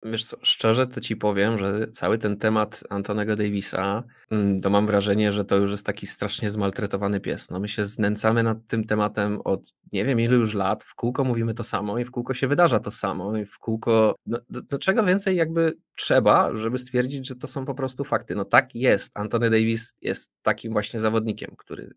Wiesz 0.03 0.25
co, 0.25 0.37
szczerze 0.43 0.87
to 0.87 1.01
ci 1.01 1.17
powiem, 1.17 1.59
że 1.59 1.89
cały 1.93 2.19
ten 2.19 2.37
temat 2.37 2.85
Antonego 2.91 3.37
Davisa, 3.37 4.03
mm, 4.31 4.61
to 4.61 4.71
mam 4.71 4.87
wrażenie, 4.87 5.33
że 5.33 5.45
to 5.45 5.57
już 5.57 5.71
jest 5.71 5.87
taki 5.87 6.07
strasznie 6.07 6.51
zmaltretowany 6.51 7.21
pies. 7.21 7.51
No 7.51 7.61
my 7.61 7.69
się 7.69 7.87
znęcamy 7.87 8.43
nad 8.43 8.59
tym 8.67 8.85
tematem 8.85 9.41
od 9.45 9.73
nie 9.93 10.05
wiem 10.05 10.21
ilu 10.21 10.37
już 10.37 10.55
lat, 10.55 10.85
w 10.85 10.95
kółko 10.95 11.25
mówimy 11.25 11.55
to 11.55 11.65
samo 11.65 11.99
i 11.99 12.05
w 12.05 12.11
kółko 12.11 12.35
się 12.35 12.49
wydarza 12.49 12.81
to 12.81 12.91
samo 12.91 13.37
i 13.37 13.47
w 13.47 13.59
kółko, 13.59 14.15
no, 14.27 14.39
do, 14.51 14.63
do 14.63 14.79
czego 14.79 15.05
więcej 15.05 15.37
jakby 15.37 15.77
trzeba, 15.95 16.57
żeby 16.57 16.79
stwierdzić, 16.79 17.29
że 17.29 17.37
to 17.37 17.47
są 17.47 17.65
po 17.65 17.75
prostu 17.75 18.05
fakty. 18.05 18.35
No 18.35 18.45
tak 18.45 18.75
jest, 18.75 19.17
Antony 19.17 19.51
Davis 19.51 19.95
jest 20.01 20.31
takim 20.43 20.73
właśnie 20.73 21.01
zawodnikiem, 21.01 21.55
który 21.59 21.95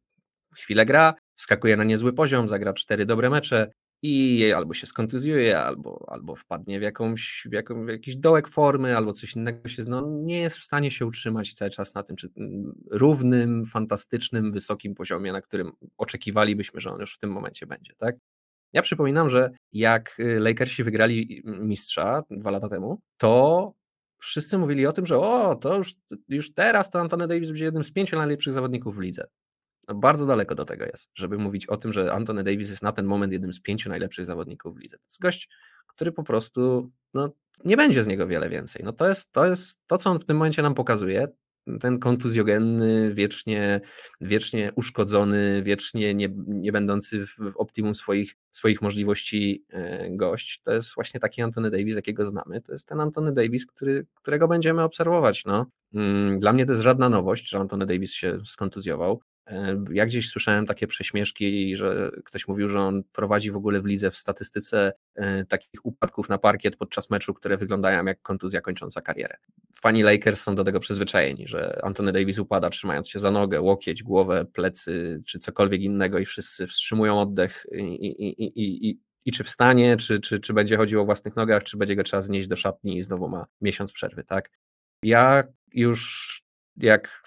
chwilę 0.60 0.86
gra, 0.86 1.14
wskakuje 1.36 1.78
na 1.78 1.84
niezły 1.84 2.14
poziom, 2.14 2.50
zagra 2.50 2.74
cztery 2.74 3.06
dobre 3.06 3.30
mecze, 3.30 3.72
i 4.02 4.52
albo 4.52 4.74
się 4.74 4.88
skontuzjuje, 4.88 5.60
albo, 5.60 6.06
albo 6.08 6.36
wpadnie 6.36 6.80
w, 6.80 6.82
jakąś, 6.82 7.48
w, 7.50 7.54
jaką, 7.54 7.86
w 7.86 7.88
jakiś 7.88 8.16
dołek 8.16 8.48
formy, 8.48 8.98
albo 8.98 9.14
coś 9.14 9.36
innego 9.36 9.70
się 9.70 9.84
no, 9.88 10.08
nie 10.08 10.40
jest 10.42 10.58
w 10.58 10.64
stanie 10.64 10.92
się 10.92 11.06
utrzymać 11.06 11.54
cały 11.54 11.72
czas 11.72 11.94
na 11.94 12.04
tym 12.04 12.16
czy, 12.16 12.30
mm, 12.38 12.74
równym, 12.92 13.66
fantastycznym, 13.66 14.52
wysokim 14.52 14.96
poziomie, 14.96 15.32
na 15.32 15.42
którym 15.42 15.72
oczekiwalibyśmy, 15.98 16.82
że 16.82 16.92
on 16.92 17.00
już 17.00 17.16
w 17.16 17.18
tym 17.20 17.32
momencie 17.32 17.68
będzie. 17.68 17.94
Tak? 17.98 18.16
Ja 18.74 18.82
przypominam, 18.82 19.30
że 19.30 19.52
jak 19.74 20.20
y, 20.20 20.40
Lakersi 20.40 20.84
wygrali 20.84 21.44
mistrza 21.46 22.24
dwa 22.32 22.52
lata 22.52 22.70
temu, 22.70 23.02
to 23.18 23.74
wszyscy 24.20 24.58
mówili 24.58 24.88
o 24.88 24.92
tym, 24.92 25.06
że 25.06 25.18
o, 25.18 25.56
to 25.56 25.78
już, 25.78 25.94
już 26.30 26.54
teraz 26.54 26.90
to 26.90 27.00
Antony 27.00 27.28
Davis 27.28 27.50
będzie 27.50 27.66
jednym 27.66 27.84
z 27.84 27.92
pięciu 27.92 28.18
najlepszych 28.18 28.54
zawodników 28.54 28.96
w 28.96 29.00
lidze. 29.00 29.28
No 29.90 29.96
bardzo 29.96 30.26
daleko 30.26 30.56
do 30.56 30.66
tego 30.66 30.86
jest, 30.86 31.10
żeby 31.14 31.38
mówić 31.38 31.66
o 31.66 31.78
tym, 31.78 31.94
że 31.94 32.14
Anthony 32.14 32.44
Davis 32.44 32.70
jest 32.70 32.84
na 32.84 32.92
ten 32.92 33.06
moment 33.06 33.34
jednym 33.34 33.54
z 33.54 33.62
pięciu 33.62 33.90
najlepszych 33.90 34.26
zawodników 34.26 34.76
w 34.76 34.80
lidze. 34.80 34.98
To 34.98 35.04
jest 35.04 35.22
gość, 35.22 35.50
który 35.88 36.12
po 36.12 36.24
prostu 36.24 36.92
no, 37.14 37.34
nie 37.66 37.78
będzie 37.78 38.04
z 38.04 38.08
niego 38.08 38.28
wiele 38.28 38.50
więcej. 38.50 38.82
No 38.86 38.94
to 38.94 39.08
jest, 39.08 39.32
to 39.32 39.46
jest 39.46 39.80
to, 39.88 39.98
co 39.98 40.10
on 40.10 40.20
w 40.20 40.26
tym 40.26 40.38
momencie 40.38 40.62
nam 40.62 40.76
pokazuje. 40.76 41.28
Ten 41.80 42.00
kontuzjogenny, 42.00 43.14
wiecznie, 43.14 43.82
wiecznie 44.22 44.72
uszkodzony, 44.76 45.64
wiecznie 45.64 46.16
nie, 46.16 46.30
nie 46.48 46.72
będący 46.72 47.26
w, 47.26 47.36
optimum 47.56 47.96
swoich, 47.96 48.36
swoich 48.52 48.82
możliwości 48.82 49.66
e, 49.70 50.10
gość. 50.12 50.62
To 50.64 50.74
jest 50.74 50.96
właśnie 50.96 51.20
taki 51.20 51.42
Antony 51.42 51.70
Davis, 51.72 51.96
jakiego 51.96 52.26
znamy. 52.26 52.62
To 52.62 52.72
jest 52.72 52.88
ten 52.88 53.00
Antony 53.00 53.34
Davis, 53.34 53.66
który, 53.66 54.06
którego 54.14 54.48
będziemy 54.48 54.84
obserwować. 54.84 55.46
No. 55.46 55.66
Mm, 55.94 56.40
dla 56.40 56.54
mnie 56.54 56.66
to 56.66 56.72
jest 56.72 56.84
żadna 56.84 57.10
nowość, 57.10 57.50
że 57.50 57.60
Antony 57.60 57.86
Davis 57.86 58.12
się 58.12 58.40
skontuzjował. 58.46 59.22
Ja 59.92 60.06
gdzieś 60.06 60.30
słyszałem 60.30 60.66
takie 60.66 60.88
prześmieszki, 60.88 61.76
że 61.76 62.12
ktoś 62.26 62.48
mówił, 62.48 62.70
że 62.70 62.80
on 62.80 63.04
prowadzi 63.04 63.52
w 63.52 63.56
ogóle 63.56 63.82
w 63.82 63.86
lidze 63.86 64.12
w 64.12 64.18
statystyce 64.18 64.94
e, 65.16 65.46
takich 65.46 65.86
upadków 65.86 66.30
na 66.30 66.38
parkiet 66.38 66.76
podczas 66.76 67.10
meczu, 67.10 67.34
które 67.34 67.58
wyglądają 67.58 68.06
jak 68.06 68.22
kontuzja 68.22 68.62
kończąca 68.62 69.02
karierę. 69.02 69.36
Fani 69.82 70.04
Lakers 70.04 70.42
są 70.42 70.56
do 70.56 70.64
tego 70.64 70.80
przyzwyczajeni, 70.80 71.48
że 71.48 71.80
Anthony 71.84 72.12
Davis 72.12 72.40
upada 72.40 72.70
trzymając 72.70 73.10
się 73.10 73.20
za 73.20 73.32
nogę, 73.32 73.62
łokieć, 73.62 74.04
głowę, 74.04 74.46
plecy 74.54 75.18
czy 75.26 75.40
cokolwiek 75.40 75.82
innego 75.82 76.20
i 76.20 76.26
wszyscy 76.26 76.68
wstrzymują 76.68 77.22
oddech 77.22 77.66
i, 77.72 78.06
i, 78.06 78.44
i, 78.44 78.90
i 78.90 79.00
i 79.26 79.32
czy 79.32 79.44
wstanie, 79.44 79.98
czy, 79.98 80.20
czy, 80.20 80.40
czy 80.40 80.54
będzie 80.54 80.78
chodził 80.78 81.02
o 81.02 81.06
własnych 81.06 81.36
nogach, 81.36 81.64
czy 81.64 81.78
będzie 81.78 81.96
go 81.96 82.04
trzeba 82.04 82.22
znieść 82.22 82.48
do 82.48 82.56
szatni 82.56 82.98
i 82.98 83.02
znowu 83.02 83.30
ma 83.30 83.46
miesiąc 83.62 83.92
przerwy, 83.92 84.24
tak? 84.24 84.50
Ja 85.04 85.44
już 85.74 86.42
jak 86.80 87.24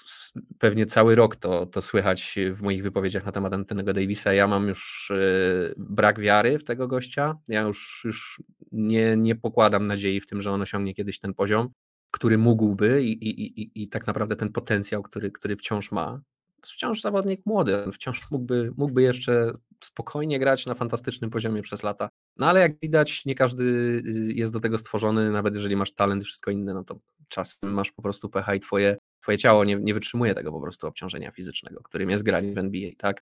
pewnie 0.59 0.86
cały 0.86 1.14
rok 1.14 1.36
to, 1.36 1.66
to 1.66 1.82
słychać 1.82 2.38
w 2.53 2.62
moich 2.62 2.82
wypowiedziach 2.82 3.24
na 3.24 3.32
temat 3.32 3.53
Antonego 3.53 3.92
Davisa, 3.92 4.32
ja 4.32 4.46
mam 4.46 4.68
już 4.68 5.11
e, 5.11 5.74
brak 5.76 6.20
wiary 6.20 6.59
w 6.59 6.64
tego 6.64 6.88
gościa. 6.88 7.38
Ja 7.48 7.61
już, 7.61 8.03
już 8.05 8.42
nie, 8.72 9.16
nie 9.16 9.36
pokładam 9.36 9.86
nadziei 9.86 10.20
w 10.20 10.26
tym, 10.26 10.40
że 10.40 10.50
on 10.50 10.62
osiągnie 10.62 10.94
kiedyś 10.94 11.18
ten 11.18 11.34
poziom, 11.34 11.68
który 12.11 12.38
mógłby 12.38 13.03
i, 13.03 13.12
i, 13.12 13.61
i, 13.62 13.82
i 13.82 13.88
tak 13.88 14.07
naprawdę 14.07 14.36
ten 14.36 14.53
potencjał, 14.53 15.03
który, 15.03 15.30
który 15.30 15.57
wciąż 15.57 15.92
ma. 15.92 16.20
Wciąż 16.64 17.00
zawodnik 17.00 17.46
młody, 17.46 17.84
on 17.84 17.92
wciąż 17.92 18.30
mógłby, 18.30 18.72
mógłby 18.76 19.03
jeszcze 19.03 19.53
spokojnie 19.84 20.38
grać 20.38 20.66
na 20.66 20.74
fantastycznym 20.74 21.30
poziomie 21.30 21.62
przez 21.62 21.82
lata. 21.82 22.09
No 22.36 22.46
ale 22.46 22.61
jak 22.61 22.80
widać, 22.80 23.24
nie 23.24 23.34
każdy 23.34 24.03
jest 24.34 24.53
do 24.53 24.61
tego 24.61 24.78
stworzony, 24.78 25.30
nawet 25.30 25.55
jeżeli 25.55 25.76
masz 25.76 25.94
talent 25.94 26.22
i 26.22 26.24
wszystko 26.24 26.50
inne, 26.50 26.74
no 26.74 26.84
to 26.84 26.98
czasem 27.28 27.72
masz 27.72 27.92
po 27.92 28.03
prostu 28.03 28.28
pecha 28.28 28.55
i 28.55 28.61
twoje 28.61 28.96
twoje 29.22 29.38
ciało 29.38 29.64
nie, 29.64 29.76
nie 29.76 29.94
wytrzymuje 29.94 30.34
tego 30.34 30.52
po 30.52 30.60
prostu 30.60 30.86
obciążenia 30.86 31.30
fizycznego, 31.30 31.82
którym 31.82 32.10
jest 32.10 32.24
granie 32.24 32.54
w 32.54 32.58
NBA, 32.58 32.90
tak? 32.98 33.22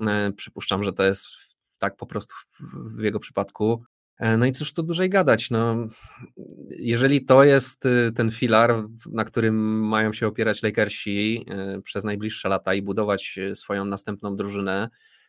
E, 0.00 0.32
przypuszczam, 0.32 0.84
że 0.84 0.92
to 0.92 1.02
jest 1.02 1.26
tak 1.78 1.96
po 1.96 2.06
prostu 2.06 2.34
w, 2.60 3.02
jego 3.02 3.20
przypadku. 3.20 3.84
E, 4.18 4.36
no 4.36 4.46
i 4.46 4.52
cóż 4.52 4.72
tu 4.72 4.82
dłużej 4.82 5.10
gadać, 5.10 5.50
no, 5.50 5.76
jeżeli 6.70 7.24
to 7.24 7.44
jest 7.44 7.86
y, 7.86 8.12
ten 8.12 8.30
filar, 8.30 8.84
na 9.06 9.24
którym 9.24 9.88
mają 9.88 10.12
się 10.12 10.26
opierać 10.26 10.62
Lakersi 10.62 11.46
y, 11.78 11.82
przez 11.82 12.04
najbliższe 12.04 12.48
lata 12.48 12.74
i 12.74 12.82
budować 12.82 13.38
swoją 13.54 13.84
następną 13.84 14.36
drużynę, 14.36 14.88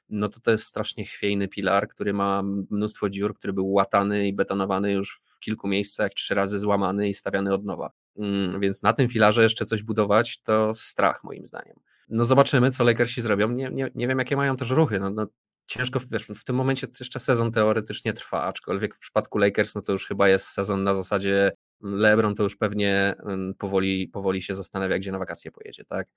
no 0.10 0.30
to 0.30 0.40
to 0.40 0.52
jest 0.52 0.64
strasznie 0.64 1.06
chwiejny 1.06 1.48
pilar, 1.48 1.88
który 1.88 2.14
ma 2.14 2.44
mnóstwo 2.70 3.10
dziur, 3.10 3.36
który 3.36 3.54
był 3.54 3.72
łatany 3.72 4.28
i 4.28 4.34
betonowany 4.34 4.92
już 4.92 5.20
w 5.24 5.40
kilku 5.40 5.68
miejscach, 5.68 6.14
trzy 6.14 6.36
razy 6.36 6.60
złamany 6.60 7.10
i 7.10 7.14
stawiany 7.14 7.54
od 7.54 7.66
nowa. 7.66 7.92
Mm, 8.18 8.60
więc 8.60 8.84
na 8.84 8.94
tym 8.94 9.10
filarze 9.10 9.44
jeszcze 9.44 9.66
coś 9.66 9.84
budować 9.84 10.42
to 10.42 10.76
strach 10.76 11.24
moim 11.24 11.48
zdaniem. 11.48 11.76
No 12.10 12.26
zobaczymy, 12.26 12.72
co 12.72 12.84
Lakersi 12.84 13.22
zrobią. 13.22 13.50
Nie, 13.50 13.70
nie, 13.70 13.92
nie 13.96 14.08
wiem, 14.08 14.20
jakie 14.20 14.36
mają 14.36 14.56
też 14.56 14.70
ruchy. 14.70 15.00
No, 15.00 15.10
no, 15.10 15.28
ciężko, 15.66 16.00
wiesz, 16.12 16.24
w 16.24 16.44
tym 16.44 16.56
momencie 16.56 16.88
jeszcze 17.00 17.20
sezon 17.20 17.52
teoretycznie 17.52 18.14
trwa, 18.14 18.44
aczkolwiek 18.44 18.96
w 18.96 19.00
przypadku 19.00 19.38
Lakers 19.38 19.76
no 19.76 19.82
to 19.82 19.92
już 19.92 20.08
chyba 20.08 20.30
jest 20.30 20.48
sezon 20.48 20.84
na 20.84 20.94
zasadzie 20.94 21.52
LeBron 21.82 22.36
to 22.36 22.44
już 22.44 22.56
pewnie 22.56 23.16
mm, 23.26 23.54
powoli, 23.54 24.08
powoli 24.08 24.42
się 24.42 24.56
zastanawia, 24.56 24.98
gdzie 24.98 25.12
na 25.12 25.20
wakacje 25.20 25.52
pojedzie, 25.52 25.86
tak? 25.86 26.08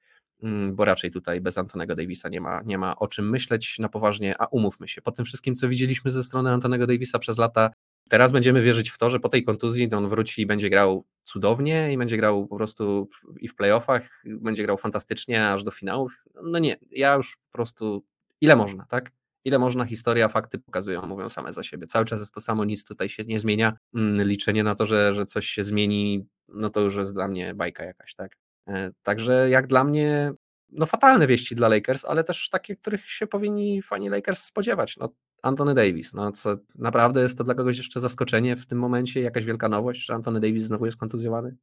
Mm, 0.43 0.77
bo 0.77 0.85
raczej 0.85 1.11
tutaj 1.11 1.41
bez 1.41 1.59
Antonego 1.59 1.97
Davisa 1.97 2.29
nie 2.29 2.41
ma, 2.41 2.63
nie 2.65 2.79
ma 2.79 2.97
o 2.97 3.09
czym 3.09 3.31
myśleć 3.31 3.79
na 3.79 3.89
poważnie, 3.89 4.35
a 4.39 4.47
umówmy 4.47 4.89
się, 4.89 5.03
po 5.03 5.13
tym 5.13 5.25
wszystkim, 5.25 5.55
co 5.55 5.69
widzieliśmy 5.69 6.11
ze 6.11 6.25
strony 6.25 6.51
Antonego 6.51 6.87
Davisa 6.87 7.19
przez 7.19 7.39
lata, 7.39 7.71
teraz 8.09 8.33
będziemy 8.33 8.63
wierzyć 8.63 8.91
w 8.91 8.99
to, 8.99 9.11
że 9.11 9.21
po 9.21 9.29
tej 9.29 9.43
kontuzji 9.43 9.95
on 9.95 10.09
wróci 10.09 10.43
i 10.43 10.47
będzie 10.47 10.71
grał 10.71 11.05
cudownie 11.25 11.93
i 11.93 11.99
będzie 11.99 12.17
grał 12.17 12.47
po 12.47 12.57
prostu 12.57 13.09
i 13.41 13.49
w 13.49 13.55
playoffach, 13.55 14.23
będzie 14.27 14.63
grał 14.63 14.77
fantastycznie 14.77 15.49
aż 15.49 15.65
do 15.65 15.71
finałów. 15.71 16.25
No 16.43 16.59
nie, 16.59 16.77
ja 16.91 17.15
już 17.15 17.37
po 17.37 17.53
prostu 17.53 18.05
ile 18.41 18.57
można, 18.57 18.87
tak? 18.87 19.13
Ile 19.45 19.59
można, 19.59 19.85
historia, 19.85 20.29
fakty 20.29 20.59
pokazują, 20.59 21.07
mówią 21.07 21.29
same 21.29 21.53
za 21.53 21.63
siebie. 21.63 21.87
Cały 21.87 22.05
czas 22.05 22.21
jest 22.21 22.35
to 22.35 22.41
samo, 22.41 22.65
nic 22.65 22.85
tutaj 22.85 23.09
się 23.09 23.25
nie 23.25 23.41
zmienia. 23.41 23.79
Mm, 23.95 24.29
liczenie 24.29 24.65
na 24.65 24.75
to, 24.75 24.87
że, 24.87 25.15
że 25.15 25.27
coś 25.27 25.47
się 25.47 25.65
zmieni, 25.65 26.27
no 26.49 26.71
to 26.71 26.81
już 26.81 26.97
jest 26.97 27.15
dla 27.15 27.29
mnie 27.29 27.55
bajka 27.55 27.85
jakaś, 27.85 28.15
tak? 28.15 28.37
E, 28.69 28.91
także 29.03 29.51
jak 29.51 29.67
dla 29.67 29.85
mnie, 29.85 30.33
no 30.73 30.87
fatalne 30.87 31.27
wieści 31.27 31.55
dla 31.55 31.69
Lakers, 31.69 32.05
ale 32.05 32.25
też 32.25 32.49
takie, 32.49 32.77
których 32.77 33.11
się 33.11 33.27
powinni 33.27 33.83
fani 33.83 34.09
Lakers 34.09 34.45
spodziewać. 34.45 34.97
No, 34.97 35.15
Anthony 35.45 35.75
Davis, 35.75 36.15
no 36.15 36.33
co 36.33 36.57
naprawdę 36.75 37.21
jest 37.23 37.39
to 37.39 37.45
dla 37.45 37.55
kogoś 37.55 37.77
jeszcze 37.77 38.01
zaskoczenie 38.01 38.57
w 38.57 38.67
tym 38.67 38.79
momencie, 38.79 39.21
jakaś 39.21 39.45
wielka 39.45 39.69
nowość, 39.69 40.07
że 40.07 40.15
Anthony 40.15 40.41
Davis 40.41 40.65
znowu 40.65 40.87
jest 40.87 40.99
kontuzjowany? 40.99 41.57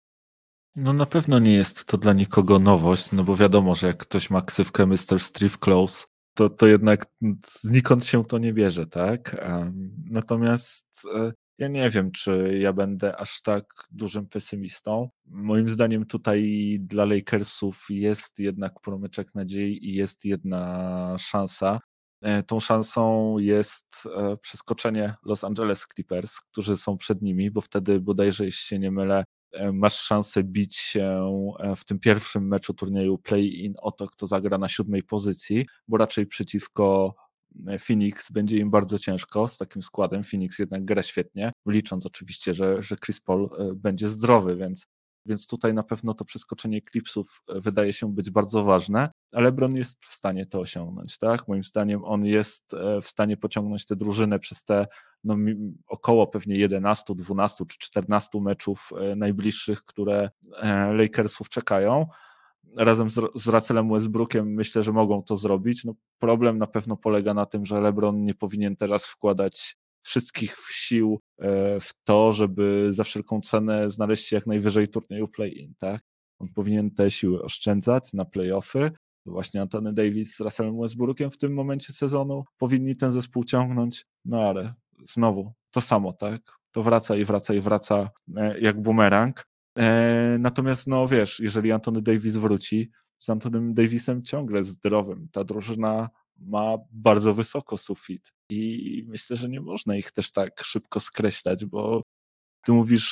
No 0.76 0.94
na 0.94 1.06
pewno 1.06 1.40
nie 1.40 1.54
jest 1.54 1.86
to 1.86 1.98
dla 1.98 2.14
nikogo 2.14 2.60
nowość, 2.60 3.12
no 3.12 3.24
bo 3.24 3.36
wiadomo, 3.36 3.76
że 3.76 3.88
jak 3.88 3.98
ktoś 3.98 4.30
ma 4.30 4.42
ksywkę 4.42 4.86
Mr. 4.86 5.20
Steve 5.20 5.58
Close, 5.60 6.06
to, 6.34 6.50
to 6.50 6.68
jednak 6.68 7.06
znikąd 7.46 8.06
się 8.06 8.26
to 8.26 8.38
nie 8.38 8.54
bierze, 8.54 8.88
tak? 8.88 9.46
Natomiast 10.06 10.86
e, 11.16 11.32
ja 11.58 11.68
nie 11.68 11.90
wiem, 11.90 12.12
czy 12.12 12.58
ja 12.62 12.74
będę 12.74 13.18
aż 13.18 13.42
tak 13.42 13.66
dużym 13.92 14.28
pesymistą. 14.28 15.10
Moim 15.26 15.70
zdaniem 15.70 16.06
tutaj 16.06 16.78
dla 16.82 17.06
Lakersów 17.06 17.86
jest 17.90 18.40
jednak 18.40 18.80
promyczek 18.82 19.36
nadziei 19.36 19.90
i 19.90 19.94
jest 19.94 20.26
jedna 20.26 21.16
szansa. 21.20 21.80
E, 22.22 22.44
tą 22.44 22.60
szansą 22.60 23.36
jest 23.38 23.86
e, 24.18 24.38
przeskoczenie 24.38 25.14
Los 25.26 25.44
Angeles 25.44 25.88
Clippers, 25.94 26.40
którzy 26.40 26.78
są 26.78 26.98
przed 26.98 27.22
nimi, 27.22 27.52
bo 27.52 27.62
wtedy 27.62 28.00
bodajże, 28.00 28.46
jeśli 28.46 28.68
się 28.68 28.80
nie 28.80 28.92
mylę, 28.92 29.24
E, 29.52 29.72
masz 29.72 30.00
szansę 30.00 30.44
bić 30.44 30.76
się 30.76 31.32
w 31.78 31.86
tym 31.86 32.00
pierwszym 32.00 32.48
meczu 32.48 32.74
turnieju 32.74 33.18
play-in 33.18 33.74
o 33.82 33.92
to, 33.92 34.08
kto 34.08 34.28
zagra 34.28 34.58
na 34.58 34.68
siódmej 34.68 35.04
pozycji, 35.04 35.66
bo 35.88 35.98
raczej 35.98 36.28
przeciwko 36.28 37.16
Phoenix 37.80 38.32
będzie 38.32 38.58
im 38.58 38.70
bardzo 38.70 39.00
ciężko 39.00 39.48
z 39.48 39.58
takim 39.58 39.82
składem. 39.82 40.24
Phoenix 40.24 40.60
jednak 40.60 40.86
gra 40.86 41.04
świetnie, 41.04 41.52
licząc 41.68 42.06
oczywiście, 42.06 42.54
że, 42.54 42.84
że 42.84 42.96
Chris 42.96 43.20
Paul 43.20 43.50
będzie 43.76 44.10
zdrowy, 44.10 44.56
więc 44.56 44.88
więc 45.26 45.48
tutaj 45.48 45.74
na 45.74 45.84
pewno 45.84 46.14
to 46.14 46.26
przeskoczenie 46.26 46.82
klipsów 46.82 47.44
e, 47.50 47.60
wydaje 47.60 47.94
się 47.94 48.14
być 48.14 48.30
bardzo 48.30 48.64
ważne, 48.64 49.10
LeBron 49.32 49.76
jest 49.76 50.06
w 50.06 50.12
stanie 50.12 50.46
to 50.46 50.60
osiągnąć, 50.60 51.18
tak? 51.18 51.48
Moim 51.48 51.64
zdaniem 51.64 52.04
on 52.04 52.26
jest 52.26 52.74
e, 52.74 53.02
w 53.02 53.08
stanie 53.08 53.38
pociągnąć 53.38 53.86
tę 53.86 53.96
drużynę 53.96 54.40
przez 54.40 54.64
te 54.64 54.88
no, 55.24 55.36
około 55.88 56.28
pewnie 56.28 56.56
11, 56.56 57.16
12 57.16 57.66
czy 57.66 57.80
14 57.80 58.42
meczów 58.42 58.90
e, 58.98 59.16
najbliższych, 59.16 59.86
które 59.86 60.30
Lakersów 60.94 61.50
czekają. 61.50 62.06
Razem 62.78 63.10
z, 63.10 63.14
z 63.36 63.48
Russellem 63.48 63.90
Westbrookiem 63.90 64.48
myślę, 64.54 64.84
że 64.84 64.92
mogą 64.92 65.24
to 65.24 65.36
zrobić. 65.36 65.86
No, 65.86 65.94
problem 66.20 66.58
na 66.58 66.68
pewno 66.68 66.98
polega 66.98 67.34
na 67.34 67.46
tym, 67.46 67.66
że 67.66 67.82
LeBron 67.82 68.26
nie 68.26 68.36
powinien 68.36 68.76
teraz 68.76 69.06
wkładać 69.06 69.78
wszystkich 70.02 70.56
sił 70.72 71.20
e, 71.40 71.80
w 71.80 71.90
to, 72.04 72.32
żeby 72.32 72.88
za 72.94 73.04
wszelką 73.04 73.42
cenę 73.42 73.90
znaleźć 73.90 74.28
się 74.28 74.36
jak 74.36 74.48
najwyżej 74.48 74.88
turnieju 74.88 75.28
play-in, 75.28 75.74
tak? 75.78 76.02
On 76.40 76.48
powinien 76.56 76.92
te 76.92 77.12
siły 77.12 77.44
oszczędzać 77.44 78.14
na 78.14 78.26
play-offy. 78.26 78.92
Właśnie 79.26 79.62
Antony 79.62 79.94
Davis 79.94 80.36
z 80.36 80.40
Russellem 80.40 80.82
Westbrookiem 80.82 81.32
w 81.32 81.38
tym 81.38 81.54
momencie 81.54 81.94
sezonu 81.94 82.44
powinni 82.58 82.96
ten 82.96 83.12
zespół 83.12 83.44
ciągnąć, 83.44 84.06
no 84.26 84.42
ale 84.42 84.74
znowu 85.10 85.54
to 85.72 85.82
samo, 85.82 86.14
tak? 86.14 86.42
To 86.72 86.84
wraca 86.84 87.16
i 87.16 87.26
wraca 87.26 87.54
i 87.54 87.62
wraca 87.62 88.10
e, 88.38 88.60
jak 88.60 88.82
bumerang. 88.82 89.48
E, 89.78 90.38
natomiast, 90.40 90.88
no 90.88 91.08
wiesz, 91.08 91.40
jeżeli 91.40 91.72
Antony 91.72 92.02
Davis 92.02 92.36
wróci, 92.36 92.92
z 93.20 93.30
Antonym 93.30 93.74
Davisem 93.74 94.24
ciągle 94.24 94.64
zdrowym, 94.64 95.28
ta 95.32 95.44
drużyna 95.44 96.10
ma 96.38 96.78
bardzo 96.92 97.34
wysoko 97.34 97.78
sufit 97.78 98.32
i 98.52 99.04
myślę, 99.08 99.38
że 99.38 99.50
nie 99.50 99.62
można 99.62 99.96
ich 99.96 100.12
też 100.12 100.32
tak 100.32 100.64
szybko 100.64 101.00
skreślać, 101.00 101.66
bo 101.66 102.02
ty 102.66 102.72
mówisz, 102.72 103.12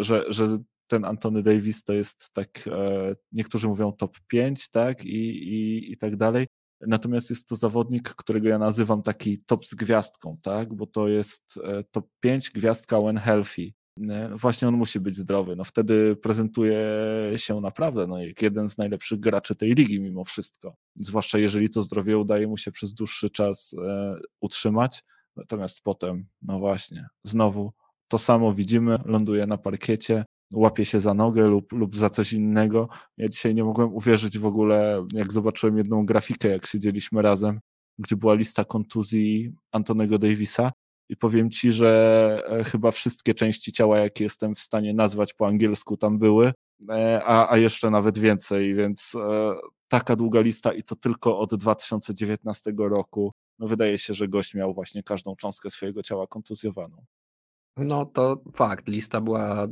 że, 0.00 0.24
że 0.28 0.58
ten 0.90 1.04
Antony 1.04 1.42
Davis 1.42 1.84
to 1.84 1.92
jest 1.92 2.30
tak, 2.32 2.68
e, 2.68 3.14
niektórzy 3.32 3.68
mówią 3.68 3.92
top 3.92 4.18
5, 4.26 4.68
tak, 4.68 5.04
i, 5.04 5.48
i, 5.54 5.92
i 5.92 5.96
tak 5.96 6.16
dalej. 6.16 6.46
Natomiast 6.80 7.30
jest 7.30 7.48
to 7.48 7.56
zawodnik, 7.56 8.14
którego 8.14 8.48
ja 8.48 8.58
nazywam 8.58 9.02
taki 9.02 9.38
top 9.46 9.66
z 9.66 9.74
gwiazdką, 9.74 10.38
tak, 10.42 10.74
bo 10.74 10.86
to 10.86 11.08
jest 11.08 11.58
e, 11.64 11.84
top 11.84 12.08
5 12.20 12.50
gwiazdka 12.50 13.00
when 13.00 13.16
healthy. 13.16 13.72
Właśnie 14.36 14.68
on 14.68 14.74
musi 14.74 15.00
być 15.00 15.16
zdrowy. 15.16 15.56
No 15.56 15.64
wtedy 15.64 16.16
prezentuje 16.16 16.84
się 17.36 17.60
naprawdę 17.60 18.06
no, 18.06 18.22
jak 18.22 18.42
jeden 18.42 18.68
z 18.68 18.78
najlepszych 18.78 19.20
graczy 19.20 19.54
tej 19.54 19.74
ligi 19.74 20.00
mimo 20.00 20.24
wszystko. 20.24 20.74
Zwłaszcza 20.96 21.38
jeżeli 21.38 21.70
to 21.70 21.82
zdrowie 21.82 22.18
udaje 22.18 22.46
mu 22.46 22.56
się 22.56 22.72
przez 22.72 22.94
dłuższy 22.94 23.30
czas 23.30 23.74
e, 23.86 24.16
utrzymać. 24.40 25.02
Natomiast 25.36 25.80
potem, 25.82 26.26
no 26.42 26.58
właśnie, 26.58 27.08
znowu 27.24 27.72
to 28.08 28.18
samo 28.18 28.54
widzimy, 28.54 28.98
ląduje 29.04 29.46
na 29.46 29.58
parkiecie, 29.58 30.24
łapie 30.54 30.84
się 30.84 31.00
za 31.00 31.14
nogę 31.14 31.46
lub, 31.46 31.72
lub 31.72 31.96
za 31.96 32.10
coś 32.10 32.32
innego. 32.32 32.88
Ja 33.16 33.28
dzisiaj 33.28 33.54
nie 33.54 33.64
mogłem 33.64 33.94
uwierzyć 33.94 34.38
w 34.38 34.46
ogóle, 34.46 35.06
jak 35.12 35.32
zobaczyłem 35.32 35.78
jedną 35.78 36.06
grafikę, 36.06 36.48
jak 36.48 36.66
siedzieliśmy 36.66 37.22
razem, 37.22 37.60
gdzie 37.98 38.16
była 38.16 38.34
lista 38.34 38.64
kontuzji 38.64 39.52
Antonego 39.72 40.18
Davisa 40.18 40.72
i 41.10 41.16
powiem 41.16 41.50
ci, 41.50 41.72
że 41.72 42.42
e, 42.48 42.64
chyba 42.64 42.90
wszystkie 42.90 43.34
części 43.34 43.72
ciała, 43.72 43.98
jakie 43.98 44.24
jestem 44.24 44.54
w 44.54 44.60
stanie 44.60 44.94
nazwać 44.94 45.34
po 45.34 45.46
angielsku, 45.46 45.96
tam 45.96 46.18
były, 46.18 46.52
e, 46.88 47.22
a, 47.24 47.52
a 47.52 47.56
jeszcze 47.56 47.90
nawet 47.90 48.18
więcej, 48.18 48.74
więc 48.74 49.14
e, 49.14 49.54
taka 49.88 50.16
długa 50.16 50.40
lista 50.40 50.72
i 50.72 50.82
to 50.82 50.96
tylko 50.96 51.38
od 51.38 51.54
2019 51.54 52.72
roku. 52.78 53.32
No 53.58 53.68
wydaje 53.68 53.98
się, 53.98 54.14
że 54.14 54.28
gość 54.28 54.54
miał 54.54 54.74
właśnie 54.74 55.02
każdą 55.02 55.36
cząstkę 55.36 55.70
swojego 55.70 56.02
ciała 56.02 56.26
kontuzjowaną. 56.26 57.04
No 57.76 58.06
to 58.06 58.42
fakt, 58.54 58.88
lista 58.88 59.20
była, 59.20 59.66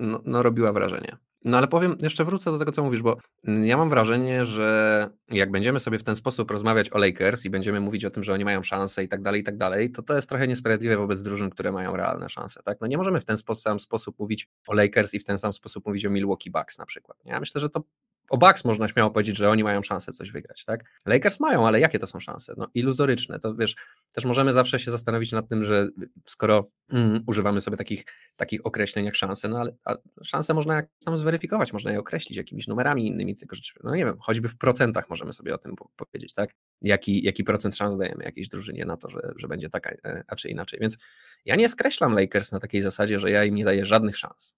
no, 0.00 0.20
no 0.24 0.42
robiła 0.42 0.72
wrażenie. 0.72 1.16
No 1.46 1.58
ale 1.58 1.68
powiem, 1.68 1.96
jeszcze 2.02 2.24
wrócę 2.24 2.52
do 2.52 2.58
tego, 2.58 2.72
co 2.72 2.82
mówisz, 2.82 3.02
bo 3.02 3.16
ja 3.44 3.76
mam 3.76 3.90
wrażenie, 3.90 4.44
że 4.44 5.10
jak 5.28 5.50
będziemy 5.50 5.80
sobie 5.80 5.98
w 5.98 6.04
ten 6.04 6.16
sposób 6.16 6.50
rozmawiać 6.50 6.92
o 6.92 6.98
Lakers 6.98 7.44
i 7.44 7.50
będziemy 7.50 7.80
mówić 7.80 8.04
o 8.04 8.10
tym, 8.10 8.22
że 8.22 8.32
oni 8.32 8.44
mają 8.44 8.62
szanse 8.62 9.04
i 9.04 9.08
tak 9.08 9.22
dalej, 9.22 9.40
i 9.40 9.44
tak 9.44 9.56
dalej, 9.56 9.92
to 9.92 10.02
to 10.02 10.16
jest 10.16 10.28
trochę 10.28 10.48
niesprawiedliwe 10.48 10.96
wobec 10.96 11.22
drużyn, 11.22 11.50
które 11.50 11.72
mają 11.72 11.96
realne 11.96 12.28
szanse, 12.28 12.62
tak? 12.62 12.80
No 12.80 12.86
nie 12.86 12.96
możemy 12.96 13.20
w 13.20 13.24
ten 13.24 13.36
sam 13.54 13.80
sposób 13.80 14.18
mówić 14.18 14.48
o 14.68 14.74
Lakers 14.74 15.14
i 15.14 15.18
w 15.18 15.24
ten 15.24 15.38
sam 15.38 15.52
sposób 15.52 15.86
mówić 15.86 16.06
o 16.06 16.10
Milwaukee 16.10 16.50
Bucks 16.50 16.78
na 16.78 16.86
przykład. 16.86 17.18
Ja 17.24 17.40
myślę, 17.40 17.60
że 17.60 17.70
to 17.70 17.82
o 18.30 18.38
Bucks 18.38 18.64
można 18.64 18.88
śmiało 18.88 19.10
powiedzieć, 19.10 19.36
że 19.36 19.50
oni 19.50 19.64
mają 19.64 19.82
szansę 19.82 20.12
coś 20.12 20.30
wygrać, 20.30 20.64
tak? 20.64 20.84
Lakers 21.06 21.40
mają, 21.40 21.66
ale 21.66 21.80
jakie 21.80 21.98
to 21.98 22.06
są 22.06 22.20
szanse? 22.20 22.54
No 22.56 22.68
iluzoryczne. 22.74 23.38
To 23.38 23.54
wiesz, 23.54 23.76
też 24.14 24.24
możemy 24.24 24.52
zawsze 24.52 24.78
się 24.78 24.90
zastanowić 24.90 25.32
nad 25.32 25.48
tym, 25.48 25.64
że 25.64 25.88
skoro 26.26 26.70
mm, 26.92 27.22
używamy 27.26 27.60
sobie 27.60 27.76
takich, 27.76 28.04
takich 28.36 28.66
określeń 28.66 29.04
jak 29.04 29.14
szanse, 29.14 29.48
no 29.48 29.58
ale 29.58 29.76
szanse 30.24 30.54
można 30.54 30.74
jak 30.74 30.86
tam 31.04 31.18
zweryfikować, 31.18 31.72
można 31.72 31.92
je 31.92 31.98
określić 31.98 32.38
jakimiś 32.38 32.66
numerami 32.68 33.06
innymi, 33.06 33.36
tylko 33.36 33.56
że, 33.56 33.62
no 33.84 33.94
nie 33.94 34.04
wiem, 34.04 34.16
choćby 34.20 34.48
w 34.48 34.58
procentach 34.58 35.10
możemy 35.10 35.32
sobie 35.32 35.54
o 35.54 35.58
tym 35.58 35.74
powiedzieć, 35.96 36.34
tak? 36.34 36.50
Jaki, 36.82 37.24
jaki 37.24 37.44
procent 37.44 37.76
szans 37.76 37.98
dajemy 37.98 38.24
jakiejś 38.24 38.48
drużynie 38.48 38.84
na 38.84 38.96
to, 38.96 39.10
że, 39.10 39.32
że 39.36 39.48
będzie 39.48 39.70
taka, 39.70 39.90
e, 39.90 40.24
a 40.28 40.36
czy 40.36 40.48
inaczej. 40.48 40.80
Więc 40.80 40.98
ja 41.44 41.56
nie 41.56 41.68
skreślam 41.68 42.14
Lakers 42.14 42.52
na 42.52 42.60
takiej 42.60 42.80
zasadzie, 42.80 43.18
że 43.18 43.30
ja 43.30 43.44
im 43.44 43.54
nie 43.54 43.64
daję 43.64 43.86
żadnych 43.86 44.18
szans 44.18 44.54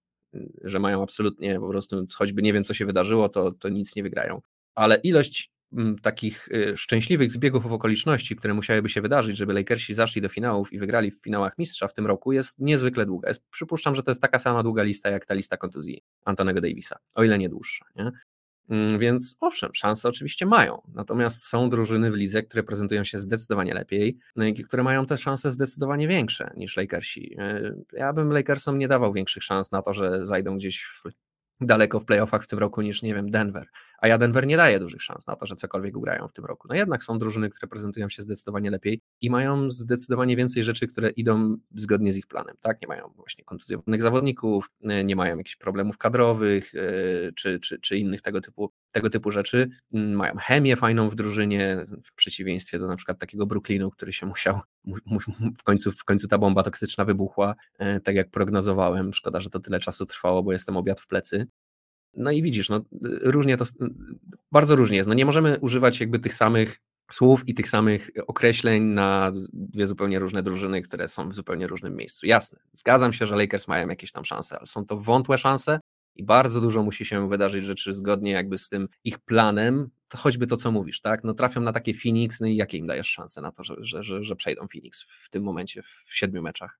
że 0.64 0.78
mają 0.78 1.02
absolutnie 1.02 1.60
po 1.60 1.68
prostu, 1.68 2.06
choćby 2.14 2.42
nie 2.42 2.52
wiem, 2.52 2.64
co 2.64 2.74
się 2.74 2.86
wydarzyło, 2.86 3.28
to, 3.28 3.52
to 3.52 3.68
nic 3.68 3.96
nie 3.96 4.02
wygrają. 4.02 4.40
Ale 4.74 4.96
ilość 4.96 5.50
mm, 5.72 5.98
takich 5.98 6.48
y, 6.48 6.76
szczęśliwych 6.76 7.32
zbiegów 7.32 7.66
okoliczności, 7.66 8.36
które 8.36 8.54
musiałyby 8.54 8.88
się 8.88 9.00
wydarzyć, 9.00 9.36
żeby 9.36 9.52
Lakersi 9.52 9.94
zaszli 9.94 10.22
do 10.22 10.28
finałów 10.28 10.72
i 10.72 10.78
wygrali 10.78 11.10
w 11.10 11.22
finałach 11.22 11.58
mistrza 11.58 11.88
w 11.88 11.94
tym 11.94 12.06
roku, 12.06 12.32
jest 12.32 12.58
niezwykle 12.58 13.06
długa. 13.06 13.28
Jest, 13.28 13.42
przypuszczam, 13.50 13.94
że 13.94 14.02
to 14.02 14.10
jest 14.10 14.22
taka 14.22 14.38
sama 14.38 14.62
długa 14.62 14.82
lista, 14.82 15.10
jak 15.10 15.26
ta 15.26 15.34
lista 15.34 15.56
kontuzji 15.56 16.02
Antonego 16.24 16.60
Davisa, 16.60 16.98
o 17.14 17.24
ile 17.24 17.38
nie 17.38 17.48
dłuższa. 17.48 17.86
Nie? 17.96 18.12
Mm, 18.70 18.98
więc 18.98 19.36
owszem, 19.40 19.70
szanse 19.74 20.08
oczywiście 20.08 20.46
mają. 20.46 20.82
Natomiast 20.94 21.46
są 21.46 21.70
drużyny 21.70 22.10
w 22.10 22.14
lidze, 22.14 22.42
które 22.42 22.62
prezentują 22.62 23.04
się 23.04 23.18
zdecydowanie 23.18 23.74
lepiej 23.74 24.18
no 24.36 24.44
i 24.44 24.54
które 24.54 24.82
mają 24.82 25.06
te 25.06 25.18
szanse 25.18 25.52
zdecydowanie 25.52 26.08
większe 26.08 26.50
niż 26.56 26.76
Lakersi. 26.76 27.36
E, 27.38 27.74
ja 27.92 28.12
bym 28.12 28.32
Lakersom 28.32 28.78
nie 28.78 28.88
dawał 28.88 29.12
większych 29.12 29.42
szans 29.42 29.72
na 29.72 29.82
to, 29.82 29.92
że 29.92 30.26
zajdą 30.26 30.56
gdzieś 30.56 30.84
w 30.84 31.02
daleko 31.60 32.00
w 32.00 32.04
playoffach 32.04 32.44
w 32.44 32.46
tym 32.46 32.58
roku 32.58 32.82
niż, 32.82 33.02
nie 33.02 33.14
wiem, 33.14 33.30
Denver. 33.30 33.66
A 33.98 34.08
ja 34.08 34.18
Denver 34.18 34.46
nie 34.46 34.56
daję 34.56 34.78
dużych 34.78 35.02
szans 35.02 35.26
na 35.26 35.36
to, 35.36 35.46
że 35.46 35.54
cokolwiek 35.54 35.96
ugrają 35.96 36.28
w 36.28 36.32
tym 36.32 36.44
roku. 36.44 36.68
No 36.68 36.74
jednak 36.74 37.04
są 37.04 37.18
drużyny, 37.18 37.50
które 37.50 37.68
prezentują 37.68 38.08
się 38.08 38.22
zdecydowanie 38.22 38.70
lepiej 38.70 39.00
i 39.20 39.30
mają 39.30 39.70
zdecydowanie 39.70 40.36
więcej 40.36 40.64
rzeczy, 40.64 40.86
które 40.86 41.10
idą 41.10 41.56
zgodnie 41.74 42.12
z 42.12 42.16
ich 42.16 42.26
planem. 42.26 42.56
Tak, 42.60 42.82
nie 42.82 42.88
mają 42.88 43.12
właśnie 43.16 43.44
kontuzjowanych 43.44 44.02
zawodników, 44.02 44.70
e, 44.82 45.04
nie 45.04 45.16
mają 45.16 45.36
jakichś 45.36 45.56
problemów 45.56 45.98
kadrowych 45.98 46.74
e, 46.74 47.32
czy, 47.32 47.60
czy, 47.60 47.80
czy 47.80 47.98
innych 47.98 48.22
tego 48.22 48.40
typu, 48.40 48.72
tego 48.92 49.10
typu 49.10 49.30
rzeczy. 49.30 49.68
Mm, 49.94 50.12
mają 50.12 50.36
chemię 50.36 50.76
fajną 50.76 51.10
w 51.10 51.14
drużynie, 51.14 51.86
w 52.04 52.14
przeciwieństwie 52.14 52.78
do 52.78 52.86
na 52.86 52.96
przykład 52.96 53.18
takiego 53.18 53.46
Brooklynu, 53.46 53.90
który 53.90 54.12
się 54.12 54.26
musiał, 54.26 54.60
w 55.58 55.62
końcu, 55.62 55.92
w 55.92 56.04
końcu 56.04 56.28
ta 56.28 56.38
bomba 56.38 56.62
toksyczna 56.62 57.04
wybuchła, 57.04 57.54
e, 57.78 58.00
tak 58.00 58.14
jak 58.14 58.30
prognozowałem. 58.30 59.12
Szkoda, 59.12 59.40
że 59.40 59.50
to 59.50 59.60
tyle 59.60 59.80
czasu 59.80 60.06
trwało, 60.06 60.42
bo 60.42 60.52
jestem 60.52 60.76
obiad 60.76 61.00
w 61.00 61.06
plecy. 61.06 61.46
No 62.14 62.30
i 62.30 62.42
widzisz, 62.42 62.68
no, 62.68 62.80
różnie 63.22 63.56
to, 63.56 63.64
bardzo 64.52 64.76
różnie 64.76 64.96
jest. 64.96 65.08
No 65.08 65.14
nie 65.14 65.26
możemy 65.26 65.58
używać 65.60 66.00
jakby 66.00 66.18
tych 66.18 66.34
samych 66.34 66.80
słów 67.12 67.48
i 67.48 67.54
tych 67.54 67.68
samych 67.68 68.10
określeń 68.26 68.82
na 68.82 69.32
dwie 69.52 69.86
zupełnie 69.86 70.18
różne 70.18 70.42
drużyny, 70.42 70.82
które 70.82 71.08
są 71.08 71.28
w 71.28 71.34
zupełnie 71.34 71.66
różnym 71.66 71.96
miejscu. 71.96 72.26
Jasne, 72.26 72.58
zgadzam 72.72 73.12
się, 73.12 73.26
że 73.26 73.36
Lakers 73.36 73.68
mają 73.68 73.88
jakieś 73.88 74.12
tam 74.12 74.24
szanse, 74.24 74.58
ale 74.58 74.66
są 74.66 74.84
to 74.84 74.96
wątłe 74.96 75.38
szanse 75.38 75.80
i 76.16 76.24
bardzo 76.24 76.60
dużo 76.60 76.82
musi 76.82 77.04
się 77.04 77.28
wydarzyć 77.28 77.64
rzeczy 77.64 77.94
zgodnie 77.94 78.30
jakby 78.30 78.58
z 78.58 78.68
tym 78.68 78.88
ich 79.04 79.18
planem, 79.18 79.90
to 80.08 80.18
choćby 80.18 80.46
to, 80.46 80.56
co 80.56 80.70
mówisz, 80.70 81.00
tak? 81.00 81.24
No 81.24 81.34
trafią 81.34 81.60
na 81.60 81.72
takie 81.72 81.94
Phoenix, 81.94 82.40
no 82.40 82.46
i 82.46 82.56
jakie 82.56 82.78
im 82.78 82.86
dajesz 82.86 83.08
szanse 83.10 83.40
na 83.40 83.52
to, 83.52 83.64
że, 83.64 83.74
że, 83.78 84.02
że, 84.02 84.24
że 84.24 84.36
przejdą 84.36 84.68
Phoenix 84.72 85.06
w 85.24 85.30
tym 85.30 85.42
momencie 85.42 85.82
w 85.82 86.16
siedmiu 86.16 86.42
meczach? 86.42 86.78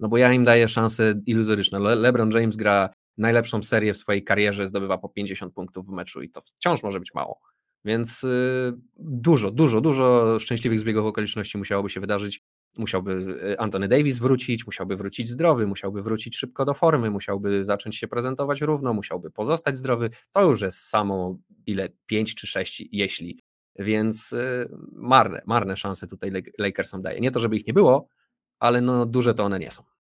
No 0.00 0.08
bo 0.08 0.18
ja 0.18 0.32
im 0.32 0.44
daję 0.44 0.68
szanse 0.68 1.14
iluzoryczne. 1.26 1.78
Le 1.78 1.94
LeBron 1.94 2.30
James 2.30 2.56
gra 2.56 2.88
najlepszą 3.18 3.62
serię 3.62 3.94
w 3.94 3.98
swojej 3.98 4.24
karierze, 4.24 4.66
zdobywa 4.66 4.98
po 4.98 5.08
50 5.08 5.54
punktów 5.54 5.86
w 5.86 5.90
meczu 5.90 6.22
i 6.22 6.30
to 6.30 6.40
wciąż 6.40 6.82
może 6.82 7.00
być 7.00 7.14
mało. 7.14 7.40
Więc 7.84 8.24
y, 8.24 8.72
dużo, 8.96 9.50
dużo, 9.50 9.80
dużo 9.80 10.38
szczęśliwych 10.40 10.80
zbiegów 10.80 11.06
okoliczności 11.06 11.58
musiałoby 11.58 11.90
się 11.90 12.00
wydarzyć. 12.00 12.42
Musiałby 12.78 13.12
y, 13.52 13.58
Anthony 13.58 13.88
Davis 13.88 14.18
wrócić, 14.18 14.66
musiałby 14.66 14.96
wrócić 14.96 15.28
zdrowy, 15.28 15.66
musiałby 15.66 16.02
wrócić 16.02 16.36
szybko 16.36 16.64
do 16.64 16.74
formy, 16.74 17.10
musiałby 17.10 17.64
zacząć 17.64 17.96
się 17.96 18.08
prezentować 18.08 18.60
równo, 18.60 18.94
musiałby 18.94 19.30
pozostać 19.30 19.76
zdrowy. 19.76 20.10
To 20.32 20.42
już 20.50 20.60
jest 20.60 20.78
samo 20.78 21.38
ile 21.66 21.88
5 22.06 22.34
czy 22.34 22.46
6, 22.46 22.82
jeśli. 22.92 23.40
Więc 23.78 24.32
y, 24.32 24.68
marne, 24.92 25.42
marne 25.46 25.76
szanse 25.76 26.06
tutaj 26.06 26.32
Lakersom 26.58 27.02
daje. 27.02 27.20
Nie 27.20 27.30
to, 27.30 27.40
żeby 27.40 27.56
ich 27.56 27.66
nie 27.66 27.72
było, 27.72 28.08
ale 28.58 28.80
no 28.80 29.06
duże 29.06 29.34
to 29.34 29.44
one 29.44 29.58
nie 29.58 29.70
są. 29.70 29.93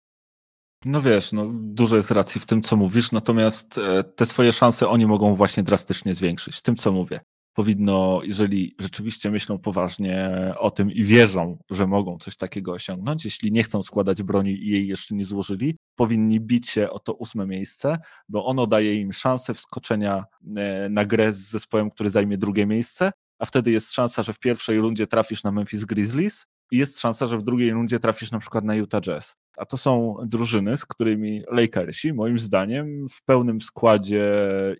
No 0.86 1.02
wiesz, 1.02 1.32
no, 1.32 1.52
dużo 1.54 1.98
jest 1.98 2.12
racji 2.12 2.42
w 2.42 2.46
tym, 2.46 2.62
co 2.62 2.76
mówisz, 2.76 3.12
natomiast 3.12 3.78
e, 3.78 4.04
te 4.04 4.26
swoje 4.26 4.54
szanse 4.54 4.88
oni 4.88 5.06
mogą 5.06 5.36
właśnie 5.36 5.64
drastycznie 5.64 6.16
zwiększyć. 6.16 6.62
Tym, 6.62 6.76
co 6.76 6.92
mówię. 6.92 7.20
Powinno, 7.54 8.22
jeżeli 8.24 8.76
rzeczywiście 8.80 9.32
myślą 9.32 9.58
poważnie 9.58 10.32
o 10.58 10.72
tym 10.72 10.92
i 10.92 11.04
wierzą, 11.04 11.58
że 11.72 11.88
mogą 11.88 12.18
coś 12.18 12.38
takiego 12.38 12.72
osiągnąć, 12.72 13.26
jeśli 13.26 13.52
nie 13.52 13.64
chcą 13.64 13.84
składać 13.84 14.24
broni 14.24 14.52
i 14.52 14.70
jej 14.70 14.88
jeszcze 14.88 15.16
nie 15.16 15.26
złożyli, 15.26 15.76
powinni 15.96 16.40
bić 16.40 16.70
się 16.70 16.90
o 16.90 17.00
to 17.00 17.14
ósme 17.14 17.48
miejsce, 17.48 17.98
bo 18.30 18.46
ono 18.46 18.68
daje 18.68 19.02
im 19.02 19.14
szansę 19.14 19.54
wskoczenia 19.54 20.24
e, 20.58 20.90
na 20.90 21.06
grę 21.06 21.34
z 21.34 21.38
zespołem, 21.38 21.92
który 21.92 22.10
zajmie 22.10 22.38
drugie 22.38 22.66
miejsce, 22.66 23.12
a 23.40 23.46
wtedy 23.46 23.72
jest 23.72 23.94
szansa, 23.94 24.24
że 24.24 24.34
w 24.34 24.40
pierwszej 24.40 24.80
rundzie 24.80 25.08
trafisz 25.08 25.44
na 25.44 25.52
Memphis 25.52 25.86
Grizzlies, 25.86 26.46
jest 26.78 27.00
szansa, 27.00 27.28
że 27.28 27.38
w 27.38 27.44
drugiej 27.44 27.72
rundzie 27.72 28.00
trafisz 28.00 28.32
na 28.32 28.40
przykład 28.40 28.64
na 28.64 28.76
Utah 28.76 29.02
Jazz. 29.02 29.36
A 29.58 29.66
to 29.66 29.78
są 29.78 30.16
drużyny, 30.26 30.78
z 30.78 30.86
którymi 30.86 31.44
Lakersi, 31.52 32.14
moim 32.14 32.40
zdaniem, 32.40 33.10
w 33.10 33.24
pełnym 33.24 33.62
składzie 33.62 34.36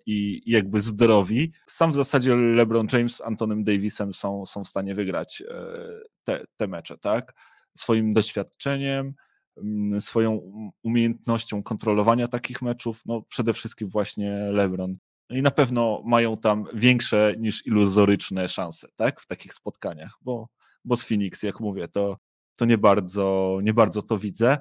i 0.06 0.42
jakby 0.46 0.80
zdrowi, 0.80 1.52
sam 1.66 1.92
w 1.92 1.94
zasadzie 1.94 2.36
LeBron 2.36 2.86
James 2.92 3.16
z 3.16 3.20
Antonym 3.20 3.64
Davisem 3.64 4.14
są, 4.14 4.46
są 4.46 4.64
w 4.64 4.68
stanie 4.68 4.94
wygrać 4.94 5.42
e, 5.42 5.54
te, 6.24 6.44
te 6.56 6.66
mecze, 6.66 6.98
tak? 6.98 7.34
Swoim 7.76 8.12
doświadczeniem, 8.12 9.14
mm, 9.56 10.02
swoją 10.02 10.52
umiejętnością 10.82 11.62
kontrolowania 11.62 12.28
takich 12.28 12.62
meczów, 12.62 13.02
no 13.06 13.22
przede 13.22 13.52
wszystkim 13.52 13.88
właśnie 13.88 14.32
LeBron. 14.32 14.92
I 15.30 15.42
na 15.42 15.50
pewno 15.50 16.02
mają 16.04 16.36
tam 16.36 16.64
większe 16.74 17.34
niż 17.38 17.66
iluzoryczne 17.66 18.48
szanse, 18.48 18.88
tak? 18.96 19.20
W 19.20 19.26
takich 19.26 19.54
spotkaniach, 19.54 20.18
bo 20.22 20.48
bo 20.84 20.96
z 20.96 21.04
Phoenix, 21.04 21.42
jak 21.42 21.60
mówię, 21.60 21.88
to, 21.88 22.16
to 22.56 22.64
nie, 22.64 22.78
bardzo, 22.78 23.58
nie 23.62 23.74
bardzo 23.74 24.02
to 24.02 24.18
widzę. 24.18 24.56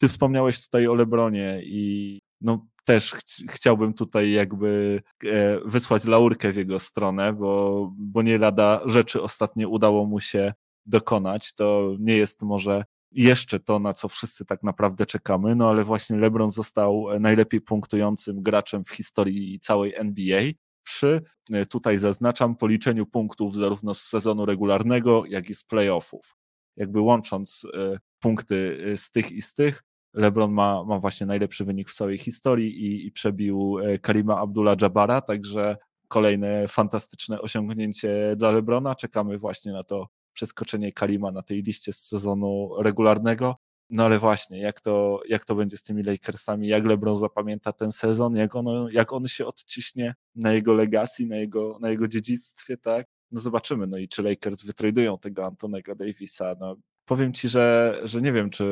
Ty 0.00 0.08
wspomniałeś 0.08 0.62
tutaj 0.62 0.86
o 0.86 0.94
Lebronie 0.94 1.60
i 1.64 2.20
no 2.40 2.66
też 2.84 3.12
ch 3.12 3.18
chciałbym 3.50 3.94
tutaj 3.94 4.30
jakby 4.30 5.02
e, 5.24 5.60
wysłać 5.64 6.04
laurkę 6.04 6.52
w 6.52 6.56
jego 6.56 6.80
stronę, 6.80 7.32
bo, 7.32 7.90
bo 7.96 8.22
nie 8.22 8.38
lada 8.38 8.80
rzeczy 8.86 9.22
ostatnio 9.22 9.68
udało 9.68 10.06
mu 10.06 10.20
się 10.20 10.52
dokonać. 10.86 11.54
To 11.54 11.96
nie 11.98 12.16
jest 12.16 12.42
może 12.42 12.84
jeszcze 13.12 13.60
to, 13.60 13.78
na 13.78 13.92
co 13.92 14.08
wszyscy 14.08 14.44
tak 14.44 14.62
naprawdę 14.62 15.06
czekamy, 15.06 15.54
no 15.54 15.68
ale 15.68 15.84
właśnie 15.84 16.16
LeBron 16.16 16.50
został 16.50 17.06
najlepiej 17.20 17.60
punktującym 17.60 18.42
graczem 18.42 18.84
w 18.84 18.90
historii 18.90 19.58
całej 19.60 19.94
NBA 19.96 20.42
przy, 20.84 21.22
e, 21.52 21.66
tutaj 21.66 21.98
zaznaczam, 21.98 22.56
policzeniu 22.56 23.06
punktów 23.06 23.54
zarówno 23.54 23.94
z 23.94 24.00
sezonu 24.00 24.46
regularnego, 24.46 25.24
jak 25.28 25.50
i 25.50 25.54
z 25.54 25.64
playoffów. 25.64 26.36
Jakby 26.76 27.00
łącząc 27.00 27.66
e, 27.74 27.98
punkty 28.20 28.84
e, 28.92 28.96
z 28.96 29.10
tych 29.10 29.32
i 29.32 29.42
z 29.42 29.54
tych, 29.54 29.82
LeBron 30.14 30.52
ma, 30.52 30.84
ma 30.84 30.98
właśnie 30.98 31.26
najlepszy 31.26 31.64
wynik 31.64 31.90
w 31.90 31.94
całej 31.94 32.18
historii 32.18 32.86
i, 32.86 33.06
i 33.06 33.12
przebił 33.12 33.76
Karima 34.02 34.34
Abdullah-Jabara, 34.34 35.22
także 35.22 35.76
kolejne 36.08 36.68
fantastyczne 36.68 37.40
osiągnięcie 37.40 38.34
dla 38.36 38.50
LeBrona. 38.50 38.94
Czekamy 38.94 39.38
właśnie 39.38 39.72
na 39.72 39.84
to 39.84 40.08
przeskoczenie 40.32 40.92
Karima 40.92 41.32
na 41.32 41.42
tej 41.42 41.62
liście 41.62 41.92
z 41.92 41.98
sezonu 41.98 42.70
regularnego. 42.82 43.56
No 43.90 44.04
ale 44.04 44.18
właśnie, 44.18 44.60
jak 44.60 44.80
to, 44.80 45.22
jak 45.28 45.44
to 45.44 45.54
będzie 45.54 45.76
z 45.76 45.82
tymi 45.82 46.02
Lakersami, 46.02 46.68
jak 46.68 46.84
LeBron 46.84 47.18
zapamięta 47.18 47.72
ten 47.72 47.92
sezon, 47.92 48.36
jak, 48.36 48.56
ono, 48.56 48.88
jak 48.90 49.12
on 49.12 49.28
się 49.28 49.46
odciśnie 49.46 50.14
na 50.34 50.52
jego 50.52 50.74
legacji, 50.74 51.26
na 51.26 51.36
jego, 51.36 51.78
na 51.80 51.90
jego 51.90 52.08
dziedzictwie, 52.08 52.76
tak? 52.76 53.06
No 53.30 53.40
zobaczymy, 53.40 53.86
no 53.86 53.98
i 53.98 54.08
czy 54.08 54.22
Lakers 54.22 54.64
wytradują 54.64 55.18
tego 55.18 55.46
Antonego 55.46 55.94
Davisa, 55.94 56.54
no 56.60 56.76
powiem 57.04 57.32
ci, 57.32 57.48
że, 57.48 58.00
że 58.04 58.20
nie 58.20 58.32
wiem, 58.32 58.50
czy, 58.50 58.64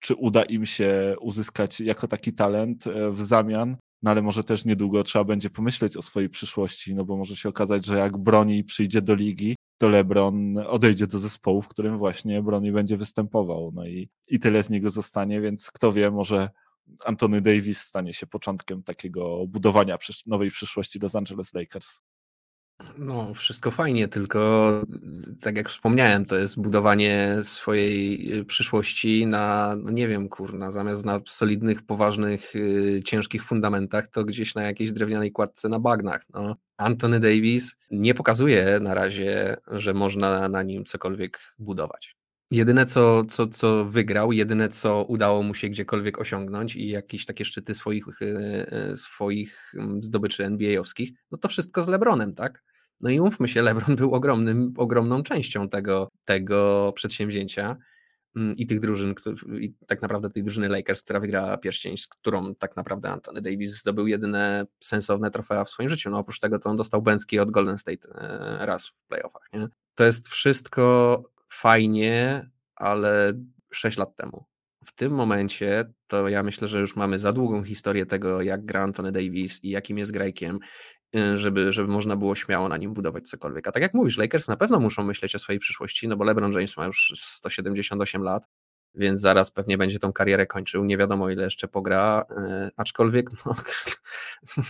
czy 0.00 0.14
uda 0.14 0.42
im 0.42 0.66
się 0.66 1.14
uzyskać 1.20 1.80
jako 1.80 2.08
taki 2.08 2.32
talent 2.32 2.86
e, 2.86 3.10
w 3.10 3.20
zamian, 3.20 3.76
no 4.02 4.10
ale 4.10 4.22
może 4.22 4.44
też 4.44 4.64
niedługo 4.64 5.02
trzeba 5.02 5.24
będzie 5.24 5.50
pomyśleć 5.50 5.96
o 5.96 6.02
swojej 6.02 6.28
przyszłości, 6.28 6.94
no 6.94 7.04
bo 7.04 7.16
może 7.16 7.36
się 7.36 7.48
okazać, 7.48 7.86
że 7.86 7.96
jak 7.98 8.16
broni 8.16 8.64
przyjdzie 8.64 9.02
do 9.02 9.14
ligi, 9.14 9.56
to 9.82 9.88
LeBron 9.88 10.58
odejdzie 10.58 11.06
do 11.06 11.18
zespołu, 11.18 11.62
w 11.62 11.68
którym 11.68 11.98
właśnie 11.98 12.42
Broni 12.42 12.72
będzie 12.72 12.96
występował. 12.96 13.72
No 13.74 13.86
i, 13.86 14.08
i 14.28 14.40
tyle 14.40 14.62
z 14.62 14.70
niego 14.70 14.90
zostanie, 14.90 15.40
więc 15.40 15.70
kto 15.70 15.92
wie, 15.92 16.10
może 16.10 16.50
Anthony 17.04 17.40
Davis 17.40 17.80
stanie 17.80 18.14
się 18.14 18.26
początkiem 18.26 18.82
takiego 18.82 19.46
budowania 19.46 19.98
nowej 20.26 20.50
przyszłości 20.50 20.98
Los 20.98 21.14
Angeles 21.16 21.54
Lakers. 21.54 22.00
No, 22.98 23.34
wszystko 23.34 23.70
fajnie, 23.70 24.08
tylko 24.08 24.70
tak 25.40 25.56
jak 25.56 25.68
wspomniałem, 25.68 26.24
to 26.24 26.36
jest 26.36 26.60
budowanie 26.60 27.36
swojej 27.42 28.32
y, 28.38 28.44
przyszłości 28.44 29.26
na, 29.26 29.76
no 29.76 29.90
nie 29.90 30.08
wiem, 30.08 30.28
kurna, 30.28 30.70
zamiast 30.70 31.04
na 31.04 31.20
solidnych, 31.26 31.82
poważnych, 31.82 32.54
yy, 32.54 33.02
ciężkich 33.04 33.44
fundamentach, 33.44 34.08
to 34.08 34.24
gdzieś 34.24 34.54
na 34.54 34.62
jakiejś 34.62 34.92
drewnianej 34.92 35.32
kładce 35.32 35.68
na 35.68 35.78
bagnach. 35.78 36.22
No. 36.34 36.56
Anthony 36.76 37.20
Davis 37.20 37.76
nie 37.90 38.14
pokazuje 38.14 38.80
na 38.80 38.94
razie, 38.94 39.56
że 39.66 39.94
można 39.94 40.48
na 40.48 40.62
nim 40.62 40.84
cokolwiek 40.84 41.40
budować. 41.58 42.16
Jedyne, 42.50 42.86
co, 42.86 43.24
co, 43.24 43.46
co 43.46 43.84
wygrał, 43.84 44.32
jedyne, 44.32 44.68
co 44.68 45.04
udało 45.04 45.42
mu 45.42 45.54
się 45.54 45.68
gdziekolwiek 45.68 46.18
osiągnąć 46.18 46.76
i 46.76 46.88
jakieś 46.88 47.26
takie 47.26 47.44
szczyty 47.44 47.74
swoich, 47.74 48.04
yy, 48.20 48.96
swoich 48.96 49.72
mm, 49.78 50.02
zdobyczy 50.02 50.44
NBA-owskich, 50.44 51.12
no 51.30 51.38
to 51.38 51.48
wszystko 51.48 51.82
z 51.82 51.88
LeBronem, 51.88 52.34
tak? 52.34 52.62
No 53.02 53.10
i 53.10 53.20
umówmy 53.20 53.48
się, 53.48 53.62
LeBron 53.72 53.96
był 53.96 54.14
ogromnym, 54.14 54.74
ogromną 54.76 55.22
częścią 55.22 55.68
tego, 55.68 56.08
tego 56.24 56.92
przedsięwzięcia 56.96 57.76
mm, 58.36 58.56
i 58.56 58.66
tych 58.66 58.80
drużyn, 58.80 59.14
i 59.60 59.74
tak 59.86 60.02
naprawdę 60.02 60.30
tej 60.30 60.42
drużyny 60.42 60.68
Lakers, 60.68 61.02
która 61.02 61.20
wygrała 61.20 61.58
pierścień, 61.58 61.96
z 61.96 62.06
którą 62.06 62.54
tak 62.54 62.76
naprawdę 62.76 63.08
Anthony 63.08 63.42
Davis 63.42 63.80
zdobył 63.80 64.06
jedyne 64.06 64.66
sensowne 64.80 65.30
trofea 65.30 65.64
w 65.64 65.70
swoim 65.70 65.88
życiu. 65.88 66.10
No 66.10 66.18
oprócz 66.18 66.40
tego 66.40 66.58
to 66.58 66.70
on 66.70 66.76
dostał 66.76 67.02
Bęcki 67.02 67.38
od 67.38 67.50
Golden 67.50 67.78
State 67.78 68.08
e, 68.14 68.66
raz 68.66 68.88
w 68.88 69.04
playoffach. 69.04 69.42
Nie? 69.52 69.68
To 69.94 70.04
jest 70.04 70.28
wszystko 70.28 71.22
fajnie, 71.48 72.50
ale 72.76 73.32
6 73.72 73.98
lat 73.98 74.16
temu. 74.16 74.44
W 74.84 74.94
tym 74.94 75.12
momencie 75.12 75.92
to 76.06 76.28
ja 76.28 76.42
myślę, 76.42 76.68
że 76.68 76.80
już 76.80 76.96
mamy 76.96 77.18
za 77.18 77.32
długą 77.32 77.64
historię 77.64 78.06
tego, 78.06 78.42
jak 78.42 78.64
gra 78.64 78.82
Anthony 78.82 79.12
Davis 79.12 79.64
i 79.64 79.70
jakim 79.70 79.98
jest 79.98 80.12
grajkiem 80.12 80.58
żeby, 81.34 81.72
żeby 81.72 81.88
można 81.88 82.16
było 82.16 82.34
śmiało 82.34 82.68
na 82.68 82.76
nim 82.76 82.94
budować 82.94 83.28
cokolwiek. 83.28 83.68
A 83.68 83.72
tak 83.72 83.82
jak 83.82 83.94
mówisz, 83.94 84.18
Lakers 84.18 84.48
na 84.48 84.56
pewno 84.56 84.80
muszą 84.80 85.04
myśleć 85.04 85.34
o 85.34 85.38
swojej 85.38 85.58
przyszłości, 85.58 86.08
no 86.08 86.16
bo 86.16 86.24
LeBron 86.24 86.52
James 86.52 86.76
ma 86.76 86.86
już 86.86 87.12
178 87.16 88.22
lat, 88.22 88.48
więc 88.94 89.20
zaraz 89.20 89.50
pewnie 89.50 89.78
będzie 89.78 89.98
tą 89.98 90.12
karierę 90.12 90.46
kończył. 90.46 90.84
Nie 90.84 90.96
wiadomo, 90.96 91.30
ile 91.30 91.44
jeszcze 91.44 91.68
pogra, 91.68 92.24
yy, 92.30 92.70
aczkolwiek 92.76 93.30
no, 93.46 93.54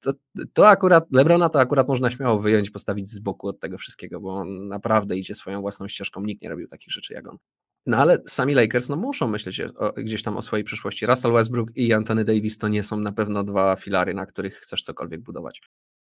to, 0.00 0.12
to 0.52 0.68
akurat, 0.68 1.04
Lebrona 1.12 1.48
to 1.48 1.60
akurat 1.60 1.88
można 1.88 2.10
śmiało 2.10 2.40
wyjąć, 2.40 2.70
postawić 2.70 3.10
z 3.10 3.18
boku 3.18 3.48
od 3.48 3.60
tego 3.60 3.78
wszystkiego, 3.78 4.20
bo 4.20 4.34
on 4.34 4.68
naprawdę 4.68 5.16
idzie 5.16 5.34
swoją 5.34 5.60
własną 5.60 5.88
ścieżką. 5.88 6.20
Nikt 6.20 6.42
nie 6.42 6.48
robił 6.48 6.68
takich 6.68 6.92
rzeczy 6.92 7.14
jak 7.14 7.28
on. 7.28 7.38
No 7.86 7.96
ale 7.96 8.18
sami 8.26 8.54
Lakers 8.54 8.88
no, 8.88 8.96
muszą 8.96 9.28
myśleć 9.28 9.60
o, 9.60 9.92
gdzieś 9.92 10.22
tam 10.22 10.36
o 10.36 10.42
swojej 10.42 10.64
przyszłości. 10.64 11.06
Russell 11.06 11.32
Westbrook 11.32 11.76
i 11.76 11.92
Anthony 11.92 12.24
Davis 12.24 12.58
to 12.58 12.68
nie 12.68 12.82
są 12.82 12.96
na 12.96 13.12
pewno 13.12 13.44
dwa 13.44 13.76
filary, 13.76 14.14
na 14.14 14.26
których 14.26 14.54
chcesz 14.54 14.82
cokolwiek 14.82 15.20
budować. 15.20 15.60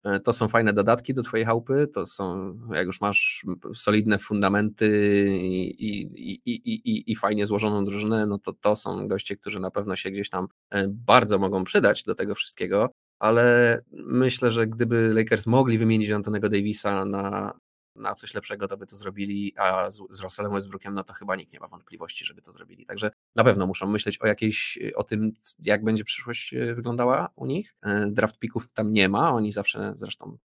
E, 0.05 0.21
to 0.21 0.33
są 0.33 0.49
fajne 0.49 0.73
dodatki 0.73 1.15
do 1.15 1.23
Twojej 1.23 1.47
chałupy, 1.47 1.89
to 1.95 2.07
są, 2.07 2.55
jak 2.73 2.87
już 2.87 3.01
masz 3.01 3.47
solidne 3.75 4.19
fundamenty 4.19 4.89
i, 5.31 5.89
i, 5.89 6.41
i, 6.47 7.13
i, 7.13 7.17
fajnie 7.17 7.47
złożoną 7.47 7.85
drużynę, 7.85 8.27
no 8.27 8.39
to 8.39 8.53
to 8.53 8.77
są 8.77 9.09
goście, 9.09 9.37
którzy 9.37 9.61
na 9.61 9.71
pewno 9.71 9.97
się 9.97 10.11
gdzieś 10.11 10.31
tam 10.31 10.49
e, 10.71 10.89
bardzo 10.89 11.39
mogą 11.39 11.65
przydać 11.65 12.03
do 12.03 12.15
tego 12.15 12.35
wszystkiego, 12.35 12.91
ale 13.19 13.79
myślę, 13.93 14.51
że 14.51 14.67
gdyby 14.67 15.15
Lakers 15.15 15.47
mogli 15.47 15.79
wymienić 15.79 16.11
Antonego 16.11 16.49
Davisa 16.49 17.05
na 17.05 17.53
na 17.99 18.15
coś 18.15 18.35
lepszego, 18.35 18.69
to 18.69 18.77
by 18.77 18.87
to 18.87 18.97
zrobili, 18.97 19.55
a 19.57 19.91
z, 19.91 20.01
z 20.11 20.21
Russellem 20.21 20.53
Westbrookiem, 20.53 20.95
no 20.95 21.05
to 21.05 21.13
chyba 21.13 21.37
nikt 21.37 21.53
nie 21.53 21.61
ma 21.61 21.69
wątpliwości, 21.69 22.25
żeby 22.25 22.43
to 22.43 22.53
zrobili. 22.53 22.87
Także 22.87 23.11
na 23.37 23.45
pewno 23.45 23.67
muszą 23.67 23.87
myśleć 23.87 24.19
o 24.19 24.27
jakiejś, 24.27 24.79
o 24.95 25.05
tym, 25.05 25.33
jak 25.59 25.85
będzie 25.85 26.05
przyszłość 26.05 26.55
e, 26.55 26.75
wyglądała 26.75 27.29
u 27.37 27.47
nich. 27.47 27.75
E, 27.83 28.07
draft 28.11 28.39
pików 28.39 28.69
tam 28.75 28.93
nie 28.93 29.09
ma, 29.09 29.33
oni 29.33 29.53
zawsze 29.53 29.93
zresztą 29.97 30.39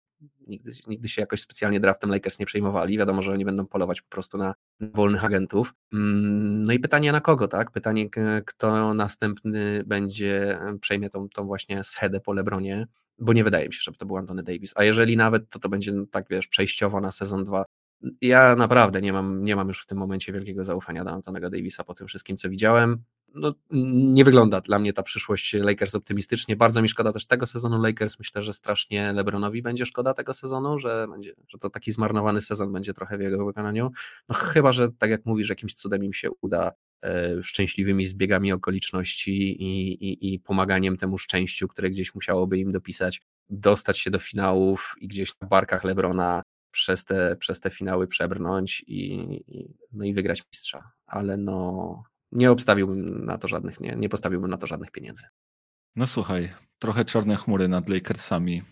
nigdy, 0.46 0.72
nigdy 0.86 1.08
się 1.08 1.22
jakoś 1.22 1.40
specjalnie 1.40 1.80
draftem 1.80 2.10
Lakers 2.10 2.38
nie 2.38 2.46
przejmowali. 2.46 2.98
Wiadomo, 2.98 3.22
że 3.22 3.32
oni 3.32 3.44
będą 3.44 3.66
polować 3.66 4.02
po 4.02 4.08
prostu 4.08 4.38
na 4.38 4.54
wolnych 4.80 5.24
agentów. 5.24 5.74
Mm, 5.92 6.62
no 6.62 6.72
i 6.72 6.78
pytanie 6.78 7.12
na 7.12 7.20
kogo, 7.20 7.48
tak? 7.48 7.70
Pytanie, 7.70 8.10
kto 8.46 8.94
następny 8.94 9.84
będzie, 9.86 10.60
przejmie 10.80 11.10
tą, 11.10 11.28
tą 11.28 11.46
właśnie 11.46 11.84
schedę 11.84 12.20
po 12.20 12.32
Lebronie 12.32 12.86
bo 13.22 13.32
nie 13.32 13.44
wydaje 13.44 13.66
mi 13.66 13.72
się, 13.72 13.80
żeby 13.82 13.98
to 13.98 14.06
był 14.06 14.16
Antony 14.16 14.42
Davis. 14.42 14.72
A 14.76 14.84
jeżeli 14.84 15.16
nawet, 15.16 15.50
to 15.50 15.58
to 15.58 15.68
będzie 15.68 15.92
tak, 16.10 16.26
wiesz, 16.30 16.48
przejściowo 16.48 17.00
na 17.00 17.10
sezon 17.10 17.44
2. 17.44 17.64
Ja 18.20 18.56
naprawdę 18.56 19.02
nie 19.02 19.12
mam, 19.12 19.44
nie 19.44 19.56
mam 19.56 19.68
już 19.68 19.82
w 19.82 19.86
tym 19.86 19.98
momencie 19.98 20.32
wielkiego 20.32 20.64
zaufania 20.64 21.04
do 21.04 21.10
Antonego 21.10 21.50
Davisa 21.50 21.84
po 21.84 21.94
tym 21.94 22.06
wszystkim, 22.06 22.36
co 22.36 22.50
widziałem. 22.50 23.02
No, 23.34 23.54
nie 24.14 24.24
wygląda 24.24 24.60
dla 24.60 24.78
mnie 24.78 24.92
ta 24.92 25.02
przyszłość 25.02 25.54
Lakers 25.54 25.94
optymistycznie. 25.94 26.56
Bardzo 26.56 26.82
mi 26.82 26.88
szkoda 26.88 27.12
też 27.12 27.26
tego 27.26 27.46
sezonu 27.46 27.82
Lakers. 27.82 28.18
Myślę, 28.18 28.42
że 28.42 28.52
strasznie 28.52 29.12
LeBronowi 29.12 29.62
będzie 29.62 29.86
szkoda 29.86 30.14
tego 30.14 30.34
sezonu, 30.34 30.78
że, 30.78 31.06
będzie, 31.10 31.32
że 31.48 31.58
to 31.58 31.70
taki 31.70 31.92
zmarnowany 31.92 32.40
sezon 32.40 32.72
będzie 32.72 32.94
trochę 32.94 33.18
w 33.18 33.20
jego 33.20 33.46
wykonaniu. 33.46 33.90
No 34.28 34.34
chyba, 34.34 34.72
że 34.72 34.88
tak 34.98 35.10
jak 35.10 35.26
mówisz, 35.26 35.48
jakimś 35.48 35.74
cudem 35.74 36.04
im 36.04 36.12
się 36.12 36.30
uda 36.40 36.72
szczęśliwymi 37.42 38.06
zbiegami 38.06 38.52
okoliczności 38.52 39.62
i, 39.62 39.92
i, 40.04 40.34
i 40.34 40.40
pomaganiem 40.40 40.96
temu 40.96 41.18
szczęściu, 41.18 41.68
które 41.68 41.90
gdzieś 41.90 42.14
musiałoby 42.14 42.58
im 42.58 42.72
dopisać, 42.72 43.20
dostać 43.50 43.98
się 43.98 44.10
do 44.10 44.18
finałów 44.18 44.94
i 45.00 45.08
gdzieś 45.08 45.32
na 45.40 45.48
barkach 45.48 45.84
Lebrona 45.84 46.42
przez 46.70 47.04
te, 47.04 47.36
przez 47.36 47.60
te 47.60 47.70
finały 47.70 48.06
przebrnąć 48.06 48.84
i, 48.86 49.26
no 49.92 50.04
i 50.04 50.14
wygrać 50.14 50.42
mistrza. 50.52 50.92
Ale 51.06 51.36
no 51.36 52.02
nie 52.32 52.50
obstawiłbym 52.50 53.24
na 53.24 53.38
to 53.38 53.48
żadnych, 53.48 53.80
nie, 53.80 53.94
nie 53.96 54.08
postawiłbym 54.08 54.50
na 54.50 54.56
to 54.56 54.66
żadnych 54.66 54.90
pieniędzy. 54.90 55.24
No 55.96 56.06
słuchaj, 56.06 56.52
trochę 56.78 57.04
czarne 57.04 57.36
chmury 57.36 57.68
nad 57.68 57.88
Lakersami. 57.88 58.62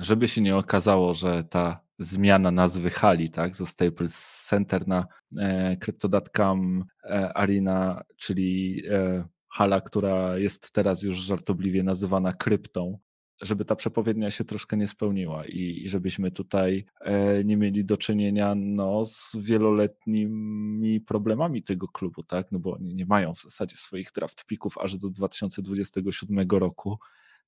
Żeby 0.00 0.28
się 0.28 0.40
nie 0.40 0.56
okazało, 0.56 1.14
że 1.14 1.44
ta 1.44 1.83
zmiana 1.98 2.50
nazwy 2.50 2.90
hali, 2.90 3.30
tak, 3.30 3.56
ze 3.56 3.66
Staples 3.66 4.44
Center 4.48 4.88
na 4.88 5.06
e, 5.38 5.76
Crypto.com 5.76 6.84
e, 7.04 7.32
Arena, 7.32 8.02
czyli 8.16 8.82
e, 8.90 9.24
hala, 9.48 9.80
która 9.80 10.38
jest 10.38 10.72
teraz 10.72 11.02
już 11.02 11.16
żartobliwie 11.16 11.82
nazywana 11.82 12.32
kryptą, 12.32 12.98
żeby 13.42 13.64
ta 13.64 13.76
przepowiednia 13.76 14.30
się 14.30 14.44
troszkę 14.44 14.76
nie 14.76 14.88
spełniła 14.88 15.46
i, 15.46 15.82
i 15.84 15.88
żebyśmy 15.88 16.30
tutaj 16.30 16.84
e, 17.00 17.44
nie 17.44 17.56
mieli 17.56 17.84
do 17.84 17.96
czynienia 17.96 18.54
no, 18.56 19.04
z 19.04 19.36
wieloletnimi 19.36 21.00
problemami 21.00 21.62
tego 21.62 21.88
klubu, 21.88 22.22
tak, 22.22 22.52
no 22.52 22.58
bo 22.58 22.72
oni 22.72 22.94
nie 22.94 23.06
mają 23.06 23.34
w 23.34 23.42
zasadzie 23.42 23.76
swoich 23.76 24.12
draft 24.14 24.46
pików 24.46 24.78
aż 24.78 24.98
do 24.98 25.10
2027 25.10 26.48
roku. 26.50 26.98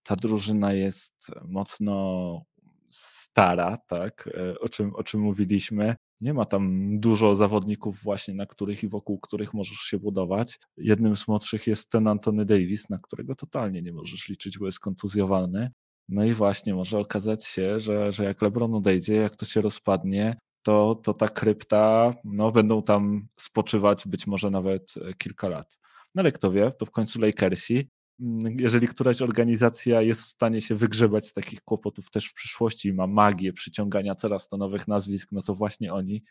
Ta 0.03 0.17
drużyna 0.17 0.73
jest 0.73 1.31
mocno 1.45 2.45
stara, 2.97 3.79
tak, 3.89 4.29
e, 4.35 4.59
o 4.61 4.69
czym, 4.69 4.95
o 4.95 5.03
czym 5.03 5.21
mówiliśmy. 5.21 5.97
Nie 6.21 6.35
ma 6.35 6.45
tam 6.45 6.91
dużo 7.01 7.37
zawodników 7.37 8.03
właśnie, 8.03 8.35
na 8.35 8.47
których 8.47 8.83
i 8.83 8.89
wokół 8.89 9.19
których 9.21 9.55
możesz 9.55 9.79
się 9.79 9.99
budować. 9.99 10.59
Jednym 10.77 11.17
z 11.17 11.29
młodszych 11.29 11.67
jest 11.67 11.91
ten 11.91 12.07
Antony 12.09 12.45
Davis, 12.45 12.91
na 12.91 12.97
którego 13.03 13.35
totalnie 13.35 13.83
nie 13.83 13.93
możesz 13.93 14.29
liczyć, 14.29 14.59
bo 14.59 14.67
jest 14.67 14.81
kontuzjowany. 14.81 15.71
No 16.09 16.25
i 16.25 16.35
właśnie 16.35 16.75
może 16.75 16.99
okazać 16.99 17.45
się, 17.45 17.81
że, 17.81 18.13
że 18.13 18.25
jak 18.25 18.43
LeBron 18.43 18.75
odejdzie, 18.75 19.15
jak 19.15 19.37
to 19.37 19.47
się 19.47 19.61
rozpadnie, 19.61 20.37
to, 20.63 20.95
to 20.95 21.15
ta 21.15 21.29
krypta, 21.29 22.15
no 22.25 22.53
będą 22.53 22.83
tam 22.83 23.27
spoczywać 23.41 24.03
być 24.07 24.27
może 24.27 24.51
nawet 24.51 24.95
e, 24.97 25.15
kilka 25.15 25.49
lat. 25.49 25.79
No 26.15 26.21
ale 26.21 26.33
kto 26.33 26.53
wie, 26.53 26.73
to 26.79 26.87
w 26.87 26.91
końcu 26.91 27.21
Lakersi 27.21 27.89
jeżeli 28.59 28.89
któraś 28.89 29.23
organizacja 29.23 30.03
jest 30.03 30.23
w 30.23 30.27
stanie 30.27 30.61
się 30.61 30.75
wygrzebać 30.75 31.27
z 31.27 31.33
takich 31.33 31.63
kłopotów 31.63 32.11
też 32.11 32.27
w 32.27 32.35
przyszłości 32.35 32.89
i 32.89 32.93
ma 32.93 33.07
magię 33.07 33.53
przyciągania 33.53 34.15
coraz 34.15 34.49
to 34.49 34.57
nowych 34.57 34.89
nazwisk, 34.89 35.29
no 35.33 35.43
to 35.43 35.55
właśnie 35.55 35.93
oni. 35.93 36.23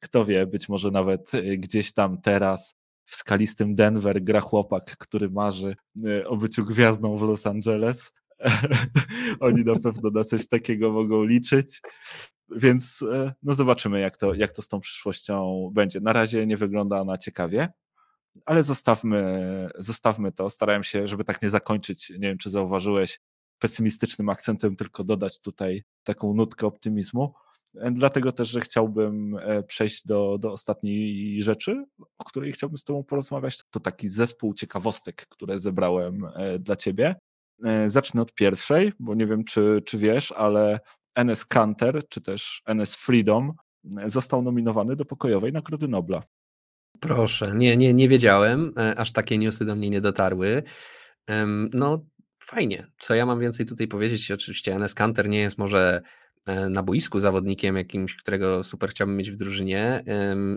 Kto 0.00 0.24
wie, 0.24 0.46
być 0.46 0.68
może 0.68 0.90
nawet 0.90 1.34
y, 1.34 1.58
gdzieś 1.58 1.92
tam 1.92 2.20
teraz 2.20 2.74
w 3.04 3.16
skalistym 3.16 3.74
Denver 3.74 4.22
gra 4.22 4.40
chłopak, 4.40 4.96
który 4.98 5.30
marzy 5.30 5.76
y, 6.06 6.28
o 6.28 6.36
byciu 6.36 6.64
gwiazdą 6.64 7.16
w 7.16 7.22
Los 7.22 7.46
Angeles. 7.46 8.12
oni 9.40 9.64
na 9.64 9.78
pewno 9.80 10.10
na 10.10 10.24
coś 10.24 10.48
takiego 10.48 10.92
mogą 10.92 11.24
liczyć. 11.24 11.80
Więc 12.56 13.02
y, 13.02 13.32
no 13.42 13.54
zobaczymy, 13.54 14.00
jak 14.00 14.16
to, 14.16 14.34
jak 14.34 14.50
to 14.50 14.62
z 14.62 14.68
tą 14.68 14.80
przyszłością 14.80 15.70
będzie. 15.74 16.00
Na 16.00 16.12
razie 16.12 16.46
nie 16.46 16.56
wygląda 16.56 17.00
ona 17.00 17.18
ciekawie 17.18 17.68
ale 18.44 18.62
zostawmy, 18.62 19.68
zostawmy 19.78 20.32
to. 20.32 20.50
Starałem 20.50 20.84
się, 20.84 21.08
żeby 21.08 21.24
tak 21.24 21.42
nie 21.42 21.50
zakończyć, 21.50 22.10
nie 22.10 22.18
wiem 22.18 22.38
czy 22.38 22.50
zauważyłeś, 22.50 23.20
pesymistycznym 23.58 24.28
akcentem, 24.28 24.76
tylko 24.76 25.04
dodać 25.04 25.40
tutaj 25.40 25.82
taką 26.04 26.34
nutkę 26.34 26.66
optymizmu. 26.66 27.34
E, 27.74 27.90
dlatego 27.90 28.32
też, 28.32 28.48
że 28.48 28.60
chciałbym 28.60 29.38
e, 29.40 29.62
przejść 29.62 30.06
do, 30.06 30.38
do 30.38 30.52
ostatniej 30.52 31.42
rzeczy, 31.42 31.84
o 32.18 32.24
której 32.24 32.52
chciałbym 32.52 32.78
z 32.78 32.84
Tobą 32.84 33.04
porozmawiać. 33.04 33.60
To 33.70 33.80
taki 33.80 34.08
zespół 34.08 34.54
ciekawostek, 34.54 35.26
które 35.28 35.60
zebrałem 35.60 36.24
e, 36.34 36.58
dla 36.58 36.76
Ciebie. 36.76 37.14
Zacznę 37.86 38.22
od 38.22 38.34
pierwszej, 38.34 38.92
bo 38.98 39.14
nie 39.14 39.26
wiem, 39.26 39.44
czy, 39.44 39.82
czy 39.86 39.98
wiesz, 39.98 40.32
ale 40.32 40.80
NS 41.14 41.46
Canter, 41.46 42.08
czy 42.08 42.20
też 42.20 42.62
NS 42.66 42.96
Freedom 42.96 43.52
został 44.06 44.42
nominowany 44.42 44.96
do 44.96 45.04
pokojowej 45.04 45.52
Nagrody 45.52 45.88
Nobla. 45.88 46.22
Proszę, 47.00 47.52
nie, 47.54 47.76
nie, 47.76 47.94
nie 47.94 48.08
wiedziałem, 48.08 48.72
e, 48.78 48.98
aż 48.98 49.12
takie 49.12 49.38
newsy 49.38 49.64
do 49.64 49.76
mnie 49.76 49.90
nie 49.90 50.00
dotarły. 50.00 50.62
No, 51.72 52.06
fajnie. 52.42 52.86
Co 53.00 53.14
ja 53.14 53.26
mam 53.26 53.40
więcej 53.40 53.66
tutaj 53.66 53.88
powiedzieć? 53.88 54.30
Oczywiście 54.30 54.74
Enes 54.74 54.94
Kanter 54.94 55.28
nie 55.28 55.40
jest 55.40 55.58
może 55.58 56.02
e, 56.46 56.68
na 56.68 56.82
boisku 56.82 57.20
zawodnikiem 57.20 57.76
jakimś, 57.76 58.16
którego 58.16 58.64
super 58.64 58.90
chciałbym 58.90 59.16
mieć 59.16 59.30
w 59.30 59.36
drużynie 59.36 60.04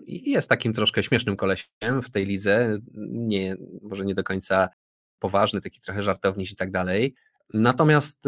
i 0.05 0.31
jest 0.31 0.49
takim 0.49 0.73
troszkę 0.73 1.03
śmiesznym 1.03 1.35
kolesiem 1.35 2.01
w 2.03 2.11
tej 2.11 2.25
lidze, 2.25 2.77
nie, 3.11 3.55
może 3.81 4.05
nie 4.05 4.15
do 4.15 4.23
końca 4.23 4.69
poważny, 5.19 5.61
taki 5.61 5.81
trochę 5.81 6.03
żartowniś 6.03 6.51
i 6.51 6.55
tak 6.55 6.71
dalej. 6.71 7.15
Natomiast 7.53 8.27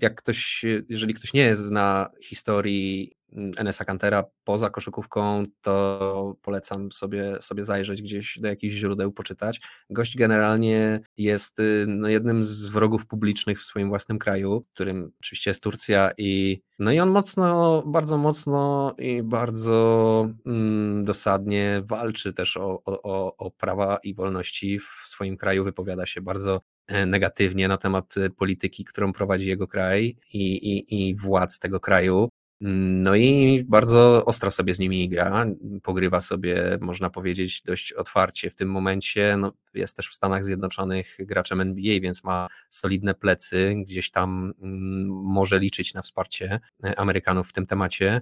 jak 0.00 0.14
ktoś, 0.14 0.64
jeżeli 0.88 1.14
ktoś 1.14 1.32
nie 1.32 1.56
zna 1.56 2.10
historii 2.22 3.12
NSA 3.32 3.84
Cantera 3.84 4.24
poza 4.44 4.70
koszykówką, 4.70 5.44
to 5.60 6.36
polecam 6.42 6.92
sobie, 6.92 7.36
sobie 7.40 7.64
zajrzeć 7.64 8.02
gdzieś 8.02 8.38
do 8.40 8.48
jakichś 8.48 8.74
źródeł, 8.74 9.12
poczytać. 9.12 9.60
Gość 9.90 10.16
generalnie 10.16 11.00
jest 11.16 11.58
y, 11.58 11.84
no, 11.88 12.08
jednym 12.08 12.44
z 12.44 12.66
wrogów 12.66 13.06
publicznych 13.06 13.60
w 13.60 13.64
swoim 13.64 13.88
własnym 13.88 14.18
kraju, 14.18 14.64
którym 14.74 15.12
oczywiście 15.20 15.50
jest 15.50 15.62
Turcja 15.62 16.10
i 16.18 16.60
no 16.78 16.92
i 16.92 17.00
on 17.00 17.10
mocno, 17.10 17.82
bardzo 17.86 18.18
mocno 18.18 18.94
i 18.98 19.22
bardzo 19.22 20.28
mm, 20.46 21.04
dosadnie 21.04 21.82
walczy 21.84 22.32
też 22.32 22.56
o, 22.56 22.82
o, 22.84 23.36
o 23.36 23.50
prawa 23.50 23.98
i 24.02 24.14
wolności 24.14 24.78
w 24.78 25.08
swoim 25.08 25.36
kraju, 25.36 25.64
wypowiada 25.64 26.06
się 26.06 26.20
bardzo 26.20 26.60
e, 26.86 27.06
negatywnie 27.06 27.68
na 27.68 27.76
temat 27.76 28.14
polityki, 28.36 28.84
którą 28.84 29.12
prowadzi 29.12 29.48
jego 29.48 29.66
kraj 29.66 30.16
i, 30.32 30.52
i, 30.52 31.08
i 31.08 31.14
władz 31.14 31.58
tego 31.58 31.80
kraju. 31.80 32.28
No 32.60 33.14
i 33.14 33.64
bardzo 33.68 34.24
ostro 34.24 34.50
sobie 34.50 34.74
z 34.74 34.78
nimi 34.78 35.08
gra, 35.08 35.46
pogrywa 35.82 36.20
sobie, 36.20 36.78
można 36.80 37.10
powiedzieć, 37.10 37.62
dość 37.62 37.92
otwarcie. 37.92 38.50
W 38.50 38.56
tym 38.56 38.70
momencie 38.70 39.36
no, 39.36 39.52
jest 39.74 39.96
też 39.96 40.08
w 40.08 40.14
Stanach 40.14 40.44
Zjednoczonych 40.44 41.16
graczem 41.18 41.60
NBA, 41.60 42.00
więc 42.00 42.24
ma 42.24 42.48
solidne 42.70 43.14
plecy, 43.14 43.74
gdzieś 43.76 44.10
tam 44.10 44.52
mm, 44.62 45.08
może 45.08 45.58
liczyć 45.58 45.94
na 45.94 46.02
wsparcie 46.02 46.60
Amerykanów 46.96 47.48
w 47.48 47.52
tym 47.52 47.66
temacie. 47.66 48.20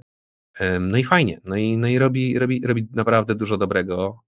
No 0.81 0.99
i 0.99 1.05
fajnie, 1.05 1.41
no 1.45 1.57
i, 1.57 1.79
no 1.79 1.89
i 1.89 1.99
robi, 1.99 2.39
robi, 2.39 2.67
robi 2.67 2.89
naprawdę 2.95 3.35
dużo 3.35 3.57
dobrego 3.57 4.21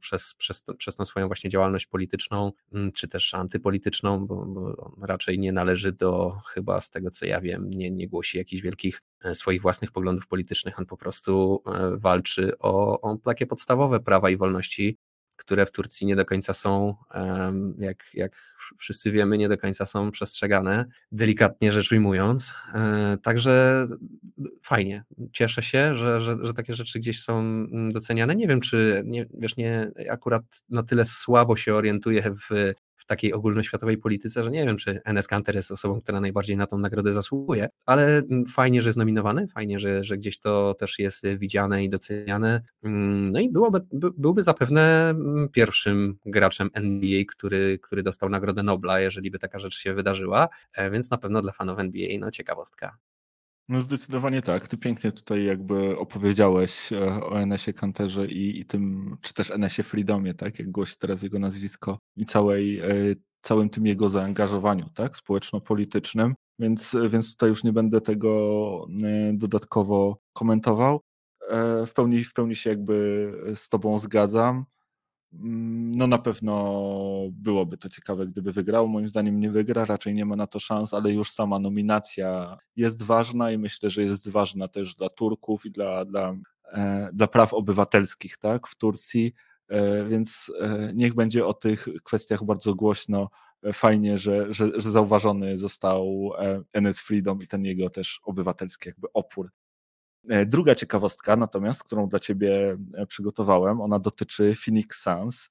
przez, 0.00 0.34
przez, 0.34 0.62
przez 0.78 0.96
tą 0.96 1.04
swoją 1.04 1.26
właśnie 1.26 1.50
działalność 1.50 1.86
polityczną, 1.86 2.52
mm, 2.72 2.92
czy 2.92 3.08
też 3.08 3.34
antypolityczną, 3.34 4.26
bo, 4.26 4.46
bo 4.46 4.94
raczej 5.02 5.38
nie 5.38 5.52
należy 5.52 5.92
do, 5.92 6.30
chyba 6.46 6.80
z 6.80 6.90
tego 6.90 7.10
co 7.10 7.26
ja 7.26 7.40
wiem, 7.40 7.70
nie, 7.70 7.90
nie 7.90 8.08
głosi 8.08 8.38
jakichś 8.38 8.62
wielkich 8.62 9.02
e, 9.24 9.34
swoich 9.34 9.62
własnych 9.62 9.92
poglądów 9.92 10.26
politycznych, 10.26 10.78
on 10.78 10.86
po 10.86 10.96
prostu 10.96 11.62
e, 11.66 11.96
walczy 11.96 12.58
o, 12.58 13.00
o 13.00 13.16
takie 13.16 13.46
podstawowe 13.46 14.00
prawa 14.00 14.30
i 14.30 14.36
wolności, 14.36 14.98
które 15.38 15.66
w 15.66 15.72
Turcji 15.72 16.06
nie 16.06 16.16
do 16.16 16.24
końca 16.24 16.54
są, 16.54 16.94
jak, 17.78 18.04
jak 18.14 18.36
wszyscy 18.78 19.12
wiemy, 19.12 19.38
nie 19.38 19.48
do 19.48 19.58
końca 19.58 19.86
są 19.86 20.10
przestrzegane, 20.10 20.84
delikatnie 21.12 21.72
rzecz 21.72 21.92
ujmując. 21.92 22.54
E, 22.74 23.16
także 23.22 23.86
fajnie. 24.62 25.04
Cieszę 25.32 25.62
się, 25.62 25.94
że, 25.94 26.20
że, 26.20 26.36
że 26.42 26.54
takie 26.54 26.74
rzeczy 26.74 26.98
gdzieś 26.98 27.22
są 27.22 27.38
mm, 27.38 27.92
doceniane. 27.92 28.36
Nie 28.36 28.48
wiem, 28.48 28.60
czy 28.60 29.02
nie, 29.06 29.26
wiesz, 29.34 29.56
nie 29.56 29.90
akurat 30.10 30.42
na 30.68 30.82
tyle 30.82 31.04
słabo 31.04 31.56
się 31.56 31.74
orientuję 31.74 32.34
w 32.50 32.72
takiej 33.08 33.32
ogólnoświatowej 33.32 33.98
polityce, 33.98 34.44
że 34.44 34.50
nie 34.50 34.66
wiem, 34.66 34.76
czy 34.76 35.00
Enes 35.04 35.26
Kanter 35.26 35.54
jest 35.54 35.70
osobą, 35.70 36.00
która 36.00 36.20
najbardziej 36.20 36.56
na 36.56 36.66
tą 36.66 36.78
nagrodę 36.78 37.12
zasługuje, 37.12 37.68
ale 37.86 38.18
mm, 38.18 38.46
fajnie, 38.46 38.82
że 38.82 38.88
jest 38.88 38.98
nominowany, 38.98 39.48
fajnie, 39.48 39.78
że, 39.78 40.04
że 40.04 40.16
gdzieś 40.18 40.38
to 40.38 40.74
też 40.74 40.98
jest 40.98 41.26
widziane 41.26 41.84
i 41.84 41.90
doceniane. 41.90 42.62
Mm, 42.84 43.32
no 43.32 43.40
i 43.40 43.50
byłoby, 43.50 43.80
byłby 44.16 44.42
zapewne 44.42 45.10
mm, 45.10 45.48
pierwszym 45.48 46.18
graczem 46.26 46.70
NBA, 46.72 47.22
który, 47.28 47.78
który 47.82 48.02
dostał 48.02 48.28
Nagrodę 48.28 48.62
Nobla, 48.62 49.00
jeżeli 49.00 49.30
by 49.30 49.38
taka 49.38 49.58
rzecz 49.58 49.78
się 49.78 49.94
wydarzyła, 49.94 50.48
e, 50.74 50.90
więc 50.90 51.10
na 51.10 51.18
pewno 51.18 51.42
dla 51.42 51.52
fanów 51.52 51.78
NBA 51.78 52.08
no 52.18 52.30
ciekawostka. 52.30 52.98
No 53.68 53.82
zdecydowanie 53.82 54.42
tak. 54.42 54.68
Ty 54.68 54.76
pięknie 54.76 55.12
tutaj 55.12 55.44
jakby 55.44 55.98
opowiedziałeś 55.98 56.92
e, 56.92 57.24
o 57.24 57.40
Enesie 57.40 57.72
Kanterze 57.72 58.26
i, 58.26 58.60
i 58.60 58.64
tym, 58.64 59.16
czy 59.20 59.34
też 59.34 59.50
Enesie 59.50 59.82
Freedomie, 59.82 60.34
tak, 60.34 60.58
jak 60.58 60.70
głosi 60.70 60.96
teraz 60.98 61.22
jego 61.22 61.38
nazwisko 61.38 61.98
i 62.16 62.24
całej, 62.26 62.78
e, 62.78 62.84
całym 63.42 63.70
tym 63.70 63.86
jego 63.86 64.08
zaangażowaniu, 64.08 64.88
tak, 64.94 65.16
społeczno-politycznym, 65.16 66.34
więc, 66.58 66.96
więc 67.10 67.30
tutaj 67.30 67.48
już 67.48 67.64
nie 67.64 67.72
będę 67.72 68.00
tego 68.00 68.86
e, 69.02 69.32
dodatkowo 69.34 70.18
komentował. 70.32 71.00
W 71.86 71.92
pełni, 71.94 72.24
w 72.24 72.32
pełni 72.32 72.56
się 72.56 72.70
jakby 72.70 73.32
z 73.54 73.68
tobą 73.68 73.98
zgadzam. 73.98 74.64
Mm, 75.32 75.92
no 75.94 76.06
na 76.06 76.18
pewno 76.18 76.82
byłoby 77.32 77.78
to 77.78 77.88
ciekawe, 77.88 78.26
gdyby 78.26 78.52
wygrał. 78.52 78.88
Moim 78.88 79.08
zdaniem 79.08 79.40
nie 79.40 79.50
wygra, 79.50 79.84
raczej 79.84 80.14
nie 80.14 80.24
ma 80.24 80.36
na 80.36 80.46
to 80.46 80.60
szans, 80.60 80.94
ale 80.94 81.12
już 81.12 81.30
sama 81.30 81.58
nominacja 81.58 82.58
jest 82.76 83.02
ważna 83.02 83.52
i 83.52 83.58
myślę, 83.58 83.90
że 83.90 84.02
jest 84.02 84.28
ważna 84.28 84.68
też 84.68 84.94
dla 84.94 85.08
Turków 85.08 85.66
i 85.66 85.70
dla, 85.70 86.04
dla, 86.04 86.36
e, 86.72 87.10
dla 87.12 87.26
praw 87.26 87.54
obywatelskich 87.54 88.38
tak, 88.38 88.66
w 88.66 88.76
Turcji. 88.76 89.32
E, 89.68 90.04
więc 90.04 90.52
e, 90.60 90.92
niech 90.94 91.14
będzie 91.14 91.46
o 91.46 91.54
tych 91.54 91.88
kwestiach 92.04 92.44
bardzo 92.44 92.74
głośno. 92.74 93.30
Fajnie, 93.72 94.18
że, 94.18 94.52
że, 94.54 94.80
że 94.80 94.90
zauważony 94.90 95.58
został 95.58 96.32
NS 96.72 97.00
Freedom 97.00 97.38
i 97.42 97.46
ten 97.46 97.64
jego 97.64 97.90
też 97.90 98.20
obywatelski 98.24 98.88
jakby 98.88 99.06
opór 99.14 99.50
E, 99.50 99.67
druga 100.46 100.74
ciekawostka 100.74 101.36
natomiast, 101.36 101.84
którą 101.84 102.08
dla 102.08 102.18
Ciebie 102.18 102.76
e, 102.94 103.06
przygotowałem, 103.06 103.80
ona 103.80 103.98
dotyczy 103.98 104.54
Phoenix 104.54 105.02
Suns, 105.02 105.48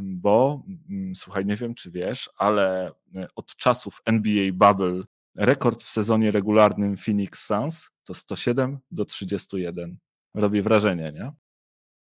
bo 0.00 0.62
mm, 0.88 1.14
słuchaj, 1.14 1.46
nie 1.46 1.56
wiem 1.56 1.74
czy 1.74 1.90
wiesz, 1.90 2.30
ale 2.38 2.92
e, 3.14 3.28
od 3.36 3.56
czasów 3.56 4.00
NBA 4.04 4.52
Bubble 4.52 5.02
rekord 5.38 5.82
w 5.82 5.88
sezonie 5.88 6.30
regularnym 6.30 6.96
Phoenix 6.96 7.46
Suns 7.46 7.90
to 8.04 8.14
107 8.14 8.78
do 8.90 9.04
31. 9.04 9.98
Robi 10.34 10.62
wrażenie, 10.62 11.12
nie? 11.14 11.32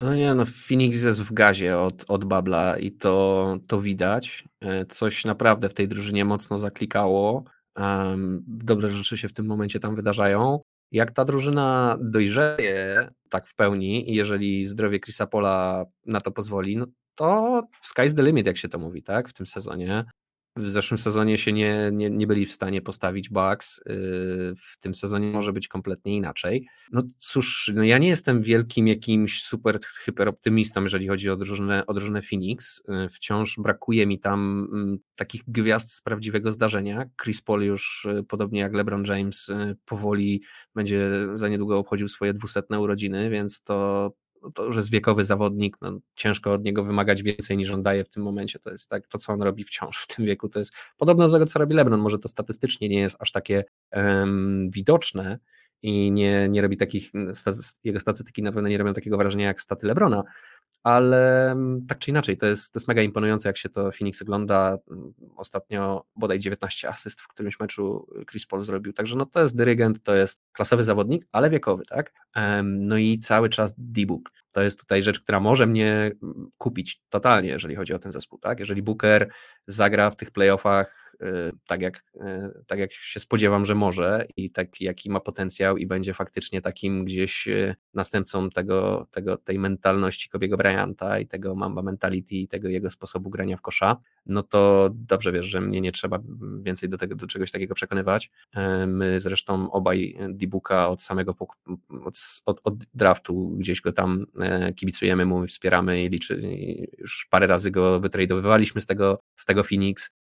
No 0.01 0.15
nie, 0.15 0.35
no 0.35 0.43
Phoenix 0.45 1.03
jest 1.03 1.21
w 1.21 1.33
gazie 1.33 1.77
od, 1.77 2.05
od 2.07 2.25
Babla 2.25 2.77
i 2.77 2.91
to, 2.91 3.57
to 3.67 3.81
widać. 3.81 4.45
Coś 4.89 5.25
naprawdę 5.25 5.69
w 5.69 5.73
tej 5.73 5.87
drużynie 5.87 6.25
mocno 6.25 6.57
zaklikało. 6.57 7.43
dobre 8.47 8.91
rzeczy 8.91 9.17
się 9.17 9.29
w 9.29 9.33
tym 9.33 9.45
momencie 9.45 9.79
tam 9.79 9.95
wydarzają. 9.95 10.59
Jak 10.91 11.11
ta 11.11 11.25
drużyna 11.25 11.97
dojrzeje 12.01 13.09
tak 13.29 13.47
w 13.47 13.55
pełni 13.55 14.15
jeżeli 14.15 14.67
zdrowie 14.67 14.99
Chrisa 14.99 15.27
Pola 15.27 15.85
na 16.05 16.21
to 16.21 16.31
pozwoli, 16.31 16.77
no 16.77 16.85
to 17.15 17.61
sky's 17.95 18.15
the 18.15 18.23
limit, 18.23 18.47
jak 18.47 18.57
się 18.57 18.69
to 18.69 18.79
mówi, 18.79 19.03
tak, 19.03 19.29
w 19.29 19.33
tym 19.33 19.45
sezonie 19.45 20.05
w 20.57 20.69
zeszłym 20.69 20.97
sezonie 20.97 21.37
się 21.37 21.53
nie, 21.53 21.89
nie, 21.93 22.09
nie 22.09 22.27
byli 22.27 22.45
w 22.45 22.51
stanie 22.51 22.81
postawić 22.81 23.29
Bucks, 23.29 23.81
yy, 23.85 23.93
w 24.55 24.79
tym 24.81 24.95
sezonie 24.95 25.31
może 25.31 25.53
być 25.53 25.67
kompletnie 25.67 26.15
inaczej. 26.15 26.67
No 26.91 27.03
cóż, 27.17 27.71
no 27.75 27.83
ja 27.83 27.97
nie 27.97 28.07
jestem 28.07 28.41
wielkim 28.41 28.87
jakimś 28.87 29.43
super 29.43 29.79
hyperoptymistą, 29.81 30.83
jeżeli 30.83 31.07
chodzi 31.07 31.29
o 31.29 31.37
drużynę, 31.37 31.85
o 31.85 31.93
drużynę 31.93 32.21
Phoenix. 32.21 32.83
Yy, 32.87 33.09
wciąż 33.09 33.55
brakuje 33.57 34.05
mi 34.05 34.19
tam 34.19 34.67
mm, 34.73 34.99
takich 35.15 35.41
gwiazd 35.47 35.91
z 35.91 36.01
prawdziwego 36.01 36.51
zdarzenia. 36.51 37.05
Chris 37.23 37.41
Paul 37.41 37.61
już, 37.61 38.07
yy, 38.13 38.23
podobnie 38.23 38.59
jak 38.59 38.73
LeBron 38.73 39.03
James, 39.05 39.51
powoli 39.85 40.41
będzie 40.75 41.09
za 41.33 41.47
niedługo 41.49 41.77
obchodził 41.77 42.07
swoje 42.07 42.33
dwusetne 42.33 42.79
urodziny, 42.79 43.29
więc 43.29 43.63
to 43.63 44.11
to 44.51 44.63
już 44.63 44.75
jest 44.75 44.91
wiekowy 44.91 45.25
zawodnik, 45.25 45.77
no, 45.81 45.99
ciężko 46.15 46.53
od 46.53 46.63
niego 46.63 46.83
wymagać 46.83 47.23
więcej 47.23 47.57
niż 47.57 47.71
on 47.71 47.83
daje 47.83 48.03
w 48.03 48.09
tym 48.09 48.23
momencie. 48.23 48.59
To 48.59 48.71
jest 48.71 48.89
tak, 48.89 49.07
to 49.07 49.17
co 49.17 49.33
on 49.33 49.41
robi 49.41 49.63
wciąż 49.63 49.97
w 49.97 50.15
tym 50.15 50.25
wieku, 50.25 50.49
to 50.49 50.59
jest 50.59 50.73
podobne 50.97 51.27
do 51.27 51.33
tego, 51.33 51.45
co 51.45 51.59
robi 51.59 51.75
LeBron. 51.75 51.99
Może 51.99 52.19
to 52.19 52.27
statystycznie 52.27 52.89
nie 52.89 52.99
jest 52.99 53.17
aż 53.19 53.31
takie 53.31 53.63
um, 53.91 54.69
widoczne 54.69 55.39
i 55.81 56.11
nie, 56.11 56.49
nie 56.49 56.61
robi 56.61 56.77
takich, 56.77 57.11
jego 57.83 57.99
statystyki 57.99 58.43
na 58.43 58.51
pewno 58.51 58.69
nie 58.69 58.77
robią 58.77 58.93
takiego 58.93 59.17
wrażenia 59.17 59.45
jak 59.45 59.61
staty 59.61 59.87
LeBrona, 59.87 60.23
ale 60.83 61.51
mm, 61.51 61.85
tak 61.87 61.99
czy 61.99 62.11
inaczej, 62.11 62.37
to 62.37 62.45
jest, 62.45 62.73
to 62.73 62.79
jest 62.79 62.87
mega 62.87 63.01
imponujące, 63.01 63.49
jak 63.49 63.57
się 63.57 63.69
to 63.69 63.91
Phoenix 63.91 64.21
ogląda. 64.21 64.77
Mm, 64.91 65.13
ostatnio 65.35 66.05
bodaj 66.15 66.39
19 66.39 66.89
asyst 66.89 67.21
w 67.21 67.27
którymś 67.27 67.59
meczu 67.59 68.07
Chris 68.29 68.45
Paul 68.45 68.63
zrobił, 68.63 68.93
także 68.93 69.15
no 69.15 69.25
to 69.25 69.41
jest 69.41 69.57
dyrygent, 69.57 70.03
to 70.03 70.15
jest 70.15 70.41
klasowy 70.53 70.83
zawodnik, 70.83 71.27
ale 71.31 71.49
wiekowy, 71.49 71.83
tak? 71.85 72.13
No 72.63 72.97
i 72.97 73.19
cały 73.19 73.49
czas 73.49 73.73
D-Book. 73.77 74.31
To 74.53 74.61
jest 74.61 74.79
tutaj 74.79 75.03
rzecz, 75.03 75.19
która 75.19 75.39
może 75.39 75.65
mnie 75.65 76.11
mm, 76.23 76.51
kupić 76.57 77.01
totalnie, 77.09 77.49
jeżeli 77.49 77.75
chodzi 77.75 77.93
o 77.93 77.99
ten 77.99 78.11
zespół, 78.11 78.39
tak? 78.39 78.59
Jeżeli 78.59 78.81
Booker 78.81 79.29
zagra 79.67 80.09
w 80.09 80.15
tych 80.15 80.31
playoffach 80.31 81.06
y, 81.06 81.06
tak 81.67 81.81
jak, 81.81 82.03
y, 82.15 82.19
tak 82.67 82.79
jak 82.79 82.91
się 82.91 83.19
spodziewam, 83.19 83.65
że 83.65 83.75
może 83.75 84.27
i 84.37 84.51
tak 84.51 84.81
jaki 84.81 85.09
ma 85.09 85.19
potencjał 85.19 85.77
i 85.77 85.85
będzie 85.85 86.13
faktycznie 86.13 86.61
takim 86.61 87.05
gdzieś 87.05 87.47
y, 87.47 87.75
następcą 87.93 88.49
tego, 88.49 89.07
tego, 89.11 89.37
tej 89.37 89.59
mentalności 89.59 90.29
Kobiego 90.29 90.57
Bryanta 90.57 91.19
i 91.19 91.27
tego 91.27 91.55
Mamba 91.55 91.81
mentality 91.81 92.35
i 92.35 92.47
tego 92.47 92.69
jego 92.69 92.89
sposobu 92.89 93.29
grania 93.29 93.57
w 93.57 93.61
kosza, 93.61 93.97
no 94.25 94.43
to 94.43 94.89
dobrze 94.93 95.31
wiesz, 95.31 95.45
że 95.45 95.61
mnie 95.61 95.81
nie 95.81 95.91
trzeba 95.91 96.19
więcej 96.65 96.89
do, 96.89 96.97
tego, 96.97 97.15
do 97.15 97.27
czegoś 97.27 97.51
takiego 97.51 97.75
przekonywać. 97.75 98.31
My 98.87 99.19
zresztą 99.19 99.71
obaj 99.71 100.17
D-Booka 100.29 100.89
od 100.89 101.01
samego 101.01 101.35
od, 102.05 102.19
od, 102.45 102.61
od 102.63 102.85
draftu 102.93 103.49
gdzieś 103.49 103.81
go 103.81 103.91
tam 103.91 104.25
e, 104.39 104.73
kibicujemy 104.73 105.25
mu, 105.25 105.47
wspieramy 105.47 106.03
i 106.03 106.09
liczy, 106.09 106.41
już 106.97 107.27
parę 107.29 107.47
razy 107.47 107.71
go 107.71 107.99
wytradowywaliśmy 107.99 108.81
z 108.81 108.85
tego, 108.85 109.19
z 109.35 109.45
tego 109.45 109.63
Phoenix, 109.63 110.09
e, 110.09 110.16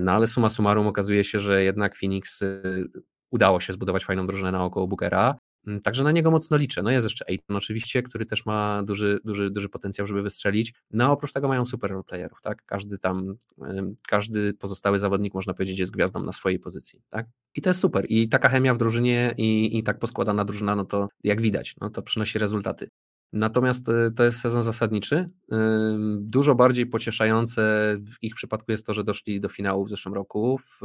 no 0.00 0.12
ale 0.12 0.26
suma 0.26 0.50
summarum 0.50 0.86
okazuje 0.86 1.24
się, 1.24 1.40
że 1.40 1.64
jednak 1.64 1.96
Phoenix 1.96 2.42
e, 2.42 2.62
udało 3.30 3.60
się 3.60 3.72
zbudować 3.72 4.04
fajną 4.04 4.26
drużynę 4.26 4.52
naokoło 4.52 4.86
Bookera, 4.88 5.38
mm, 5.66 5.80
Także 5.80 6.04
na 6.04 6.12
niego 6.12 6.30
mocno 6.30 6.56
liczę. 6.56 6.82
No 6.82 6.90
jest 6.90 7.04
jeszcze 7.04 7.24
Aiton 7.28 7.56
oczywiście, 7.56 8.02
który 8.02 8.26
też 8.26 8.46
ma 8.46 8.82
duży, 8.82 9.18
duży, 9.24 9.50
duży 9.50 9.68
potencjał, 9.68 10.06
żeby 10.06 10.22
wystrzelić. 10.22 10.74
No 10.90 11.12
oprócz 11.12 11.32
tego 11.32 11.48
mają 11.48 11.66
super 11.66 11.90
roleplayerów, 11.90 12.42
tak? 12.42 12.62
Każdy 12.66 12.98
tam, 12.98 13.36
każdy 14.08 14.54
pozostały 14.54 14.98
zawodnik 14.98 15.34
można 15.34 15.54
powiedzieć 15.54 15.78
jest 15.78 15.92
gwiazdą 15.92 16.22
na 16.22 16.32
swojej 16.32 16.58
pozycji, 16.58 17.02
tak? 17.10 17.26
I 17.54 17.62
to 17.62 17.70
jest 17.70 17.80
super. 17.80 18.04
I 18.08 18.28
taka 18.28 18.48
chemia 18.48 18.74
w 18.74 18.78
drużynie 18.78 19.34
i, 19.36 19.78
i 19.78 19.82
tak 19.82 19.98
poskładana 19.98 20.44
drużyna, 20.44 20.76
no 20.76 20.84
to 20.84 21.08
jak 21.24 21.40
widać, 21.40 21.74
no 21.80 21.90
to 21.90 22.02
przynosi 22.02 22.38
rezultaty. 22.38 22.88
Natomiast 23.36 23.88
e, 23.88 24.10
to 24.10 24.24
jest 24.24 24.40
sezon 24.40 24.62
zasadniczy. 24.62 25.30
Dużo 26.18 26.54
bardziej 26.54 26.86
pocieszające 26.86 27.94
w 27.98 28.22
ich 28.22 28.34
przypadku 28.34 28.72
jest 28.72 28.86
to, 28.86 28.94
że 28.94 29.04
doszli 29.04 29.40
do 29.40 29.48
finału 29.48 29.84
w 29.84 29.90
zeszłym 29.90 30.14
roku 30.14 30.58
w, 30.58 30.80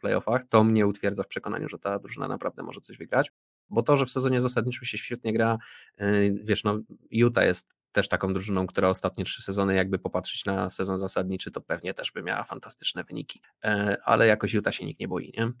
playoffach. 0.00 0.44
To 0.48 0.64
mnie 0.64 0.86
utwierdza 0.86 1.22
w 1.22 1.28
przekonaniu, 1.28 1.68
że 1.68 1.78
ta 1.78 1.98
drużyna 1.98 2.28
naprawdę 2.28 2.62
może 2.62 2.80
coś 2.80 2.98
wygrać. 2.98 3.32
Bo 3.70 3.82
to, 3.82 3.96
że 3.96 4.06
w 4.06 4.10
sezonie 4.10 4.40
zasadniczym 4.40 4.84
się 4.84 4.98
świetnie 4.98 5.32
gra, 5.32 5.58
e, 5.96 6.30
wiesz, 6.30 6.64
no 6.64 6.78
Utah 7.10 7.44
jest 7.44 7.68
też 7.92 8.08
taką 8.08 8.32
drużyną, 8.32 8.66
która 8.66 8.88
ostatnie 8.88 9.24
trzy 9.24 9.42
sezony, 9.42 9.74
jakby 9.74 9.98
popatrzeć 9.98 10.44
na 10.44 10.70
sezon 10.70 10.98
zasadniczy, 10.98 11.50
to 11.50 11.60
pewnie 11.60 11.94
też 11.94 12.12
by 12.12 12.22
miała 12.22 12.44
fantastyczne 12.44 13.04
wyniki. 13.04 13.40
E, 13.64 13.96
ale 14.04 14.26
jakoś 14.26 14.54
Utah 14.54 14.74
się 14.74 14.86
nikt 14.86 15.00
nie 15.00 15.08
boi. 15.08 15.32
Nie? 15.38 15.52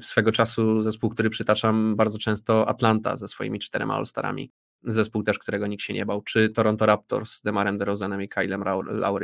Swego 0.00 0.32
czasu 0.32 0.82
zespół, 0.82 1.10
który 1.10 1.30
przytaczam 1.30 1.96
bardzo 1.96 2.18
często, 2.18 2.68
Atlanta 2.68 3.16
ze 3.16 3.28
swoimi 3.28 3.58
czterema 3.58 3.94
All-Starami 3.94 4.50
zespół 4.86 5.22
też, 5.22 5.38
którego 5.38 5.66
nikt 5.66 5.82
się 5.82 5.94
nie 5.94 6.06
bał, 6.06 6.22
czy 6.22 6.48
Toronto 6.48 6.86
Raptors 6.86 7.32
z 7.32 7.42
Demarem 7.42 7.78
DeRozanem 7.78 8.22
i 8.22 8.28
Kylem 8.28 8.64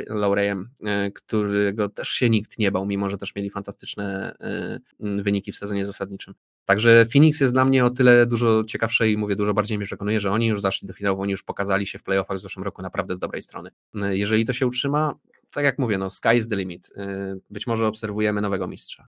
Laurejem, 0.07 0.69
e, 0.85 1.11
którego 1.11 1.89
też 1.89 2.09
się 2.09 2.29
nikt 2.29 2.59
nie 2.59 2.71
bał, 2.71 2.85
mimo 2.85 3.09
że 3.09 3.17
też 3.17 3.35
mieli 3.35 3.49
fantastyczne 3.49 4.35
e, 4.39 4.79
wyniki 4.99 5.51
w 5.51 5.57
sezonie 5.57 5.85
zasadniczym. 5.85 6.33
Także 6.65 7.05
Phoenix 7.13 7.41
jest 7.41 7.53
dla 7.53 7.65
mnie 7.65 7.85
o 7.85 7.89
tyle 7.89 8.25
dużo 8.25 8.63
ciekawsze 8.63 9.09
i 9.09 9.17
mówię, 9.17 9.35
dużo 9.35 9.53
bardziej 9.53 9.77
mnie 9.77 9.85
przekonuje, 9.85 10.19
że 10.19 10.31
oni 10.31 10.47
już 10.47 10.61
zaszli 10.61 10.87
do 10.87 10.93
finału, 10.93 11.21
oni 11.21 11.31
już 11.31 11.43
pokazali 11.43 11.87
się 11.87 11.99
w 11.99 12.03
playoffach 12.03 12.37
w 12.37 12.41
zeszłym 12.41 12.63
roku 12.63 12.81
naprawdę 12.81 13.15
z 13.15 13.19
dobrej 13.19 13.41
strony. 13.41 13.69
E, 13.95 14.17
jeżeli 14.17 14.45
to 14.45 14.53
się 14.53 14.67
utrzyma, 14.67 15.15
tak 15.51 15.63
jak 15.63 15.79
mówię, 15.79 15.97
no 15.97 16.09
sky 16.09 16.35
is 16.35 16.47
the 16.47 16.55
limit. 16.55 16.89
Być 17.49 17.67
może 17.67 17.87
obserwujemy 17.87 18.41
nowego 18.41 18.67
mistrza. 18.67 19.07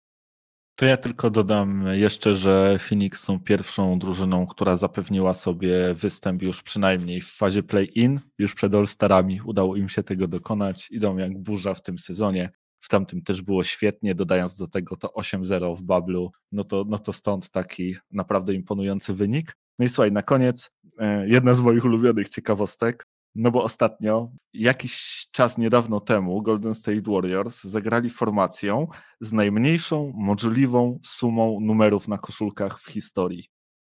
To 0.81 0.87
ja 0.87 0.97
tylko 0.97 1.31
dodam 1.31 1.85
jeszcze, 1.93 2.35
że 2.35 2.79
Phoenix 2.79 3.21
są 3.21 3.41
pierwszą 3.41 3.99
drużyną, 3.99 4.47
która 4.47 4.77
zapewniła 4.77 5.35
sobie 5.35 5.95
występ 5.95 6.43
już 6.43 6.63
przynajmniej 6.63 7.21
w 7.21 7.33
fazie 7.33 7.63
play-in, 7.63 8.21
już 8.39 8.55
przed 8.55 8.75
All-Starami. 8.75 9.41
Udało 9.45 9.77
im 9.77 9.89
się 9.89 10.03
tego 10.03 10.29
dokonać. 10.29 10.91
Idą 10.91 11.17
jak 11.17 11.39
burza 11.39 11.75
w 11.75 11.83
tym 11.83 11.99
sezonie. 11.99 12.51
W 12.81 12.89
tamtym 12.89 13.23
też 13.23 13.43
było 13.43 13.65
świetnie, 13.65 14.15
dodając 14.15 14.57
do 14.57 14.67
tego 14.67 14.97
to 14.97 15.09
8-0 15.09 15.77
w 15.77 15.83
Bablu, 15.83 16.31
no 16.53 16.65
to, 16.65 16.85
no 16.89 16.99
to 16.99 17.13
stąd 17.13 17.51
taki 17.51 17.97
naprawdę 18.11 18.55
imponujący 18.55 19.15
wynik. 19.15 19.57
No 19.79 19.85
i 19.85 19.89
słuchaj, 19.89 20.13
na 20.13 20.23
koniec 20.23 20.71
e, 20.99 21.29
jedna 21.29 21.55
z 21.55 21.61
moich 21.61 21.85
ulubionych 21.85 22.29
ciekawostek. 22.29 23.07
No 23.35 23.51
bo 23.51 23.63
ostatnio, 23.63 24.31
jakiś 24.53 25.27
czas 25.31 25.59
niedawno 25.59 26.01
temu, 26.01 26.43
Golden 26.43 26.75
State 26.75 27.13
Warriors 27.13 27.65
zagrali 27.65 28.11
formacją 28.11 28.87
z 29.21 29.33
najmniejszą 29.33 30.13
możliwą 30.15 30.99
sumą 31.05 31.59
numerów 31.61 32.09
na 32.09 32.19
koszulkach 32.19 32.81
w 32.81 32.91
historii. 32.91 33.45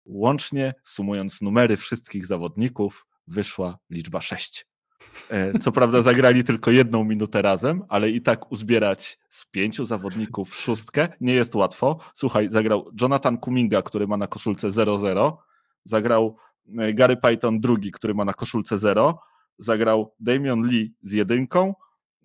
Łącznie, 0.06 0.74
sumując 0.84 1.42
numery 1.42 1.78
wszystkich 1.78 2.26
zawodników, 2.26 3.06
wyszła 3.28 3.78
liczba 3.90 4.22
6. 4.22 4.66
E, 5.30 5.60
co 5.60 5.72
prawda 5.72 6.02
zagrali 6.02 6.44
tylko 6.44 6.72
jedną 6.72 7.04
minutę 7.04 7.42
razem, 7.42 7.82
ale 7.90 8.10
i 8.10 8.22
tak 8.22 8.52
uzbierać 8.52 9.20
z 9.30 9.46
pięciu 9.46 9.86
zawodników 9.86 10.56
szóstkę 10.56 11.08
nie 11.22 11.34
jest 11.34 11.56
łatwo. 11.56 12.00
Słuchaj, 12.16 12.50
zagrał 12.52 12.90
Jonathan 13.02 13.38
Kuminga, 13.38 13.82
który 13.82 14.08
ma 14.08 14.18
na 14.18 14.28
koszulce 14.28 14.68
0-0, 14.68 15.38
zagrał 15.86 16.38
Gary 16.94 17.18
Python 17.18 17.60
drugi, 17.60 17.92
który 17.92 18.14
ma 18.14 18.26
na 18.26 18.34
koszulce 18.34 18.78
0, 18.78 19.20
zagrał 19.58 20.14
Damian 20.20 20.68
Lee 20.68 20.94
z 21.02 21.12
jedynką, 21.12 21.74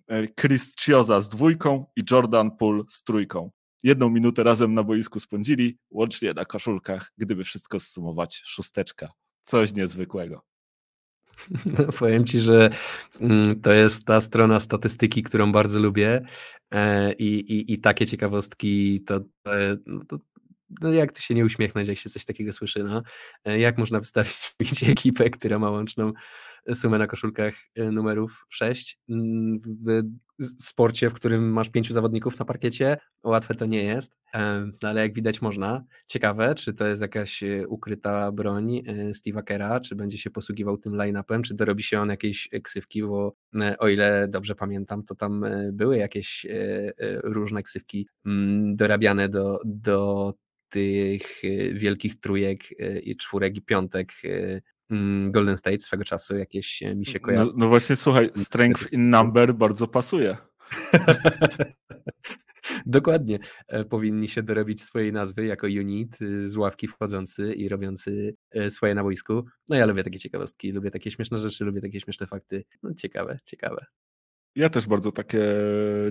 e, 0.07 0.27
Chris 0.27 0.75
Chioza 0.75 1.21
z 1.21 1.29
dwójką 1.29 1.85
i 1.95 2.03
Jordan 2.11 2.51
Poole 2.57 2.83
z 2.89 3.03
trójką. 3.03 3.51
Jedną 3.83 4.09
minutę 4.09 4.43
razem 4.43 4.73
na 4.73 4.83
boisku 4.83 5.19
spędzili, 5.19 5.77
łącznie 5.91 6.33
na 6.33 6.45
koszulkach, 6.45 7.13
gdyby 7.17 7.43
wszystko 7.43 7.79
zsumować, 7.79 8.41
szósteczka. 8.45 9.11
Coś 9.45 9.73
niezwykłego. 9.73 10.41
No, 11.65 11.85
powiem 11.99 12.25
ci, 12.25 12.39
że 12.39 12.69
mm, 13.21 13.61
to 13.61 13.71
jest 13.71 14.05
ta 14.05 14.21
strona 14.21 14.59
statystyki, 14.59 15.23
którą 15.23 15.51
bardzo 15.51 15.79
lubię 15.79 16.21
e, 16.71 17.13
i, 17.13 17.25
i, 17.25 17.73
i 17.73 17.81
takie 17.81 18.07
ciekawostki 18.07 19.03
to, 19.07 19.19
no, 19.85 20.05
to, 20.09 20.19
no 20.81 20.91
jak 20.91 21.11
to 21.11 21.21
się 21.21 21.33
nie 21.33 21.45
uśmiechnąć, 21.45 21.87
jak 21.87 21.97
się 21.97 22.09
coś 22.09 22.25
takiego 22.25 22.53
słyszy, 22.53 22.83
no. 22.83 23.03
E, 23.45 23.59
jak 23.59 23.77
można 23.77 23.99
wystawić 23.99 24.83
ekipę, 24.89 25.29
która 25.29 25.59
ma 25.59 25.69
łączną 25.69 26.13
sumę 26.73 26.97
na 26.97 27.07
koszulkach 27.07 27.53
e, 27.75 27.91
numerów 27.91 28.45
6 28.49 28.99
mm, 29.09 29.59
w 30.39 30.63
sporcie, 30.63 31.09
w 31.09 31.13
którym 31.13 31.51
masz 31.51 31.69
pięciu 31.69 31.93
zawodników 31.93 32.39
na 32.39 32.45
parkiecie, 32.45 32.97
łatwe 33.23 33.55
to 33.55 33.65
nie 33.65 33.83
jest, 33.83 34.15
no 34.81 34.89
ale 34.89 35.01
jak 35.01 35.13
widać 35.13 35.41
można. 35.41 35.83
Ciekawe, 36.07 36.55
czy 36.55 36.73
to 36.73 36.87
jest 36.87 37.01
jakaś 37.01 37.43
e, 37.43 37.67
ukryta 37.67 38.31
broń 38.31 38.81
Steve'a 39.11 39.43
Kera, 39.43 39.79
czy 39.79 39.95
będzie 39.95 40.17
się 40.17 40.29
posługiwał 40.29 40.77
tym 40.77 40.93
line-upem, 40.93 41.41
czy 41.41 41.53
dorobi 41.53 41.83
się 41.83 41.99
on 41.99 42.09
jakieś 42.09 42.49
ksywki, 42.63 43.03
bo 43.03 43.35
o 43.79 43.87
ile 43.87 44.27
dobrze 44.27 44.55
pamiętam, 44.55 45.03
to 45.03 45.15
tam 45.15 45.45
były 45.71 45.97
jakieś 45.97 46.45
różne 47.23 47.63
ksywki 47.63 48.07
mm, 48.25 48.75
dorabiane 48.75 49.29
do, 49.29 49.59
do 49.65 50.33
tych 50.69 51.43
e, 51.43 51.73
wielkich 51.73 52.19
trójek 52.19 52.63
e, 52.79 52.99
i 52.99 53.15
czwórek 53.15 53.57
i 53.57 53.61
piątek 53.61 54.11
e, 54.25 54.61
mm, 54.89 55.31
Golden 55.31 55.57
State 55.57 55.79
swego 55.79 56.03
czasu 56.03 56.37
jakieś 56.37 56.83
mi 56.95 57.05
się 57.05 57.19
kojarzy. 57.19 57.45
No, 57.45 57.53
no 57.57 57.67
właśnie, 57.69 57.95
słuchaj, 57.95 58.29
strength 58.35 58.93
in 58.93 59.09
number 59.09 59.53
bardzo 59.53 59.87
pasuje. 59.87 60.37
Dokładnie. 62.85 63.39
Powinni 63.89 64.27
się 64.27 64.43
dorobić 64.43 64.83
swojej 64.83 65.13
nazwy 65.13 65.45
jako 65.45 65.67
unit 65.67 66.17
z 66.45 66.55
ławki 66.55 66.87
wchodzący 66.87 67.53
i 67.53 67.69
robiący 67.69 68.35
swoje 68.69 68.95
na 68.95 69.03
boisku. 69.03 69.45
No 69.69 69.77
ja 69.77 69.85
lubię 69.85 70.03
takie 70.03 70.19
ciekawostki, 70.19 70.71
lubię 70.71 70.91
takie 70.91 71.11
śmieszne 71.11 71.37
rzeczy, 71.37 71.65
lubię 71.65 71.81
takie 71.81 71.99
śmieszne 71.99 72.27
fakty. 72.27 72.63
No 72.83 72.93
ciekawe, 72.93 73.39
ciekawe. 73.45 73.85
Ja 74.55 74.69
też 74.69 74.87
bardzo 74.87 75.11
takie 75.11 75.43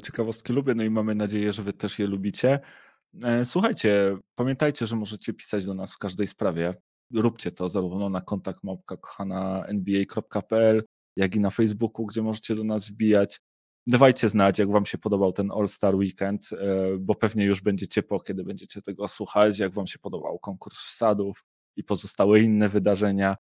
ciekawostki 0.02 0.52
lubię, 0.52 0.74
no 0.74 0.84
i 0.84 0.90
mamy 0.90 1.14
nadzieję, 1.14 1.52
że 1.52 1.62
wy 1.62 1.72
też 1.72 1.98
je 1.98 2.06
lubicie. 2.06 2.60
E, 3.22 3.44
słuchajcie, 3.44 4.16
pamiętajcie, 4.34 4.86
że 4.86 4.96
możecie 4.96 5.32
pisać 5.32 5.66
do 5.66 5.74
nas 5.74 5.94
w 5.94 5.98
każdej 5.98 6.26
sprawie. 6.26 6.74
Róbcie 7.14 7.52
to 7.52 7.68
zarówno 7.68 8.08
na 8.10 8.20
kontakt 8.20 8.60
nba.pl, 9.68 10.84
jak 11.16 11.36
i 11.36 11.40
na 11.40 11.50
Facebooku, 11.50 12.06
gdzie 12.06 12.22
możecie 12.22 12.54
do 12.54 12.64
nas 12.64 12.88
wbijać. 12.88 13.40
Dawajcie 13.86 14.28
znać, 14.28 14.58
jak 14.58 14.70
Wam 14.70 14.86
się 14.86 14.98
podobał 14.98 15.32
ten 15.32 15.50
All-Star 15.50 15.94
Weekend, 15.96 16.48
e, 16.52 16.56
bo 17.00 17.14
pewnie 17.14 17.44
już 17.44 17.60
będzie 17.60 17.88
ciepło, 17.88 18.20
kiedy 18.20 18.44
będziecie 18.44 18.82
tego 18.82 19.08
słuchać, 19.08 19.58
jak 19.58 19.74
Wam 19.74 19.86
się 19.86 19.98
podobał 19.98 20.38
konkurs 20.38 20.78
wsadów 20.78 21.44
i 21.76 21.84
pozostałe 21.84 22.40
inne 22.40 22.68
wydarzenia. 22.68 23.36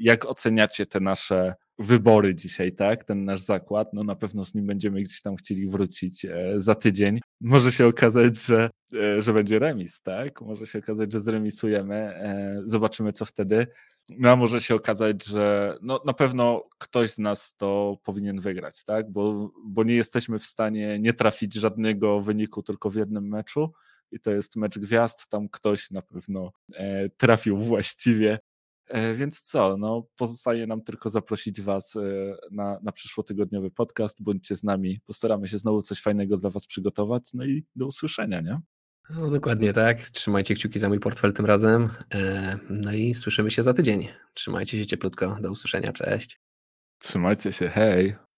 Jak 0.00 0.26
oceniacie 0.26 0.86
te 0.86 1.00
nasze 1.00 1.54
wybory 1.82 2.34
dzisiaj, 2.34 2.72
tak? 2.72 3.04
Ten 3.04 3.24
nasz 3.24 3.40
zakład, 3.40 3.92
no 3.92 4.04
na 4.04 4.16
pewno 4.16 4.44
z 4.44 4.54
nim 4.54 4.66
będziemy 4.66 5.02
gdzieś 5.02 5.22
tam 5.22 5.36
chcieli 5.36 5.68
wrócić 5.68 6.24
e, 6.24 6.60
za 6.60 6.74
tydzień. 6.74 7.20
Może 7.40 7.72
się 7.72 7.86
okazać, 7.86 8.42
że, 8.42 8.70
e, 8.96 9.22
że 9.22 9.32
będzie 9.32 9.58
remis, 9.58 10.02
tak? 10.02 10.40
Może 10.40 10.66
się 10.66 10.78
okazać, 10.78 11.12
że 11.12 11.20
zremisujemy. 11.20 11.94
E, 11.94 12.60
zobaczymy, 12.64 13.12
co 13.12 13.24
wtedy. 13.24 13.66
No, 14.08 14.30
a 14.30 14.36
może 14.36 14.60
się 14.60 14.74
okazać, 14.74 15.24
że 15.24 15.76
no, 15.82 16.00
na 16.06 16.12
pewno 16.12 16.68
ktoś 16.78 17.10
z 17.10 17.18
nas 17.18 17.54
to 17.56 17.98
powinien 18.04 18.40
wygrać, 18.40 18.84
tak? 18.84 19.12
Bo, 19.12 19.52
bo 19.66 19.84
nie 19.84 19.94
jesteśmy 19.94 20.38
w 20.38 20.44
stanie 20.44 20.98
nie 20.98 21.12
trafić 21.12 21.54
żadnego 21.54 22.20
wyniku 22.20 22.62
tylko 22.62 22.90
w 22.90 22.94
jednym 22.94 23.28
meczu 23.28 23.72
i 24.10 24.20
to 24.20 24.30
jest 24.30 24.56
mecz 24.56 24.78
gwiazd, 24.78 25.28
tam 25.28 25.48
ktoś 25.48 25.90
na 25.90 26.02
pewno 26.02 26.52
trafił 27.16 27.56
właściwie 27.56 28.38
więc 29.14 29.42
co, 29.42 29.76
no 29.76 30.06
pozostaje 30.16 30.66
nam 30.66 30.82
tylko 30.82 31.10
zaprosić 31.10 31.60
Was 31.60 31.96
e, 31.96 32.00
na, 32.50 32.78
na 32.82 32.92
przyszłotygodniowy 32.92 33.70
podcast. 33.70 34.22
Bądźcie 34.22 34.56
z 34.56 34.64
nami, 34.64 35.00
postaramy 35.06 35.48
się 35.48 35.58
znowu 35.58 35.82
coś 35.82 36.02
fajnego 36.02 36.36
dla 36.36 36.50
Was 36.50 36.66
przygotować. 36.66 37.30
No 37.34 37.44
i 37.44 37.64
do 37.76 37.86
usłyszenia, 37.86 38.40
nie? 38.40 38.60
No, 39.10 39.30
dokładnie 39.30 39.72
tak. 39.72 40.00
Trzymajcie 40.00 40.54
kciuki 40.54 40.78
za 40.78 40.88
mój 40.88 41.00
portfel 41.00 41.32
tym 41.32 41.46
razem. 41.46 41.88
E, 42.14 42.58
no 42.70 42.92
i 42.92 43.14
słyszymy 43.14 43.50
się 43.50 43.62
za 43.62 43.74
tydzień. 43.74 44.08
Trzymajcie 44.34 44.78
się 44.78 44.86
cieplutko. 44.86 45.36
Do 45.40 45.50
usłyszenia. 45.50 45.92
Cześć. 45.92 46.40
Trzymajcie 46.98 47.52
się. 47.52 47.68
Hej. 47.68 48.31